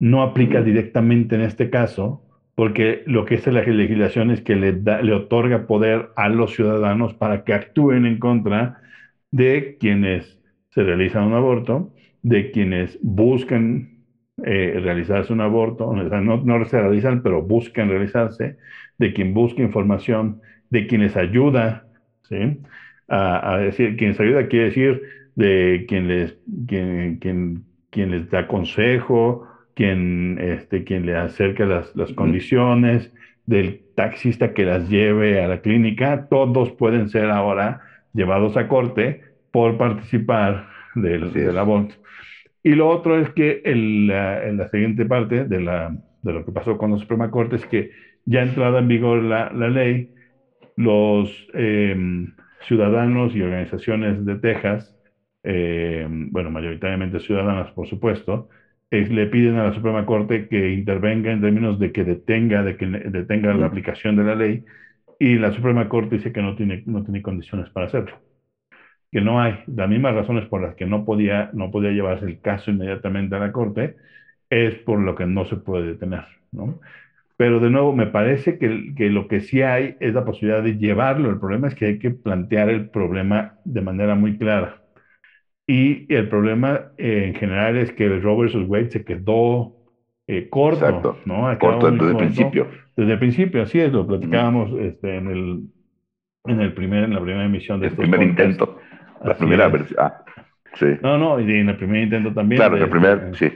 no 0.00 0.22
aplica 0.22 0.62
directamente 0.62 1.36
en 1.36 1.42
este 1.42 1.70
caso, 1.70 2.24
porque 2.56 3.02
lo 3.06 3.24
que 3.24 3.36
es 3.36 3.46
la 3.46 3.62
legislación 3.62 4.30
es 4.30 4.40
que 4.40 4.56
le, 4.56 4.72
le 4.72 5.12
otorga 5.14 5.66
poder 5.66 6.10
a 6.16 6.28
los 6.28 6.54
ciudadanos 6.54 7.14
para 7.14 7.44
que 7.44 7.54
actúen 7.54 8.06
en 8.06 8.18
contra 8.18 8.80
de 9.30 9.76
quienes 9.78 10.40
se 10.70 10.82
realizan 10.82 11.24
un 11.24 11.34
aborto, 11.34 11.94
de 12.22 12.50
quienes 12.50 12.98
buscan 13.02 13.92
eh, 14.44 14.80
realizarse 14.82 15.32
un 15.32 15.40
aborto, 15.40 15.92
no, 15.92 16.42
no 16.42 16.64
se 16.64 16.80
realizan, 16.80 17.22
pero 17.22 17.42
buscan 17.42 17.88
realizarse, 17.88 18.56
de 18.98 19.12
quien 19.12 19.34
busca 19.34 19.62
información, 19.62 20.40
de 20.70 20.86
quienes 20.86 21.16
ayuda, 21.16 21.86
¿sí? 22.22 22.58
A, 23.14 23.58
decir, 23.58 23.96
quienes 23.98 24.18
ayuda 24.20 24.48
quiere 24.48 24.66
decir 24.66 25.02
de 25.34 25.84
quien 25.86 26.08
les, 26.08 26.34
quien, 26.66 27.18
quien, 27.18 27.64
quien 27.90 28.10
les 28.10 28.30
da 28.30 28.48
consejo, 28.48 29.46
quien, 29.74 30.38
este, 30.40 30.84
quien 30.84 31.04
le 31.04 31.14
acerca 31.16 31.66
las, 31.66 31.94
las 31.94 32.10
condiciones, 32.14 33.12
del 33.44 33.82
taxista 33.96 34.54
que 34.54 34.64
las 34.64 34.88
lleve 34.88 35.42
a 35.42 35.48
la 35.48 35.60
clínica, 35.60 36.26
todos 36.30 36.70
pueden 36.72 37.10
ser 37.10 37.30
ahora 37.30 37.82
llevados 38.14 38.56
a 38.56 38.66
corte 38.68 39.20
por 39.50 39.76
participar 39.76 40.68
del, 40.94 41.32
del 41.34 41.58
aborto. 41.58 41.94
Y 42.62 42.70
lo 42.76 42.88
otro 42.88 43.18
es 43.18 43.28
que 43.30 43.60
en 43.64 44.06
la 44.06 44.68
siguiente 44.70 45.04
parte 45.04 45.44
de, 45.44 45.60
la, 45.60 45.94
de 46.22 46.32
lo 46.32 46.44
que 46.44 46.52
pasó 46.52 46.78
con 46.78 46.92
la 46.92 46.98
Suprema 46.98 47.30
Corte 47.30 47.56
es 47.56 47.66
que 47.66 47.90
ya 48.24 48.42
entrada 48.42 48.78
en 48.78 48.88
vigor 48.88 49.22
la, 49.22 49.50
la 49.52 49.68
ley, 49.68 50.10
los 50.76 51.48
em, 51.54 52.32
ciudadanos 52.66 53.34
y 53.34 53.42
organizaciones 53.42 54.24
de 54.24 54.36
Texas, 54.36 54.94
em, 55.42 56.30
bueno, 56.30 56.50
mayoritariamente 56.50 57.20
ciudadanas, 57.20 57.72
por 57.72 57.88
supuesto, 57.88 58.48
le 58.90 59.26
piden 59.26 59.56
a 59.56 59.64
la 59.64 59.72
Suprema 59.74 60.04
Corte 60.06 60.48
que 60.48 60.70
intervenga 60.72 61.32
en 61.32 61.40
términos 61.40 61.78
de 61.78 61.92
que 61.92 62.04
detenga, 62.04 62.62
de 62.62 62.76
que 62.76 62.86
detenga 62.86 63.54
la 63.54 63.66
aplicación 63.66 64.16
de 64.16 64.24
la 64.24 64.34
ley, 64.34 64.64
y 65.18 65.36
la 65.38 65.52
Suprema 65.52 65.88
Corte 65.88 66.16
dice 66.16 66.32
que 66.32 66.42
no 66.42 66.54
tiene, 66.56 66.82
no 66.86 67.02
tiene 67.04 67.22
condiciones 67.22 67.70
para 67.70 67.86
hacerlo, 67.86 68.20
que 69.10 69.20
no 69.20 69.40
hay. 69.40 69.58
Las 69.66 69.88
mismas 69.88 70.14
razones 70.14 70.48
por 70.48 70.62
las 70.62 70.74
que 70.74 70.86
no 70.86 71.04
podía, 71.04 71.50
no 71.52 71.70
podía 71.70 71.90
llevarse 71.90 72.26
el 72.26 72.40
caso 72.40 72.70
inmediatamente 72.70 73.36
a 73.36 73.38
la 73.40 73.52
Corte 73.52 73.96
es 74.50 74.76
por 74.84 75.00
lo 75.00 75.14
que 75.16 75.26
no 75.26 75.46
se 75.46 75.56
puede 75.58 75.88
detener, 75.88 76.24
¿no? 76.52 76.80
Pero 77.42 77.58
de 77.58 77.70
nuevo, 77.70 77.92
me 77.92 78.06
parece 78.06 78.56
que, 78.56 78.94
que, 78.94 79.10
lo 79.10 79.26
que 79.26 79.40
sí 79.40 79.62
hay 79.62 79.96
es 79.98 80.14
la 80.14 80.24
posibilidad 80.24 80.62
de 80.62 80.78
llevarlo. 80.78 81.28
El 81.28 81.40
problema 81.40 81.66
es 81.66 81.74
que 81.74 81.86
hay 81.86 81.98
que 81.98 82.12
plantear 82.12 82.70
el 82.70 82.88
problema 82.88 83.54
de 83.64 83.80
manera 83.80 84.14
muy 84.14 84.38
clara. 84.38 84.80
Y 85.66 86.06
el 86.14 86.28
problema 86.28 86.92
eh, 86.98 87.24
en 87.26 87.34
general 87.34 87.78
es 87.78 87.90
que 87.94 88.08
Roe 88.20 88.42
versus 88.42 88.68
Wade 88.68 88.92
se 88.92 89.04
quedó 89.04 89.74
eh, 90.28 90.48
corto, 90.48 91.18
¿no? 91.24 91.58
corto 91.58 91.90
desde 91.90 92.10
el 92.10 92.16
principio. 92.16 92.68
Desde 92.96 93.12
el 93.14 93.18
principio, 93.18 93.62
así 93.62 93.80
es, 93.80 93.92
lo 93.92 94.06
platicábamos 94.06 94.70
este, 94.78 95.16
en, 95.16 95.26
el, 95.26 95.62
en, 96.44 96.60
el 96.60 96.72
primer, 96.74 97.02
en 97.02 97.14
la 97.14 97.20
primera 97.20 97.44
emisión 97.44 97.80
de 97.80 97.88
El 97.88 97.96
primer 97.96 98.22
intento, 98.22 98.78
la 99.24 99.36
primera 99.36 99.66
versión. 99.66 99.98
Ah, 100.00 100.24
sí. 100.74 100.86
No, 101.02 101.18
no, 101.18 101.40
y 101.40 101.52
en 101.52 101.70
el 101.70 101.76
primer 101.76 102.04
intento 102.04 102.32
también. 102.32 102.60
Claro, 102.60 102.76
en 102.76 102.84
el 102.84 102.88
primer, 102.88 103.34
sí. 103.34 103.50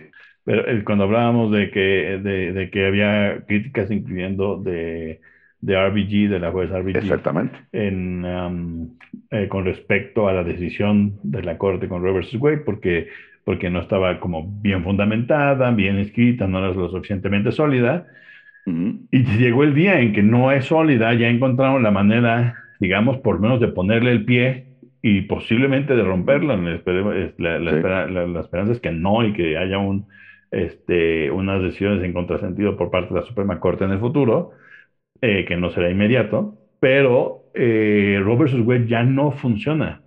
Pero 0.47 0.65
cuando 0.87 1.05
hablábamos 1.05 1.53
de 1.53 1.71
que, 1.71 2.21
de, 2.23 2.53
de 2.55 2.71
que 2.71 2.87
había 2.87 3.45
críticas 3.47 3.91
incluyendo 3.91 4.57
de 4.57 5.21
de 5.61 5.75
RBG, 5.75 6.31
de 6.31 6.39
la 6.39 6.53
juez 6.53 6.71
RBG. 6.71 6.97
Exactamente. 6.97 7.59
En, 7.73 8.25
um, 8.25 8.89
eh, 9.31 9.49
con 9.49 9.65
respecto 9.65 10.29
a 10.29 10.33
la 10.33 10.45
decisión 10.45 11.19
de 11.23 11.43
la 11.43 11.59
Corte 11.59 11.89
con 11.89 12.03
Roe 12.03 12.13
versus 12.13 12.41
Wade, 12.41 12.59
porque, 12.59 13.09
porque 13.45 13.69
no 13.71 13.81
estaba 13.81 14.21
como 14.21 14.47
bien 14.61 14.85
fundamentada, 14.85 15.71
bien 15.73 15.99
escrita, 15.99 16.47
no 16.47 16.59
era 16.59 16.69
lo 16.69 16.89
suficientemente 16.89 17.53
sólida. 17.53 18.07
Y 19.13 19.23
llegó 19.39 19.63
el 19.63 19.75
día 19.75 20.01
en 20.01 20.13
que 20.13 20.25
no 20.25 20.51
es 20.51 20.65
sólida, 20.65 21.15
ya 21.15 21.29
encontraron 21.29 21.85
la 21.85 21.93
manera, 21.93 22.57
digamos, 22.81 23.19
por 23.19 23.39
menos 23.39 23.61
de 23.61 23.69
ponerle 23.69 24.11
el 24.11 24.25
pie 24.25 24.67
y 25.03 25.23
posiblemente 25.23 25.95
de 25.95 26.03
romperla. 26.03 26.57
La, 26.57 27.59
la, 27.61 28.41
esperanza 28.41 28.73
es 28.73 28.81
que 28.81 28.91
no 28.91 29.25
y 29.25 29.33
que 29.35 29.57
haya 29.57 29.79
un, 29.79 30.07
este, 30.51 31.31
unas 31.31 31.63
decisiones 31.63 32.03
en 32.05 32.13
contrasentido 32.13 32.77
por 32.77 32.91
parte 32.91 33.15
de 33.15 33.21
la 33.21 33.27
Suprema 33.27 33.61
Corte 33.61 33.85
en 33.85 33.93
el 33.93 33.99
futuro. 33.99 34.53
Eh, 35.23 35.47
que 35.47 35.57
no 35.57 35.71
será 35.71 35.91
inmediato, 35.91 36.59
pero 36.79 37.45
eh, 37.55 38.21
Roe 38.23 38.37
vs. 38.37 38.61
Wade 38.67 38.87
ya 38.87 39.03
no 39.03 39.33
funciona. 39.33 40.03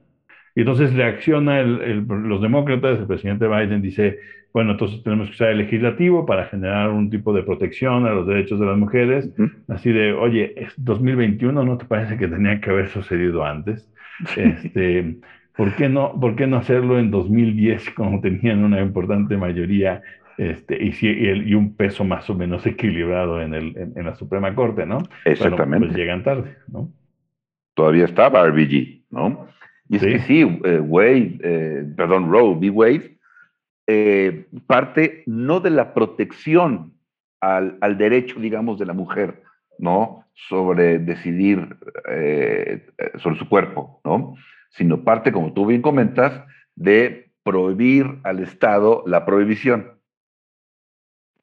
Y 0.56 0.62
entonces 0.62 0.94
reacciona 0.94 1.64
los 1.64 2.42
demócratas, 2.42 3.00
el 3.00 3.08
presidente 3.08 3.48
Biden 3.48 3.82
dice, 3.82 4.20
bueno, 4.54 4.72
entonces 4.72 5.02
tenemos 5.04 5.28
que 5.30 5.34
usar 5.34 5.50
el 5.50 5.60
legislativo 5.60 6.26
para 6.26 6.46
generar 6.46 6.90
un 6.90 7.10
tipo 7.10 7.34
de 7.34 7.44
protección 7.44 8.06
a 8.06 8.12
los 8.12 8.28
derechos 8.28 8.60
de 8.60 8.66
las 8.66 8.78
mujeres, 8.78 9.30
así 9.68 9.92
de, 9.92 10.14
oye, 10.14 10.54
es 10.58 10.74
2021, 10.78 11.64
¿no 11.64 11.78
te 11.78 11.86
parece 11.86 12.18
que 12.18 12.28
tenía 12.28 12.60
que 12.62 12.70
haber 12.70 12.90
sucedido 12.90 13.44
antes? 13.46 13.88
Este, 14.36 15.16
¿por, 15.56 15.76
qué 15.76 15.88
no, 15.88 16.20
¿Por 16.20 16.36
qué 16.36 16.46
no 16.46 16.58
hacerlo 16.58 17.00
en 17.00 17.10
2010 17.10 17.92
cuando 17.92 18.20
tenían 18.20 18.64
una 18.64 18.82
importante 18.82 19.38
mayoría 19.38 20.02
este, 20.40 20.82
y, 20.82 20.94
y, 21.02 21.54
un 21.54 21.76
peso 21.76 22.06
más 22.06 22.30
o 22.30 22.34
menos 22.34 22.66
equilibrado 22.66 23.42
en, 23.42 23.54
el, 23.54 23.76
en, 23.76 24.06
la 24.06 24.16
Suprema 24.16 24.56
Corte, 24.56 24.86
¿no? 24.86 25.00
Exactamente. 25.26 25.88
pues 25.88 25.98
llegan 25.98 26.24
tarde, 26.24 26.56
¿no? 26.70 26.90
Todavía 27.74 28.06
estaba 28.06 28.48
RBG, 28.48 29.04
¿no? 29.10 29.48
Y 29.90 29.98
es 29.98 30.02
que 30.02 30.20
sí, 30.20 30.62
eh, 30.64 30.80
Wade, 30.80 31.40
eh, 31.44 31.84
perdón, 31.98 32.32
Roe 32.32 32.56
v. 32.56 32.70
Wade, 32.70 33.18
eh, 33.88 34.46
parte 34.66 35.24
no 35.26 35.60
de 35.60 35.72
la 35.72 35.94
protección 35.94 36.94
al, 37.42 37.78
al, 37.82 37.98
derecho, 37.98 38.40
digamos, 38.40 38.80
de 38.80 38.86
la 38.86 38.94
mujer, 38.94 39.44
¿no? 39.78 40.24
Sobre 40.34 41.00
decidir 41.00 41.76
sobre 43.18 43.38
su 43.38 43.50
cuerpo, 43.50 44.00
¿no? 44.06 44.36
Sino 44.70 45.04
parte, 45.04 45.34
como 45.34 45.52
tú 45.52 45.66
bien 45.66 45.82
comentas, 45.82 46.46
de 46.76 47.30
prohibir 47.44 48.20
al 48.24 48.40
Estado 48.40 49.04
la 49.06 49.26
prohibición. 49.26 49.99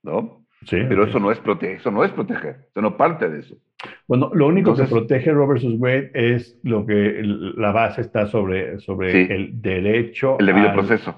¿No? 0.07 0.47
Sí, 0.65 0.79
Pero 0.89 1.05
eso 1.05 1.21
no, 1.21 1.31
es 1.31 1.39
proteger, 1.39 1.77
eso 1.77 1.91
no 1.91 2.03
es 2.03 2.11
proteger, 2.13 2.57
eso 2.71 2.81
no 2.81 2.97
parte 2.97 3.29
de 3.29 3.41
eso. 3.41 3.57
Bueno, 4.09 4.31
lo 4.33 4.47
único 4.47 4.75
que 4.75 4.85
protege 4.85 5.31
Roe 5.31 5.47
versus 5.47 5.75
Wade 5.79 6.11
es 6.15 6.59
lo 6.63 6.87
que 6.87 7.21
la 7.23 7.73
base 7.73 8.01
está 8.01 8.27
sobre, 8.27 8.81
sobre 8.81 9.33
el 9.35 9.61
derecho. 9.61 10.39
El 10.41 10.47
debido 10.47 10.73
proceso. 10.73 11.15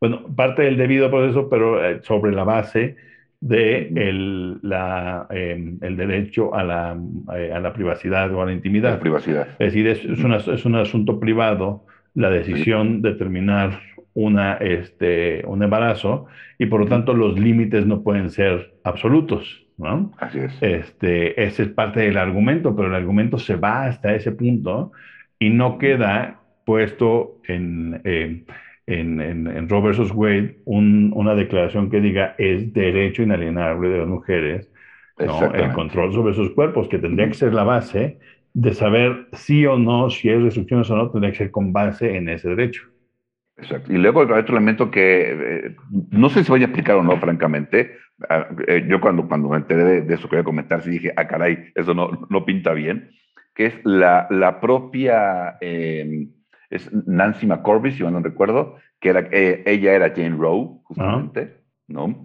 Bueno, 0.00 0.22
parte 0.34 0.62
del 0.62 0.76
debido 0.76 1.10
proceso, 1.10 1.48
pero 1.50 1.84
eh, 1.84 2.00
sobre 2.02 2.32
la 2.32 2.44
base 2.44 2.96
de 3.40 3.88
el, 3.94 4.60
la, 4.62 5.26
em, 5.30 5.78
el 5.82 5.96
derecho 5.96 6.54
a 6.54 6.62
la, 6.62 6.96
eh, 7.34 7.52
a 7.52 7.60
la, 7.60 7.72
privacidad 7.72 8.32
o 8.32 8.40
a 8.40 8.46
la 8.46 8.52
intimidad. 8.52 8.92
La 8.92 9.00
privacidad. 9.00 9.48
Es 9.58 9.72
decir, 9.72 9.86
es, 9.88 10.04
es, 10.04 10.22
una, 10.24 10.36
es 10.36 10.64
un 10.64 10.76
asunto 10.76 11.18
privado 11.18 11.84
la 12.14 12.30
decisión 12.30 13.02
de 13.02 13.12
terminar 13.14 13.80
una, 14.16 14.54
este, 14.54 15.44
un 15.46 15.62
embarazo 15.62 16.26
y 16.58 16.66
por 16.66 16.80
lo 16.80 16.86
tanto 16.86 17.12
los 17.12 17.38
límites 17.38 17.86
no 17.86 18.02
pueden 18.02 18.30
ser 18.30 18.74
absolutos. 18.82 19.62
¿no? 19.76 20.10
Así 20.16 20.38
es. 20.38 20.56
Este, 20.62 21.44
ese 21.44 21.64
es 21.64 21.68
parte 21.68 22.00
del 22.00 22.16
argumento, 22.16 22.74
pero 22.74 22.88
el 22.88 22.94
argumento 22.94 23.38
se 23.38 23.56
va 23.56 23.84
hasta 23.84 24.14
ese 24.14 24.32
punto 24.32 24.92
y 25.38 25.50
no 25.50 25.76
queda 25.76 26.40
puesto 26.64 27.42
en, 27.46 28.00
eh, 28.04 28.42
en, 28.86 29.20
en, 29.20 29.46
en, 29.48 29.68
Roe 29.68 29.82
versus 29.82 30.10
Wade 30.12 30.60
una 30.64 31.34
declaración 31.34 31.90
que 31.90 32.00
diga 32.00 32.34
es 32.38 32.72
derecho 32.72 33.22
inalienable 33.22 33.90
de 33.90 33.98
las 33.98 34.08
mujeres 34.08 34.72
¿no? 35.18 35.54
el 35.54 35.72
control 35.72 36.14
sobre 36.14 36.32
sus 36.32 36.50
cuerpos, 36.52 36.88
que 36.88 36.98
tendría 36.98 37.28
que 37.28 37.34
ser 37.34 37.52
la 37.52 37.64
base 37.64 38.18
de 38.54 38.72
saber 38.72 39.28
sí 39.34 39.66
o 39.66 39.78
no, 39.78 40.08
si 40.08 40.30
hay 40.30 40.38
restricciones 40.38 40.90
o 40.90 40.96
no, 40.96 41.10
tendría 41.10 41.32
que 41.32 41.38
ser 41.38 41.50
con 41.50 41.74
base 41.74 42.16
en 42.16 42.30
ese 42.30 42.48
derecho. 42.48 42.88
Exacto. 43.58 43.92
Y 43.92 43.96
luego 43.96 44.20
hay 44.20 44.40
otro 44.40 44.56
elemento 44.56 44.90
que 44.90 45.30
eh, 45.30 45.76
no 46.10 46.28
sé 46.28 46.44
si 46.44 46.50
voy 46.50 46.62
a 46.62 46.66
explicar 46.66 46.96
o 46.96 47.02
no, 47.02 47.18
francamente. 47.18 47.96
Ah, 48.28 48.48
eh, 48.66 48.84
yo 48.88 49.00
cuando, 49.00 49.26
cuando 49.26 49.48
me 49.48 49.56
enteré 49.56 50.02
de, 50.02 50.14
eso 50.14 50.28
que 50.28 50.36
voy 50.36 50.42
a 50.42 50.44
comentar, 50.44 50.82
sí 50.82 50.90
dije, 50.90 51.12
ah, 51.16 51.26
caray, 51.26 51.70
eso 51.74 51.94
no, 51.94 52.26
no 52.28 52.44
pinta 52.44 52.72
bien, 52.72 53.10
que 53.54 53.66
es 53.66 53.74
la, 53.84 54.26
la 54.30 54.60
propia, 54.60 55.56
em, 55.60 56.30
es 56.70 56.90
Nancy 57.06 57.46
McCorby, 57.46 57.92
si 57.92 57.98
yo 57.98 58.10
no 58.10 58.20
recuerdo, 58.20 58.76
que 59.00 59.10
era, 59.10 59.28
eh, 59.32 59.62
ella 59.66 59.92
era 59.92 60.10
Jane 60.10 60.36
Rowe, 60.36 60.80
justamente, 60.84 61.56
¿no? 61.88 62.24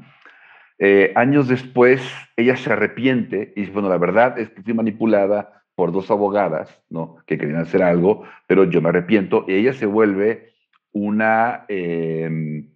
años 1.14 1.48
después, 1.48 2.02
ella 2.36 2.56
se 2.56 2.74
arrepiente 2.74 3.54
y 3.56 3.62
dice, 3.62 3.72
bueno, 3.72 3.88
la 3.88 4.00
verdad 4.00 4.40
es 4.40 4.50
que 4.50 4.64
fui 4.64 4.74
manipulada 4.74 5.62
por 5.76 5.92
dos 5.92 6.10
abogadas, 6.10 6.84
¿no? 6.90 7.18
Que 7.28 7.38
querían 7.38 7.62
hacer 7.62 7.84
algo, 7.84 8.24
pero 8.48 8.64
yo 8.64 8.82
me 8.82 8.90
arrepiento 8.90 9.46
y 9.48 9.54
ella 9.54 9.74
se 9.74 9.86
vuelve 9.86 10.51
una, 10.92 11.66
em, 11.68 12.70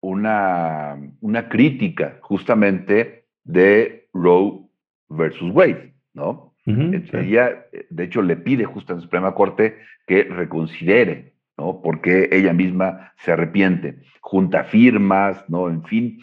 una, 0.00 0.96
una 1.20 1.48
crítica 1.48 2.18
justamente 2.20 3.26
de 3.44 4.08
Roe 4.12 4.60
versus 5.08 5.50
Wade, 5.52 5.94
¿no? 6.14 6.54
Ella, 6.66 7.64
de 7.88 8.04
hecho, 8.04 8.20
le 8.20 8.36
pide 8.36 8.66
justo 8.66 8.92
a 8.92 8.96
la 8.96 9.02
Suprema 9.02 9.34
Corte 9.34 9.78
que 10.06 10.24
reconsidere, 10.24 11.32
¿no? 11.56 11.80
Porque 11.82 12.28
ella 12.30 12.52
misma 12.52 13.14
se 13.16 13.32
arrepiente, 13.32 14.02
junta 14.20 14.64
firmas, 14.64 15.48
¿no? 15.48 15.70
En 15.70 15.82
fin. 15.84 16.20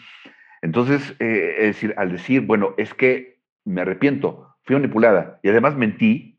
Entonces, 0.62 1.16
eh, 1.18 1.54
es 1.58 1.66
decir, 1.66 1.94
al 1.96 2.12
decir, 2.12 2.42
bueno, 2.42 2.74
es 2.76 2.94
que 2.94 3.40
me 3.64 3.80
arrepiento, 3.80 4.54
fui 4.62 4.76
manipulada 4.76 5.40
y 5.42 5.48
además 5.48 5.76
mentí, 5.76 6.35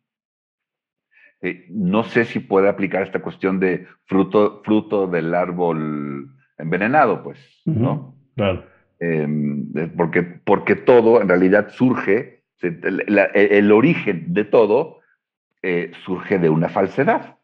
eh, 1.41 1.65
no 1.69 2.03
sé 2.03 2.25
si 2.25 2.39
puede 2.39 2.69
aplicar 2.69 3.03
esta 3.03 3.21
cuestión 3.21 3.59
de 3.59 3.85
fruto, 4.05 4.61
fruto 4.63 5.07
del 5.07 5.35
árbol 5.35 6.29
envenenado, 6.57 7.23
pues, 7.23 7.39
¿no? 7.65 8.15
Claro. 8.35 8.65
Em, 8.99 9.71
porque, 9.95 10.23
porque 10.23 10.75
todo 10.75 11.21
en 11.21 11.29
realidad 11.29 11.69
surge, 11.69 12.43
el, 12.61 13.71
origen 13.71 14.33
de 14.33 14.45
todo 14.45 15.01
eh, 15.61 15.91
surge 16.05 16.39
de 16.39 16.49
una 16.49 16.69
falsedad. 16.69 17.38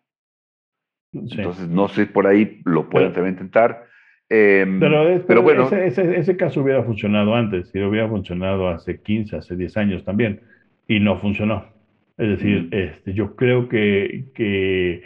Entonces, 1.14 1.68
no 1.68 1.88
sé, 1.88 2.08
por 2.08 2.26
ahí 2.26 2.62
lo 2.66 2.90
pueden 2.90 3.14
también 3.14 3.36
intentar. 3.36 3.86
Em, 4.30 4.80
pero, 4.80 5.44
bueno. 5.44 5.70
Ese, 5.70 6.18
ese, 6.18 6.36
caso 6.36 6.62
hubiera 6.62 6.82
funcionado 6.82 7.36
antes, 7.36 7.70
y 7.76 7.84
hubiera 7.84 8.10
funcionado 8.10 8.70
hace 8.70 9.00
15, 9.00 9.38
hace 9.38 9.56
10 9.56 9.78
años 9.78 10.04
también, 10.04 10.42
y 10.88 11.00
no 11.00 11.20
funcionó. 11.20 11.73
Es 12.18 12.30
decir, 12.30 12.70
este, 12.72 13.14
yo 13.14 13.36
creo 13.36 13.68
que, 13.70 14.26
que, 14.36 15.04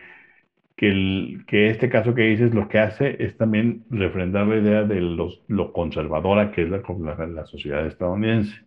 que, 0.75 1.37
que, 1.47 1.69
este 1.69 1.89
caso 1.89 2.13
que 2.13 2.23
dices 2.23 2.53
lo 2.53 2.67
que 2.67 2.79
hace 2.79 3.15
es 3.23 3.37
también 3.37 3.85
refrendar 3.89 4.47
la 4.47 4.57
idea 4.57 4.83
de 4.83 4.99
los, 5.01 5.41
lo 5.47 5.71
conservadora 5.71 6.51
que 6.51 6.63
es 6.63 6.69
la, 6.69 6.81
la, 7.27 7.45
sociedad 7.45 7.85
estadounidense. 7.87 8.61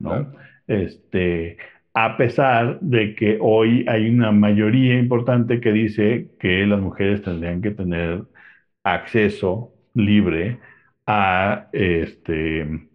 ¿no? 0.00 0.32
Este, 0.66 1.58
a 1.94 2.16
pesar 2.16 2.80
de 2.80 3.14
que 3.14 3.38
hoy 3.40 3.86
hay 3.88 4.08
una 4.10 4.32
mayoría 4.32 4.98
importante 4.98 5.60
que 5.60 5.72
dice 5.72 6.28
que 6.40 6.66
las 6.66 6.80
mujeres 6.80 7.22
tendrían 7.22 7.62
que 7.62 7.70
tener 7.70 8.24
acceso 8.84 9.72
libre 9.94 10.58
a 11.06 11.68
este, 11.72 12.88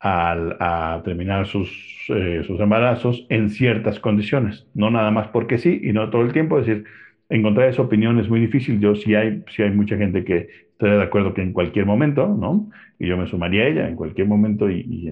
a 0.00 1.02
terminar 1.04 1.46
sus, 1.46 1.70
eh, 2.10 2.42
sus 2.46 2.60
embarazos 2.60 3.26
en 3.28 3.48
ciertas 3.50 3.98
condiciones, 4.00 4.66
no 4.74 4.90
nada 4.90 5.10
más 5.10 5.28
porque 5.28 5.58
sí 5.58 5.80
y 5.82 5.92
no 5.92 6.10
todo 6.10 6.22
el 6.22 6.32
tiempo. 6.32 6.58
Es 6.58 6.66
decir, 6.66 6.84
encontrar 7.28 7.68
esa 7.68 7.82
opinión 7.82 8.18
es 8.18 8.28
muy 8.28 8.40
difícil. 8.40 8.80
Yo 8.80 8.94
sí 8.94 9.14
hay, 9.14 9.42
sí 9.48 9.62
hay 9.62 9.70
mucha 9.70 9.96
gente 9.96 10.24
que 10.24 10.48
está 10.72 10.86
de 10.96 11.02
acuerdo 11.02 11.34
que 11.34 11.42
en 11.42 11.52
cualquier 11.52 11.86
momento, 11.86 12.28
¿no? 12.28 12.68
Y 12.98 13.08
yo 13.08 13.16
me 13.16 13.26
sumaría 13.26 13.64
a 13.64 13.68
ella, 13.68 13.88
en 13.88 13.96
cualquier 13.96 14.26
momento 14.26 14.70
y, 14.70 15.10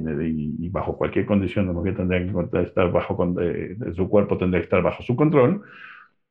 bajo 0.70 0.96
cualquier 0.96 1.26
condición, 1.26 1.66
la 1.66 1.92
tendría 1.94 2.20
que 2.50 2.62
estar 2.62 2.90
bajo, 2.90 3.34
eh, 3.40 3.76
su 3.94 4.08
cuerpo 4.08 4.38
tendría 4.38 4.60
que 4.60 4.64
estar 4.64 4.82
bajo 4.82 5.02
su 5.02 5.16
control, 5.16 5.60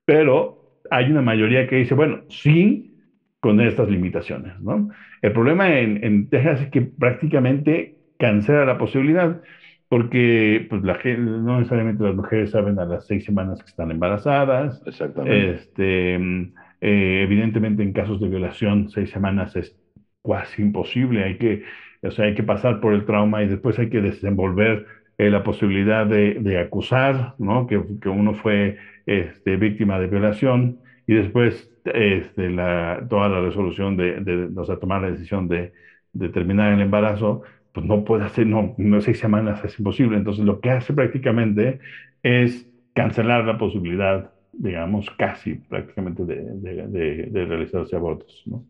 pero 0.05 0.59
hay 0.91 1.11
una 1.11 1.21
mayoría 1.21 1.67
que 1.67 1.77
dice, 1.77 1.95
bueno, 1.95 2.23
sí, 2.29 2.91
con 3.39 3.61
estas 3.61 3.89
limitaciones, 3.89 4.59
¿no? 4.61 4.89
El 5.21 5.33
problema 5.33 5.79
en 5.79 6.29
Texas 6.29 6.61
es 6.61 6.69
que 6.69 6.81
prácticamente 6.81 7.95
cancela 8.17 8.65
la 8.65 8.77
posibilidad, 8.77 9.41
porque 9.89 10.65
pues, 10.69 10.83
la, 10.83 10.99
no 11.17 11.59
necesariamente 11.59 12.03
las 12.03 12.15
mujeres 12.15 12.51
saben 12.51 12.79
a 12.79 12.85
las 12.85 13.05
seis 13.05 13.25
semanas 13.25 13.61
que 13.61 13.69
están 13.69 13.91
embarazadas. 13.91 14.81
Exactamente. 14.85 15.51
Este, 15.51 16.15
eh, 16.15 17.23
evidentemente, 17.23 17.83
en 17.83 17.93
casos 17.93 18.19
de 18.19 18.29
violación, 18.29 18.89
seis 18.89 19.09
semanas 19.09 19.55
es 19.55 19.77
casi 20.23 20.61
imposible. 20.61 21.23
Hay 21.23 21.37
que, 21.37 21.63
o 22.01 22.11
sea, 22.11 22.25
hay 22.25 22.35
que 22.35 22.43
pasar 22.43 22.79
por 22.79 22.93
el 22.93 23.05
trauma 23.05 23.43
y 23.43 23.47
después 23.47 23.77
hay 23.79 23.89
que 23.89 24.01
desenvolver 24.01 24.85
eh, 25.17 25.29
la 25.29 25.43
posibilidad 25.43 26.07
de, 26.07 26.35
de, 26.39 26.59
acusar, 26.59 27.35
¿no? 27.37 27.67
Que, 27.67 27.81
que 28.01 28.09
uno 28.09 28.33
fue 28.33 28.77
este, 29.05 29.57
víctima 29.57 29.99
de 29.99 30.07
violación 30.07 30.79
y 31.05 31.13
después 31.13 31.71
este, 31.85 32.49
la, 32.49 33.05
toda 33.09 33.29
la 33.29 33.41
resolución 33.41 33.95
de, 33.97 34.21
de, 34.21 34.49
o 34.59 34.65
sea, 34.65 34.77
tomar 34.77 35.01
la 35.01 35.11
decisión 35.11 35.47
de, 35.47 35.73
de 36.13 36.29
terminar 36.29 36.73
el 36.73 36.81
embarazo 36.81 37.43
pues 37.73 37.85
no 37.85 38.05
puede 38.05 38.23
hacer, 38.23 38.47
no, 38.47 38.75
no 38.77 39.01
seis 39.01 39.19
semanas 39.19 39.63
es 39.65 39.77
imposible. 39.79 40.17
Entonces 40.17 40.45
lo 40.45 40.61
que 40.61 40.69
hace 40.69 40.93
prácticamente 40.93 41.79
es 42.21 42.69
cancelar 42.93 43.45
la 43.45 43.57
posibilidad, 43.57 44.31
digamos, 44.53 45.09
casi 45.11 45.55
prácticamente 45.55 46.23
de, 46.23 46.43
de, 46.55 47.27
de, 47.31 47.45
realizarse 47.45 47.95
abortos, 47.95 48.43
¿no? 48.45 48.63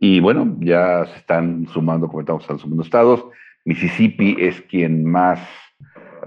Y 0.00 0.20
bueno, 0.20 0.56
ya 0.60 1.06
se 1.06 1.18
están 1.18 1.66
sumando, 1.68 2.08
como 2.08 2.20
estamos, 2.20 2.42
están 2.42 2.58
sumando 2.58 2.82
estados. 2.82 3.24
Mississippi 3.64 4.36
es 4.38 4.60
quien 4.62 5.04
más, 5.04 5.40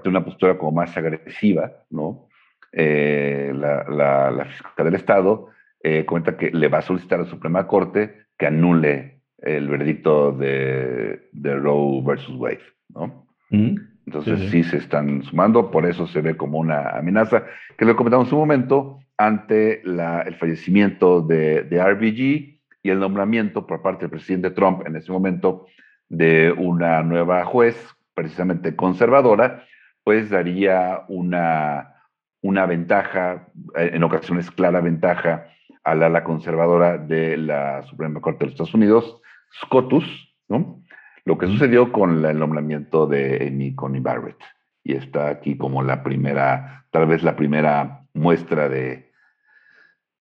tiene 0.01 0.17
una 0.17 0.25
postura 0.25 0.57
como 0.57 0.71
más 0.71 0.95
agresiva, 0.95 1.71
¿no? 1.89 2.27
Eh, 2.71 3.51
la, 3.53 3.83
la, 3.89 4.31
la, 4.31 4.83
del 4.83 4.95
estado 4.95 5.49
eh, 5.83 6.05
cuenta 6.05 6.37
que 6.37 6.51
le 6.51 6.69
va 6.69 6.77
a 6.77 6.81
solicitar 6.81 7.19
a 7.19 7.23
la 7.23 7.29
Suprema 7.29 7.67
Corte 7.67 8.27
que 8.37 8.45
anule 8.45 9.20
el 9.41 9.67
veredicto 9.67 10.31
de, 10.31 11.29
de 11.31 11.55
Roe 11.55 12.01
versus 12.03 12.35
Wade, 12.35 12.61
¿no? 12.89 13.27
Mm, 13.49 13.75
Entonces 14.05 14.51
sí, 14.51 14.63
se 14.63 14.77
están 14.77 15.23
sumando, 15.23 15.71
por 15.71 15.85
eso 15.85 16.07
se 16.07 16.21
ve 16.21 16.37
como 16.37 16.59
una 16.59 16.89
amenaza, 16.97 17.43
que 17.77 17.85
lo 17.85 17.95
comentamos 17.95 18.27
en 18.27 18.33
un 18.35 18.39
momento, 18.39 18.99
ante 19.17 19.81
la, 19.83 20.21
el 20.21 20.35
fallecimiento 20.35 21.21
de, 21.21 21.63
de 21.63 21.83
RBG 21.83 22.59
y 22.83 22.89
el 22.89 22.99
nombramiento 22.99 23.67
por 23.67 23.81
parte 23.81 24.01
del 24.01 24.11
presidente 24.11 24.51
Trump 24.51 24.85
en 24.87 24.95
ese 24.95 25.11
momento 25.11 25.67
de 26.09 26.51
una 26.57 27.03
nueva 27.03 27.45
juez, 27.45 27.75
precisamente 28.13 28.75
conservadora, 28.75 29.65
pues 30.03 30.29
daría 30.29 31.03
una, 31.07 31.95
una 32.41 32.65
ventaja, 32.65 33.47
eh, 33.77 33.91
en 33.93 34.03
ocasiones 34.03 34.49
clara 34.51 34.81
ventaja, 34.81 35.47
a 35.83 35.95
la 35.95 36.07
ala 36.07 36.23
conservadora 36.23 36.97
de 36.97 37.37
la 37.37 37.83
Suprema 37.83 38.19
Corte 38.21 38.39
de 38.39 38.45
los 38.45 38.53
Estados 38.53 38.73
Unidos, 38.73 39.21
SCOTUS, 39.51 40.35
¿no? 40.49 40.81
Lo 41.25 41.37
que 41.37 41.47
sucedió 41.47 41.91
con 41.91 42.25
el 42.25 42.39
nombramiento 42.39 43.07
de 43.07 43.47
Amy 43.47 43.75
Coney 43.75 44.01
Barrett. 44.01 44.39
Y 44.83 44.93
está 44.93 45.29
aquí 45.29 45.57
como 45.57 45.83
la 45.83 46.03
primera, 46.03 46.85
tal 46.91 47.05
vez 47.05 47.23
la 47.23 47.35
primera 47.35 48.05
muestra 48.13 48.67
de, 48.69 49.11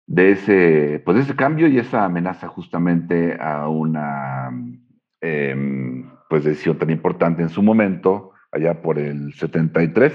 de 0.06 0.30
ese, 0.32 1.02
pues 1.04 1.18
ese 1.18 1.36
cambio 1.36 1.68
y 1.68 1.78
esa 1.78 2.04
amenaza 2.04 2.48
justamente 2.48 3.36
a 3.40 3.68
una 3.68 4.50
em, 5.20 6.10
pues 6.28 6.44
decisión 6.44 6.78
tan 6.78 6.90
importante 6.90 7.42
en 7.42 7.48
su 7.48 7.62
momento, 7.62 8.32
allá 8.50 8.82
por 8.82 8.98
el 8.98 9.32
73, 9.34 10.12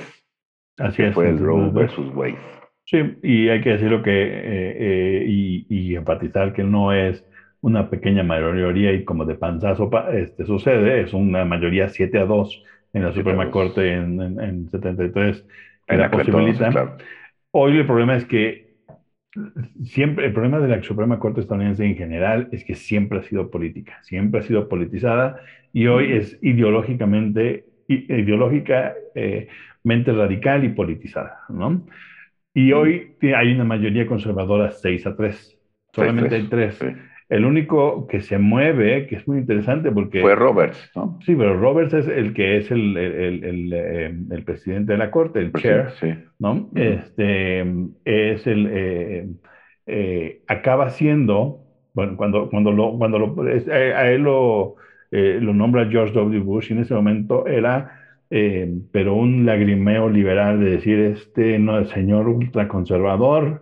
Así 0.80 0.98
que 0.98 1.08
es, 1.10 1.14
fue 1.14 1.30
el 1.30 1.40
Roe 1.40 1.70
versus 1.72 2.14
Wade. 2.16 2.38
Sí, 2.86 2.98
y 3.22 3.48
hay 3.50 3.62
que 3.62 3.72
decirlo 3.72 4.04
que, 4.04 4.12
eh, 4.12 4.78
eh, 4.80 5.26
y, 5.28 5.66
y, 5.70 5.96
enfatizar 5.96 6.54
que 6.54 6.64
no 6.64 6.92
es 6.92 7.24
una 7.64 7.90
pequeña 7.90 8.22
mayoría 8.24 8.92
y 8.92 9.06
como 9.06 9.24
de 9.24 9.36
panzazo 9.36 9.90
este, 10.12 10.46
sucede, 10.46 11.00
es 11.02 11.14
una 11.14 11.46
mayoría 11.46 11.88
7 11.88 12.20
a 12.20 12.26
2 12.26 12.64
en 12.92 13.04
la 13.04 13.14
Suprema 13.14 13.50
Corte 13.50 13.94
en, 13.94 14.20
en, 14.22 14.70
73 14.70 15.48
que 15.88 15.96
la 15.96 16.12
posibilita. 16.12 16.98
Hoy 17.52 17.78
el 17.78 17.86
problema 17.86 18.18
es 18.18 18.26
que 18.26 18.74
siempre, 19.86 20.26
el 20.26 20.34
problema 20.34 20.60
de 20.60 20.68
la 20.68 20.84
Suprema 20.84 21.20
Corte 21.20 21.40
estadounidense 21.40 21.86
en 21.86 21.96
general 21.96 22.50
es 22.52 22.66
que 22.66 22.76
siempre 22.76 23.20
ha 23.20 23.24
sido 23.24 23.50
política, 23.50 23.98
siempre 24.02 24.42
ha 24.42 24.44
sido 24.44 24.68
politizada 24.68 25.38
y 25.72 25.88
hoy 25.88 26.12
es 26.12 26.38
ideológicamente, 26.42 27.64
ideológicamente 27.88 30.12
radical 30.12 30.66
y 30.66 30.70
politizada, 30.70 31.44
¿no? 31.48 31.82
Y 32.54 32.74
hoy 32.74 33.16
hay 33.22 33.54
una 33.54 33.64
mayoría 33.64 34.06
conservadora 34.06 34.72
6 34.72 35.08
a 35.08 35.16
3. 35.16 35.58
Solamente 35.94 36.36
hay 36.36 36.44
3. 36.44 36.80
El 37.30 37.46
único 37.46 38.08
que 38.08 38.22
se 38.22 38.38
mueve, 38.38 39.08
que 39.08 39.16
es 39.16 39.28
muy 39.28 39.40
interesante 39.40 39.92
porque... 39.92 40.22
Fue 40.22 40.36
Roberts, 40.36 40.92
¿no? 40.96 41.20
Sí, 41.26 41.36
pero 41.36 41.58
Roberts 41.60 41.94
es 41.94 42.08
el 42.08 42.34
que 42.34 42.58
es 42.58 42.70
el, 42.72 42.98
el, 42.98 43.44
el, 43.44 43.74
eh, 43.74 44.16
el 44.32 44.44
presidente 44.44 44.94
de 44.94 44.98
la 44.98 45.10
corte, 45.12 45.40
el 45.40 45.54
chair, 45.54 45.90
sí. 46.00 46.14
¿no? 46.40 46.70
Este, 46.76 47.62
es 48.06 48.48
el... 48.48 49.38
Eh, 49.86 50.42
acaba 50.48 50.90
siendo, 50.90 51.60
bueno, 51.94 52.16
cuando, 52.16 52.50
cuando, 52.50 52.72
lo, 52.72 52.98
cuando 52.98 53.20
lo, 53.20 53.36
a 53.42 54.08
él 54.10 54.22
lo, 54.22 54.76
lo 55.12 55.54
nombra 55.54 55.90
George 55.90 56.14
W. 56.14 56.40
Bush 56.40 56.70
y 56.70 56.74
en 56.74 56.80
ese 56.80 56.94
momento 56.94 57.48
era 57.48 58.03
eh, 58.36 58.68
pero 58.92 59.14
un 59.14 59.46
lagrimeo 59.46 60.10
liberal 60.10 60.60
de 60.60 60.72
decir, 60.72 60.98
este 60.98 61.60
no 61.60 61.78
es 61.78 61.90
señor 61.90 62.28
ultraconservador, 62.28 63.62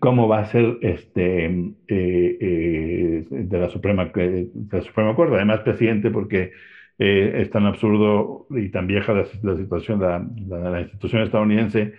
¿cómo 0.00 0.26
va 0.26 0.40
a 0.40 0.46
ser 0.46 0.76
este, 0.82 1.44
eh, 1.44 2.38
eh, 2.40 3.26
de, 3.30 3.58
la 3.60 3.68
Suprema, 3.68 4.06
de 4.06 4.48
la 4.72 4.80
Suprema 4.80 5.14
Corte? 5.14 5.36
Además, 5.36 5.60
presidente, 5.60 6.10
porque 6.10 6.50
es 6.98 7.48
tan 7.50 7.64
absurdo 7.66 8.48
y 8.50 8.70
tan 8.70 8.88
vieja 8.88 9.12
la, 9.12 9.24
situación, 9.56 10.00
la, 10.00 10.18
la, 10.48 10.80
institución 10.80 11.22
estadounidense, 11.22 11.92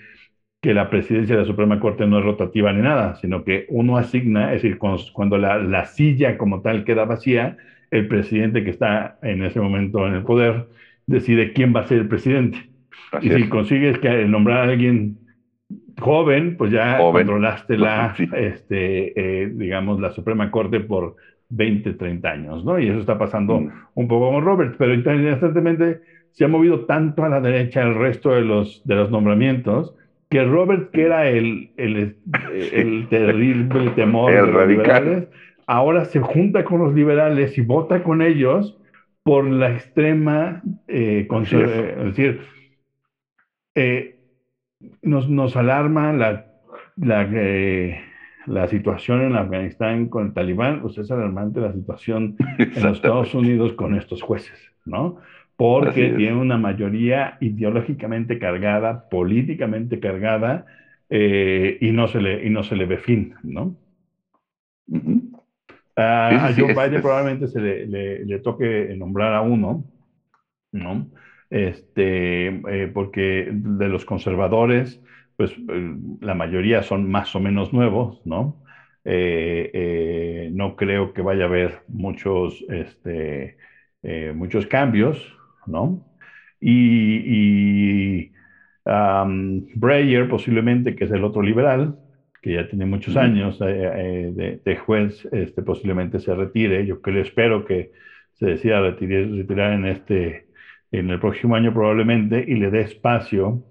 que 0.59 0.73
la 0.73 0.89
presidencia 0.89 1.35
de 1.35 1.43
la 1.43 1.47
Suprema 1.47 1.79
Corte 1.79 2.05
no 2.05 2.19
es 2.19 2.25
rotativa 2.25 2.73
ni 2.73 2.81
nada, 2.81 3.15
sino 3.15 3.45
que 3.45 3.65
uno 3.69 3.95
asigna, 3.95 4.53
es 4.53 4.61
decir, 4.61 4.77
cuando, 4.77 5.37
la, 5.37 5.57
la 5.57 5.85
silla 5.85 6.37
como 6.37 6.61
tal 6.61 6.83
queda 6.83 7.05
vacía, 7.05 7.55
el 7.91 8.09
presidente 8.09 8.65
que 8.65 8.71
está 8.71 9.17
en 9.21 9.41
ese 9.41 9.61
momento 9.61 10.05
en 10.05 10.15
el 10.15 10.23
poder, 10.23 10.67
decide 11.09 11.53
quién 11.53 11.75
va 11.75 11.81
a 11.81 11.87
ser 11.87 11.99
el 11.99 12.07
presidente. 12.07 12.69
y 13.21 13.29
si 13.29 13.49
consigues 13.49 13.97
que 13.97 14.25
nombrar 14.25 14.59
a 14.59 14.71
alguien 14.71 15.17
joven, 15.99 16.55
pues 16.57 16.71
ya 16.71 16.97
controlaste 16.97 17.77
la, 17.77 18.15
este, 18.37 19.43
eh, 19.43 19.49
digamos, 19.53 19.99
la 19.99 20.11
Suprema 20.11 20.49
Corte 20.51 20.79
por 20.79 21.15
20, 21.49 21.93
30 21.93 22.29
años, 22.29 22.63
¿no? 22.63 22.79
Y 22.79 22.87
eso 22.87 22.99
está 22.99 23.17
pasando 23.17 23.59
mm. 23.59 23.71
un 23.95 24.07
poco 24.07 24.31
con 24.31 24.45
Roberts, 24.45 24.75
pero 24.77 24.93
interesantemente 24.93 26.01
se 26.31 26.45
ha 26.45 26.47
movido 26.47 26.85
tanto 26.85 27.23
a 27.23 27.29
la 27.29 27.41
derecha 27.41 27.81
el 27.81 27.95
resto 27.95 28.31
de 28.31 28.41
los, 28.41 28.81
de 28.85 28.95
los 28.95 29.11
nombramientos 29.11 29.95
que 30.29 30.43
Roberts, 30.43 30.89
que 30.93 31.05
era 31.05 31.27
el, 31.27 31.71
el, 31.77 32.15
el 32.73 33.07
terrible 33.09 33.89
temor 33.95 34.31
de 34.31 34.51
los 34.51 34.67
liberales, 34.67 35.27
ahora 35.65 36.05
se 36.05 36.19
junta 36.19 36.63
con 36.63 36.79
los 36.79 36.93
liberales 36.93 37.57
y 37.57 37.61
vota 37.61 38.03
con 38.03 38.21
ellos 38.21 38.78
por 39.29 39.47
la 39.47 39.73
extrema 39.73 40.59
eh, 40.87 41.27
es. 41.29 41.51
decir, 41.51 42.39
eh, 43.75 44.15
nos, 45.03 45.29
nos, 45.29 45.55
alarma 45.55 46.11
la, 46.13 46.47
la, 46.95 47.29
eh, 47.31 48.01
la, 48.47 48.67
situación 48.67 49.21
en 49.21 49.35
Afganistán 49.35 50.07
con 50.07 50.25
el 50.25 50.33
talibán, 50.33 50.81
pues 50.81 50.97
es 50.97 51.11
alarmante 51.11 51.59
la 51.59 51.71
situación 51.73 52.37
en 52.57 52.81
los 52.81 52.93
Estados 52.93 53.35
Unidos 53.35 53.73
con 53.73 53.93
estos 53.93 54.23
jueces, 54.23 54.59
¿no? 54.83 55.17
Porque 55.55 56.09
tiene 56.17 56.33
una 56.33 56.57
mayoría 56.57 57.37
ideológicamente 57.39 58.39
cargada, 58.39 59.07
políticamente 59.09 59.99
cargada, 59.99 60.65
y, 61.07 61.91
no 61.91 62.07
se 62.07 62.19
le, 62.19 62.47
y 62.47 62.49
no 62.49 62.63
se 62.63 62.75
le 62.75 62.87
ve 62.87 62.97
fin, 62.97 63.35
¿no? 63.43 63.75
A 65.99 66.53
Joe 66.55 66.73
Biden 66.73 67.01
probablemente 67.01 67.47
se 67.47 67.59
le, 67.59 67.85
le, 68.25 68.39
toque 68.39 68.93
nombrar 68.95 69.33
a 69.33 69.41
uno, 69.41 69.83
¿no? 70.71 71.09
Este, 71.49 72.47
eh, 72.47 72.91
porque 72.93 73.49
de 73.51 73.89
los 73.89 74.05
conservadores, 74.05 75.01
pues 75.35 75.51
eh, 75.51 75.95
la 76.21 76.35
mayoría 76.35 76.83
son 76.83 77.09
más 77.09 77.35
o 77.35 77.39
menos 77.39 77.73
nuevos, 77.73 78.21
¿no? 78.25 78.57
Eh, 79.05 80.49
no 80.53 80.75
creo 80.75 81.13
que 81.13 81.21
vaya 81.21 81.43
a 81.45 81.47
haber 81.47 81.81
muchos, 81.87 82.63
este, 82.69 83.55
muchos 84.35 84.67
cambios, 84.67 85.25
¿no? 85.65 86.01
Y, 86.59 87.23
y 87.25 88.31
Breyer 89.75 90.27
posiblemente, 90.27 90.95
que 90.95 91.05
es 91.05 91.11
el 91.11 91.23
otro 91.23 91.41
liberal, 91.41 91.95
que 92.41 92.53
ya 92.53 92.67
tiene 92.67 92.85
muchos 92.85 93.17
años 93.17 93.59
eh, 93.61 93.91
eh, 94.37 94.61
de, 94.63 94.75
juez, 94.77 95.27
este, 95.31 95.61
posiblemente 95.61 96.19
se 96.19 96.33
retire. 96.33 96.85
Yo 96.85 97.01
creo, 97.01 97.21
espero 97.21 97.65
que 97.65 97.91
se 98.33 98.47
decida 98.47 98.81
retirar, 98.81 99.29
retirar 99.29 99.73
en, 99.73 99.85
este, 99.85 100.47
en 100.91 101.09
el 101.09 101.19
próximo 101.19 101.55
año 101.55 101.73
probablemente 101.73 102.43
y 102.47 102.55
le 102.55 102.71
dé 102.71 102.81
espacio 102.81 103.63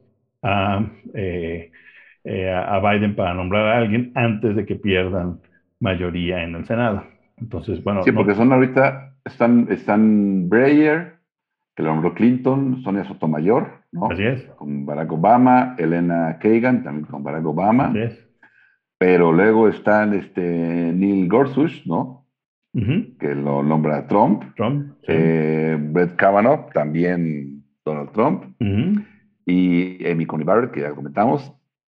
a, 0.43 0.87
eh, 1.15 1.71
a 2.25 2.79
Biden 2.81 3.17
para 3.17 3.35
nombrar 3.35 3.69
a 3.69 3.79
alguien 3.79 4.13
antes 4.15 4.55
de 4.55 4.67
que 4.67 4.77
pierdan 4.77 5.41
mayoría 5.81 6.43
en 6.43 6.55
el 6.55 6.67
Senado. 6.67 7.05
Entonces, 7.39 7.83
bueno. 7.83 8.03
Sí, 8.03 8.13
porque 8.13 8.35
son 8.35 8.53
ahorita, 8.53 9.15
están, 9.25 9.69
están 9.71 10.49
Breyer, 10.49 11.15
que 11.75 11.83
lo 11.83 11.91
nombró 11.91 12.13
Clinton, 12.13 12.83
Sonia 12.83 13.05
Sotomayor, 13.05 13.85
¿no? 13.93 14.11
Así 14.11 14.25
es. 14.25 14.43
Con 14.57 14.85
Barack 14.85 15.13
Obama, 15.13 15.77
Elena 15.79 16.39
Kagan, 16.39 16.83
también 16.83 17.07
con 17.07 17.23
Barack 17.23 17.47
Obama. 17.47 17.87
Así 17.87 18.01
es. 18.01 18.28
Pero 18.99 19.33
luego 19.33 19.69
están 19.69 20.15
este 20.15 20.43
Neil 20.43 21.29
Gorsuch, 21.29 21.87
¿no? 21.87 22.27
Que 22.73 23.35
lo 23.35 23.63
nombra 23.63 24.07
Trump. 24.07 24.55
Trump. 24.55 24.93
Eh, 25.09 25.77
Brett 25.81 26.15
Kavanaugh, 26.17 26.71
también 26.73 27.65
Donald 27.85 28.13
Trump. 28.13 28.45
Y 29.47 30.07
Amy 30.07 30.27
Coney 30.27 30.45
Barrett, 30.45 30.73
que 30.73 30.83
ya 30.83 30.95
comentamos, 30.95 31.53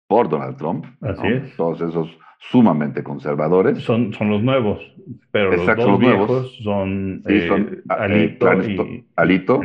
por 0.06 0.28
Donald 0.28 0.56
Trump. 0.56 0.86
Así 1.00 1.26
es. 1.26 1.56
Todos 1.56 1.80
esos 1.82 2.18
sumamente 2.50 3.02
conservadores. 3.02 3.78
Son, 3.82 4.12
son 4.12 4.30
los 4.30 4.42
nuevos, 4.42 4.80
pero 5.30 5.52
los 5.52 5.66
dos 5.66 5.98
viejos 5.98 6.58
son, 6.62 7.22
sí, 7.26 7.46
son 7.46 7.68
eh, 7.72 7.82
Alito, 7.88 8.52
y, 8.62 9.06
Alito 9.16 9.60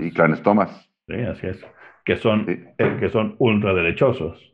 y 0.00 0.10
Clarence 0.10 0.42
Thomas. 0.42 0.90
Sí, 1.06 1.14
así 1.14 1.46
es. 1.48 1.66
Que 2.04 2.16
son, 2.16 2.46
eh, 2.48 2.96
que 2.98 3.08
son 3.10 3.36
ultraderechosos. 3.38 4.51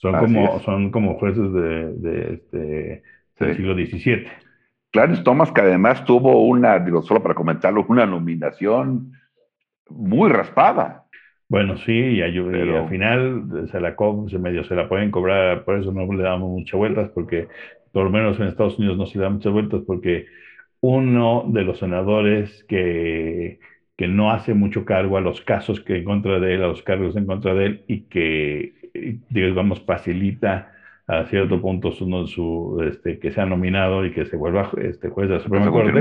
Son, 0.00 0.18
como, 0.18 0.60
son 0.60 0.90
como 0.90 1.18
jueces 1.18 1.52
de, 1.52 1.92
de, 1.92 2.34
este, 2.34 3.02
del 3.38 3.56
siglo 3.56 3.74
XVII. 3.74 4.26
Clarence 4.90 5.22
Thomas, 5.22 5.52
que 5.52 5.60
además 5.60 6.04
tuvo 6.04 6.46
una, 6.46 6.78
digo, 6.78 7.02
solo 7.02 7.22
para 7.22 7.34
comentarlo, 7.34 7.84
una 7.86 8.06
nominación 8.06 9.12
muy 9.90 10.30
raspada. 10.30 11.04
Bueno, 11.50 11.76
sí, 11.78 11.92
y, 11.92 12.22
al 12.22 12.88
final 12.88 13.68
se 13.70 13.80
la, 13.80 13.94
se 14.28 14.38
medio 14.38 14.64
se 14.64 14.74
la 14.74 14.88
pueden 14.88 15.10
cobrar, 15.10 15.64
por 15.64 15.78
eso 15.78 15.92
no 15.92 16.10
le 16.12 16.22
damos 16.22 16.48
muchas 16.48 16.78
vueltas, 16.78 17.10
porque 17.10 17.48
por 17.92 18.04
lo 18.04 18.10
menos 18.10 18.38
en 18.40 18.46
Estados 18.46 18.78
Unidos 18.78 18.96
no 18.96 19.04
se 19.04 19.18
le 19.18 19.24
da 19.24 19.30
muchas 19.30 19.52
vueltas, 19.52 19.82
porque 19.86 20.26
uno 20.80 21.44
de 21.48 21.64
los 21.64 21.78
senadores 21.78 22.64
que, 22.64 23.58
que 23.96 24.08
no 24.08 24.30
hace 24.30 24.54
mucho 24.54 24.84
cargo 24.84 25.18
a 25.18 25.20
los 25.20 25.40
casos 25.42 25.80
que 25.80 25.98
en 25.98 26.04
contra 26.04 26.40
de 26.40 26.54
él, 26.54 26.64
a 26.64 26.68
los 26.68 26.82
cargos 26.82 27.16
en 27.16 27.26
contra 27.26 27.52
de 27.52 27.66
él, 27.66 27.84
y 27.86 28.02
que 28.02 28.79
digamos, 29.28 29.80
facilita 29.84 30.72
a 31.06 31.24
cierto 31.24 31.60
punto 31.60 31.90
su, 31.90 32.26
su, 32.26 32.82
este, 32.86 33.18
que 33.18 33.32
sea 33.32 33.44
nominado 33.44 34.04
y 34.04 34.12
que 34.12 34.24
se 34.26 34.36
vuelva 34.36 34.70
este, 34.80 35.08
juez 35.08 35.28
de 35.28 35.34
la 35.36 35.40
Suprema 35.40 35.70
Corte, 35.70 35.98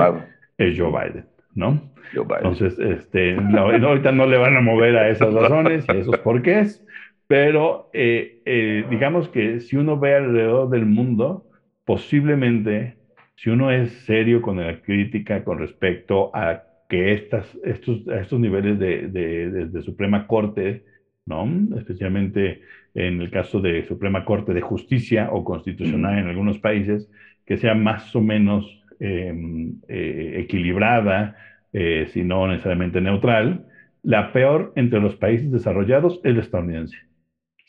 es 0.58 0.78
Joe 0.78 0.92
Biden, 0.92 1.26
¿no? 1.56 1.82
Joe 2.14 2.26
Biden. 2.26 2.38
Entonces, 2.38 2.78
este, 2.80 3.36
ahorita 3.36 4.12
no 4.12 4.28
le 4.28 4.38
van 4.38 4.56
a 4.56 4.62
mover 4.62 4.98
a 4.98 5.10
esas 5.10 5.34
razones 5.34 5.86
y 5.88 5.92
a 5.92 5.96
esos 5.96 6.18
porqués, 6.20 6.86
pero 7.28 7.90
eh, 7.94 8.42
eh, 8.46 8.86
digamos 8.90 9.30
que 9.30 9.60
si 9.62 9.78
uno 9.78 9.98
ve 10.00 10.16
alrededor 10.16 10.70
del 10.70 10.86
mundo, 10.86 11.46
posiblemente, 11.86 12.98
si 13.36 13.50
uno 13.50 13.72
es 13.72 13.92
serio 14.06 14.42
con 14.42 14.58
la 14.58 14.80
crítica 14.82 15.44
con 15.44 15.58
respecto 15.58 16.30
a 16.36 16.64
que 16.88 17.14
estas, 17.14 17.58
estos, 17.64 18.08
estos 18.08 18.40
niveles 18.40 18.78
de, 18.78 19.08
de, 19.08 19.66
de 19.68 19.82
Suprema 19.82 20.28
Corte 20.28 20.84
¿no? 21.30 21.78
Especialmente 21.78 22.62
en 23.00 23.22
el 23.22 23.32
caso 23.32 23.62
de 23.62 23.86
Suprema 23.86 24.26
Corte 24.26 24.54
de 24.54 24.62
Justicia 24.62 25.30
o 25.32 25.44
Constitucional 25.44 26.20
en 26.20 26.28
algunos 26.28 26.60
países, 26.60 27.10
que 27.46 27.58
sea 27.58 27.74
más 27.74 28.14
o 28.16 28.22
menos 28.22 28.84
em, 29.00 29.76
eh, 29.88 30.36
equilibrada, 30.40 31.38
eh, 31.72 32.08
si 32.12 32.24
no 32.24 32.48
necesariamente 32.48 33.00
neutral. 33.00 33.66
La 34.04 34.34
peor 34.34 34.74
entre 34.76 35.00
los 35.00 35.16
países 35.16 35.50
desarrollados 35.50 36.20
es 36.26 36.36
la 36.36 36.42
estadounidense. 36.42 36.98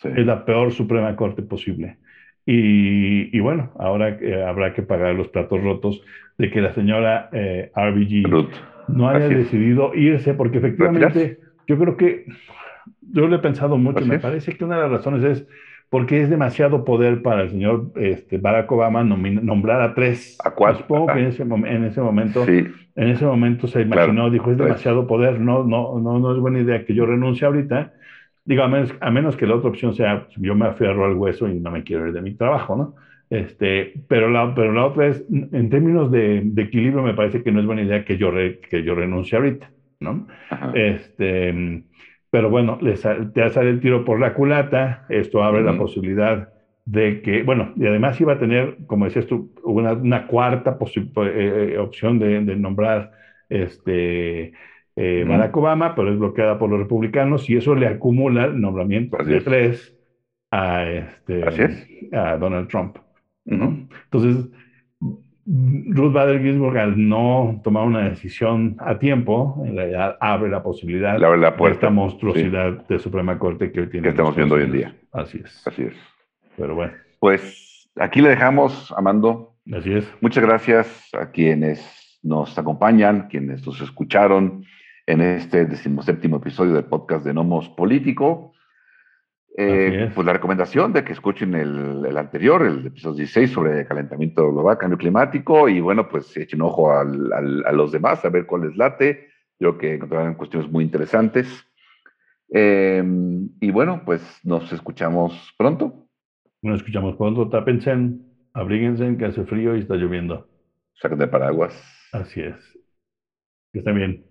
Es 0.03 0.27
la 0.27 0.45
peor 0.45 0.73
Suprema 0.73 1.15
Corte 1.15 1.43
posible. 1.43 1.99
Y, 2.47 3.39
bueno, 3.39 3.71
ahora 3.79 4.19
eh, 4.21 4.43
habrá 4.43 4.75
que 4.75 4.83
pagar 4.83 5.15
los 5.15 5.29
platos 5.29 5.63
rotos 5.63 6.03
de 6.37 6.51
que 6.51 6.61
la 6.61 6.73
señora 6.73 7.31
RBG 7.31 8.27
no 8.89 9.09
haya 9.09 9.29
decidido 9.29 9.95
irse, 9.95 10.35
porque 10.35 10.59
efectivamente 10.59 11.39
yo 11.69 11.79
creo 11.79 11.97
que 11.97 12.25
yo 13.13 13.27
lo 13.27 13.37
he 13.37 13.41
pensado 13.41 13.77
mucho. 13.77 14.05
me 14.05 14.19
parece 14.19 14.57
que 14.57 14.65
una 14.65 14.77
de 14.77 14.83
las 14.83 14.91
razones 14.91 15.25
es 15.25 15.47
porque 15.91 16.23
es 16.23 16.31
demasiado 16.31 16.85
poder 16.85 17.21
para 17.21 17.43
el 17.43 17.51
señor 17.51 17.91
este, 17.97 18.39
Barack 18.39 18.71
Obama 18.71 19.03
nombrar 19.03 19.83
a 19.83 19.93
tres. 19.93 20.39
¿A 20.43 20.53
cuatro? 20.53 20.83
Supongo 20.83 21.09
que 21.09 21.19
en 21.19 21.27
ese, 21.27 21.43
en 21.43 21.85
ese 21.85 22.01
momento, 22.01 22.47
en 22.47 22.77
ese 22.97 23.27
momento 23.27 23.67
se 23.67 23.83
imaginó, 23.83 24.31
dijo, 24.31 24.53
es 24.53 24.59
demasiado 24.59 25.09
poder, 25.09 25.41
no, 25.41 25.65
no, 25.65 25.99
no, 25.99 26.21
no 26.21 26.33
es 26.33 26.39
buena 26.39 26.61
idea 26.61 26.85
que 26.85 26.95
yo 26.95 27.07
renuncie 27.07 27.45
ahorita. 27.45 27.93
Digo, 28.45 28.63
a 28.63 28.69
menos, 28.69 28.95
a 29.01 29.11
menos 29.11 29.37
que 29.37 29.47
la 29.47 29.57
otra 29.57 29.69
opción 29.69 29.93
sea, 29.95 30.29
yo 30.37 30.55
me 30.55 30.67
aferro 30.67 31.05
al 31.05 31.15
hueso 31.15 31.49
y 31.49 31.59
no 31.59 31.73
me 31.73 31.83
quiero 31.83 32.07
ir 32.07 32.13
de 32.13 32.23
mi 32.23 32.35
trabajo, 32.35 32.77
¿no? 32.77 32.95
Este, 33.29 33.93
pero, 34.09 34.31
la, 34.31 34.55
pero 34.55 34.73
la 34.73 34.87
otra 34.87 35.09
es, 35.09 35.25
en 35.31 35.71
términos 35.71 36.11
de, 36.11 36.43
de 36.45 36.63
equilibrio, 36.63 37.03
me 37.03 37.15
parece 37.15 37.43
que 37.43 37.53
no 37.53 37.61
es 37.61 37.67
buena 37.67 37.83
idea 37.83 38.05
que 38.05 38.17
yo, 38.17 38.31
que 38.33 38.83
yo 38.85 38.95
renuncie 38.95 39.39
ahorita, 39.39 39.71
¿no? 40.01 40.27
Este, 40.75 41.83
pero 42.31 42.49
bueno, 42.49 42.79
te 42.79 42.97
sale 42.97 43.71
el 43.71 43.81
tiro 43.81 44.05
por 44.05 44.21
la 44.21 44.35
culata, 44.35 45.05
esto 45.09 45.43
abre 45.43 45.63
la 45.63 45.77
posibilidad 45.77 46.49
de 46.85 47.23
que, 47.23 47.43
bueno, 47.43 47.73
y 47.77 47.87
además 47.87 48.21
iba 48.21 48.35
a 48.35 48.39
tener, 48.39 48.79
como 48.87 49.05
decías 49.05 49.27
tú, 49.27 49.53
una, 49.65 49.93
una 49.93 50.27
cuarta 50.27 50.79
eh, 51.25 51.77
opción 51.79 52.19
de, 52.19 52.41
de, 52.41 52.57
nombrar 52.57 53.11
este, 53.49 54.53
eh, 54.97 55.25
Barack 55.27 55.57
Obama, 55.57 55.95
pero 55.95 56.13
es 56.13 56.19
bloqueada 56.19 56.59
por 56.59 56.71
los 56.71 56.79
republicanos 56.79 57.49
y 57.51 57.57
eso 57.57 57.75
le 57.75 57.87
acumula 57.87 58.45
el 58.45 58.61
nombramiento 58.61 59.17
de 59.19 59.41
tres 59.41 59.97
a, 60.51 60.85
este, 60.85 61.45
a 62.13 62.37
Donald 62.37 62.69
Trump. 62.69 62.97
Entonces, 63.45 64.49
Ruth 65.47 66.13
Bader 66.13 66.43
Ginsburg, 66.43 66.79
al 66.79 67.09
no 67.09 67.61
tomar 67.65 67.87
una 67.87 68.09
decisión 68.09 68.77
a 68.79 68.99
tiempo, 68.99 69.63
en 69.67 69.77
realidad 69.77 70.17
abre 70.21 70.51
la 70.51 70.63
posibilidad 70.63 71.19
la 71.19 71.31
de 71.31 71.71
esta 71.71 71.91
monstruosidad 71.91 72.87
de 72.87 72.99
Suprema 72.99 73.39
Corte 73.39 73.73
que 73.73 73.81
hoy 73.81 73.91
tiene. 73.91 74.05
Que 74.05 74.11
estamos 74.11 74.37
viendo 74.37 74.55
hoy 74.55 74.65
en 74.65 74.73
día. 74.73 74.95
Así 75.13 75.41
es. 75.45 75.67
Así 75.67 75.83
es. 75.83 75.95
Pero 76.57 76.75
bueno. 76.75 76.93
Pues 77.19 77.91
aquí 77.97 78.21
le 78.21 78.31
dejamos, 78.31 78.93
Amando. 78.97 79.55
Así 79.73 79.93
es. 79.93 80.09
Muchas 80.21 80.45
gracias 80.45 81.09
a 81.13 81.31
quienes 81.31 82.19
nos 82.23 82.59
acompañan, 82.59 83.29
quienes 83.29 83.65
nos 83.67 83.81
escucharon 83.81 84.65
en 85.07 85.21
este 85.21 85.65
decimoséptimo 85.65 86.37
episodio 86.37 86.75
del 86.75 86.85
podcast 86.85 87.25
de 87.25 87.35
Nomos 87.35 87.69
Político. 87.71 88.53
Eh, 89.57 90.11
pues 90.15 90.25
la 90.25 90.33
recomendación 90.33 90.93
de 90.93 91.03
que 91.05 91.13
escuchen 91.13 91.55
el, 91.55 92.17
anterior, 92.17 92.63
el 92.63 92.87
episodio 92.87 93.17
16 93.17 93.51
sobre 93.51 93.87
calentamiento 93.87 94.51
global, 94.51 94.79
cambio 94.79 94.99
climático, 94.99 95.69
y 95.69 95.81
bueno, 95.81 96.09
pues 96.09 96.37
echen 96.37 96.63
ojo 96.63 96.93
a 96.93 97.05
los 97.05 97.93
demás, 97.93 98.25
a 98.25 98.31
ver 98.31 98.47
cuál 98.47 98.69
les 98.69 98.77
late. 98.77 99.29
Creo 99.59 99.77
que 99.77 99.95
encontrarán 99.95 100.35
cuestiones 100.35 100.71
muy 100.71 100.85
interesantes. 100.85 101.67
Eh, 102.53 103.03
y 103.61 103.71
bueno, 103.71 104.03
pues 104.05 104.23
nos 104.45 104.73
escuchamos 104.73 105.55
pronto. 105.59 106.07
Nos 106.63 106.81
escuchamos 106.81 107.17
pronto. 107.17 107.49
Tápense, 107.49 107.95
abríguense, 108.53 109.17
que 109.17 109.27
hace 109.27 109.45
frío 109.45 109.77
y 109.77 109.81
está 109.81 109.95
lloviendo. 109.95 110.49
Saquen 110.95 111.19
de 111.19 111.29
paraguas. 111.29 111.75
Así 112.13 112.41
es. 112.41 112.57
Que 113.73 113.81
estén 113.81 113.95
bien. 113.95 114.25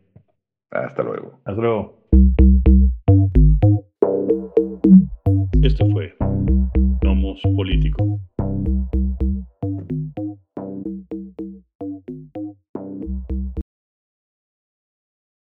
Hasta 0.72 1.04
luego. 1.04 1.40
Hasta 1.46 1.62
luego. 1.62 2.10
Este 5.62 5.86
fue 5.92 6.14
Nomos 7.04 7.42
Político. 7.56 8.20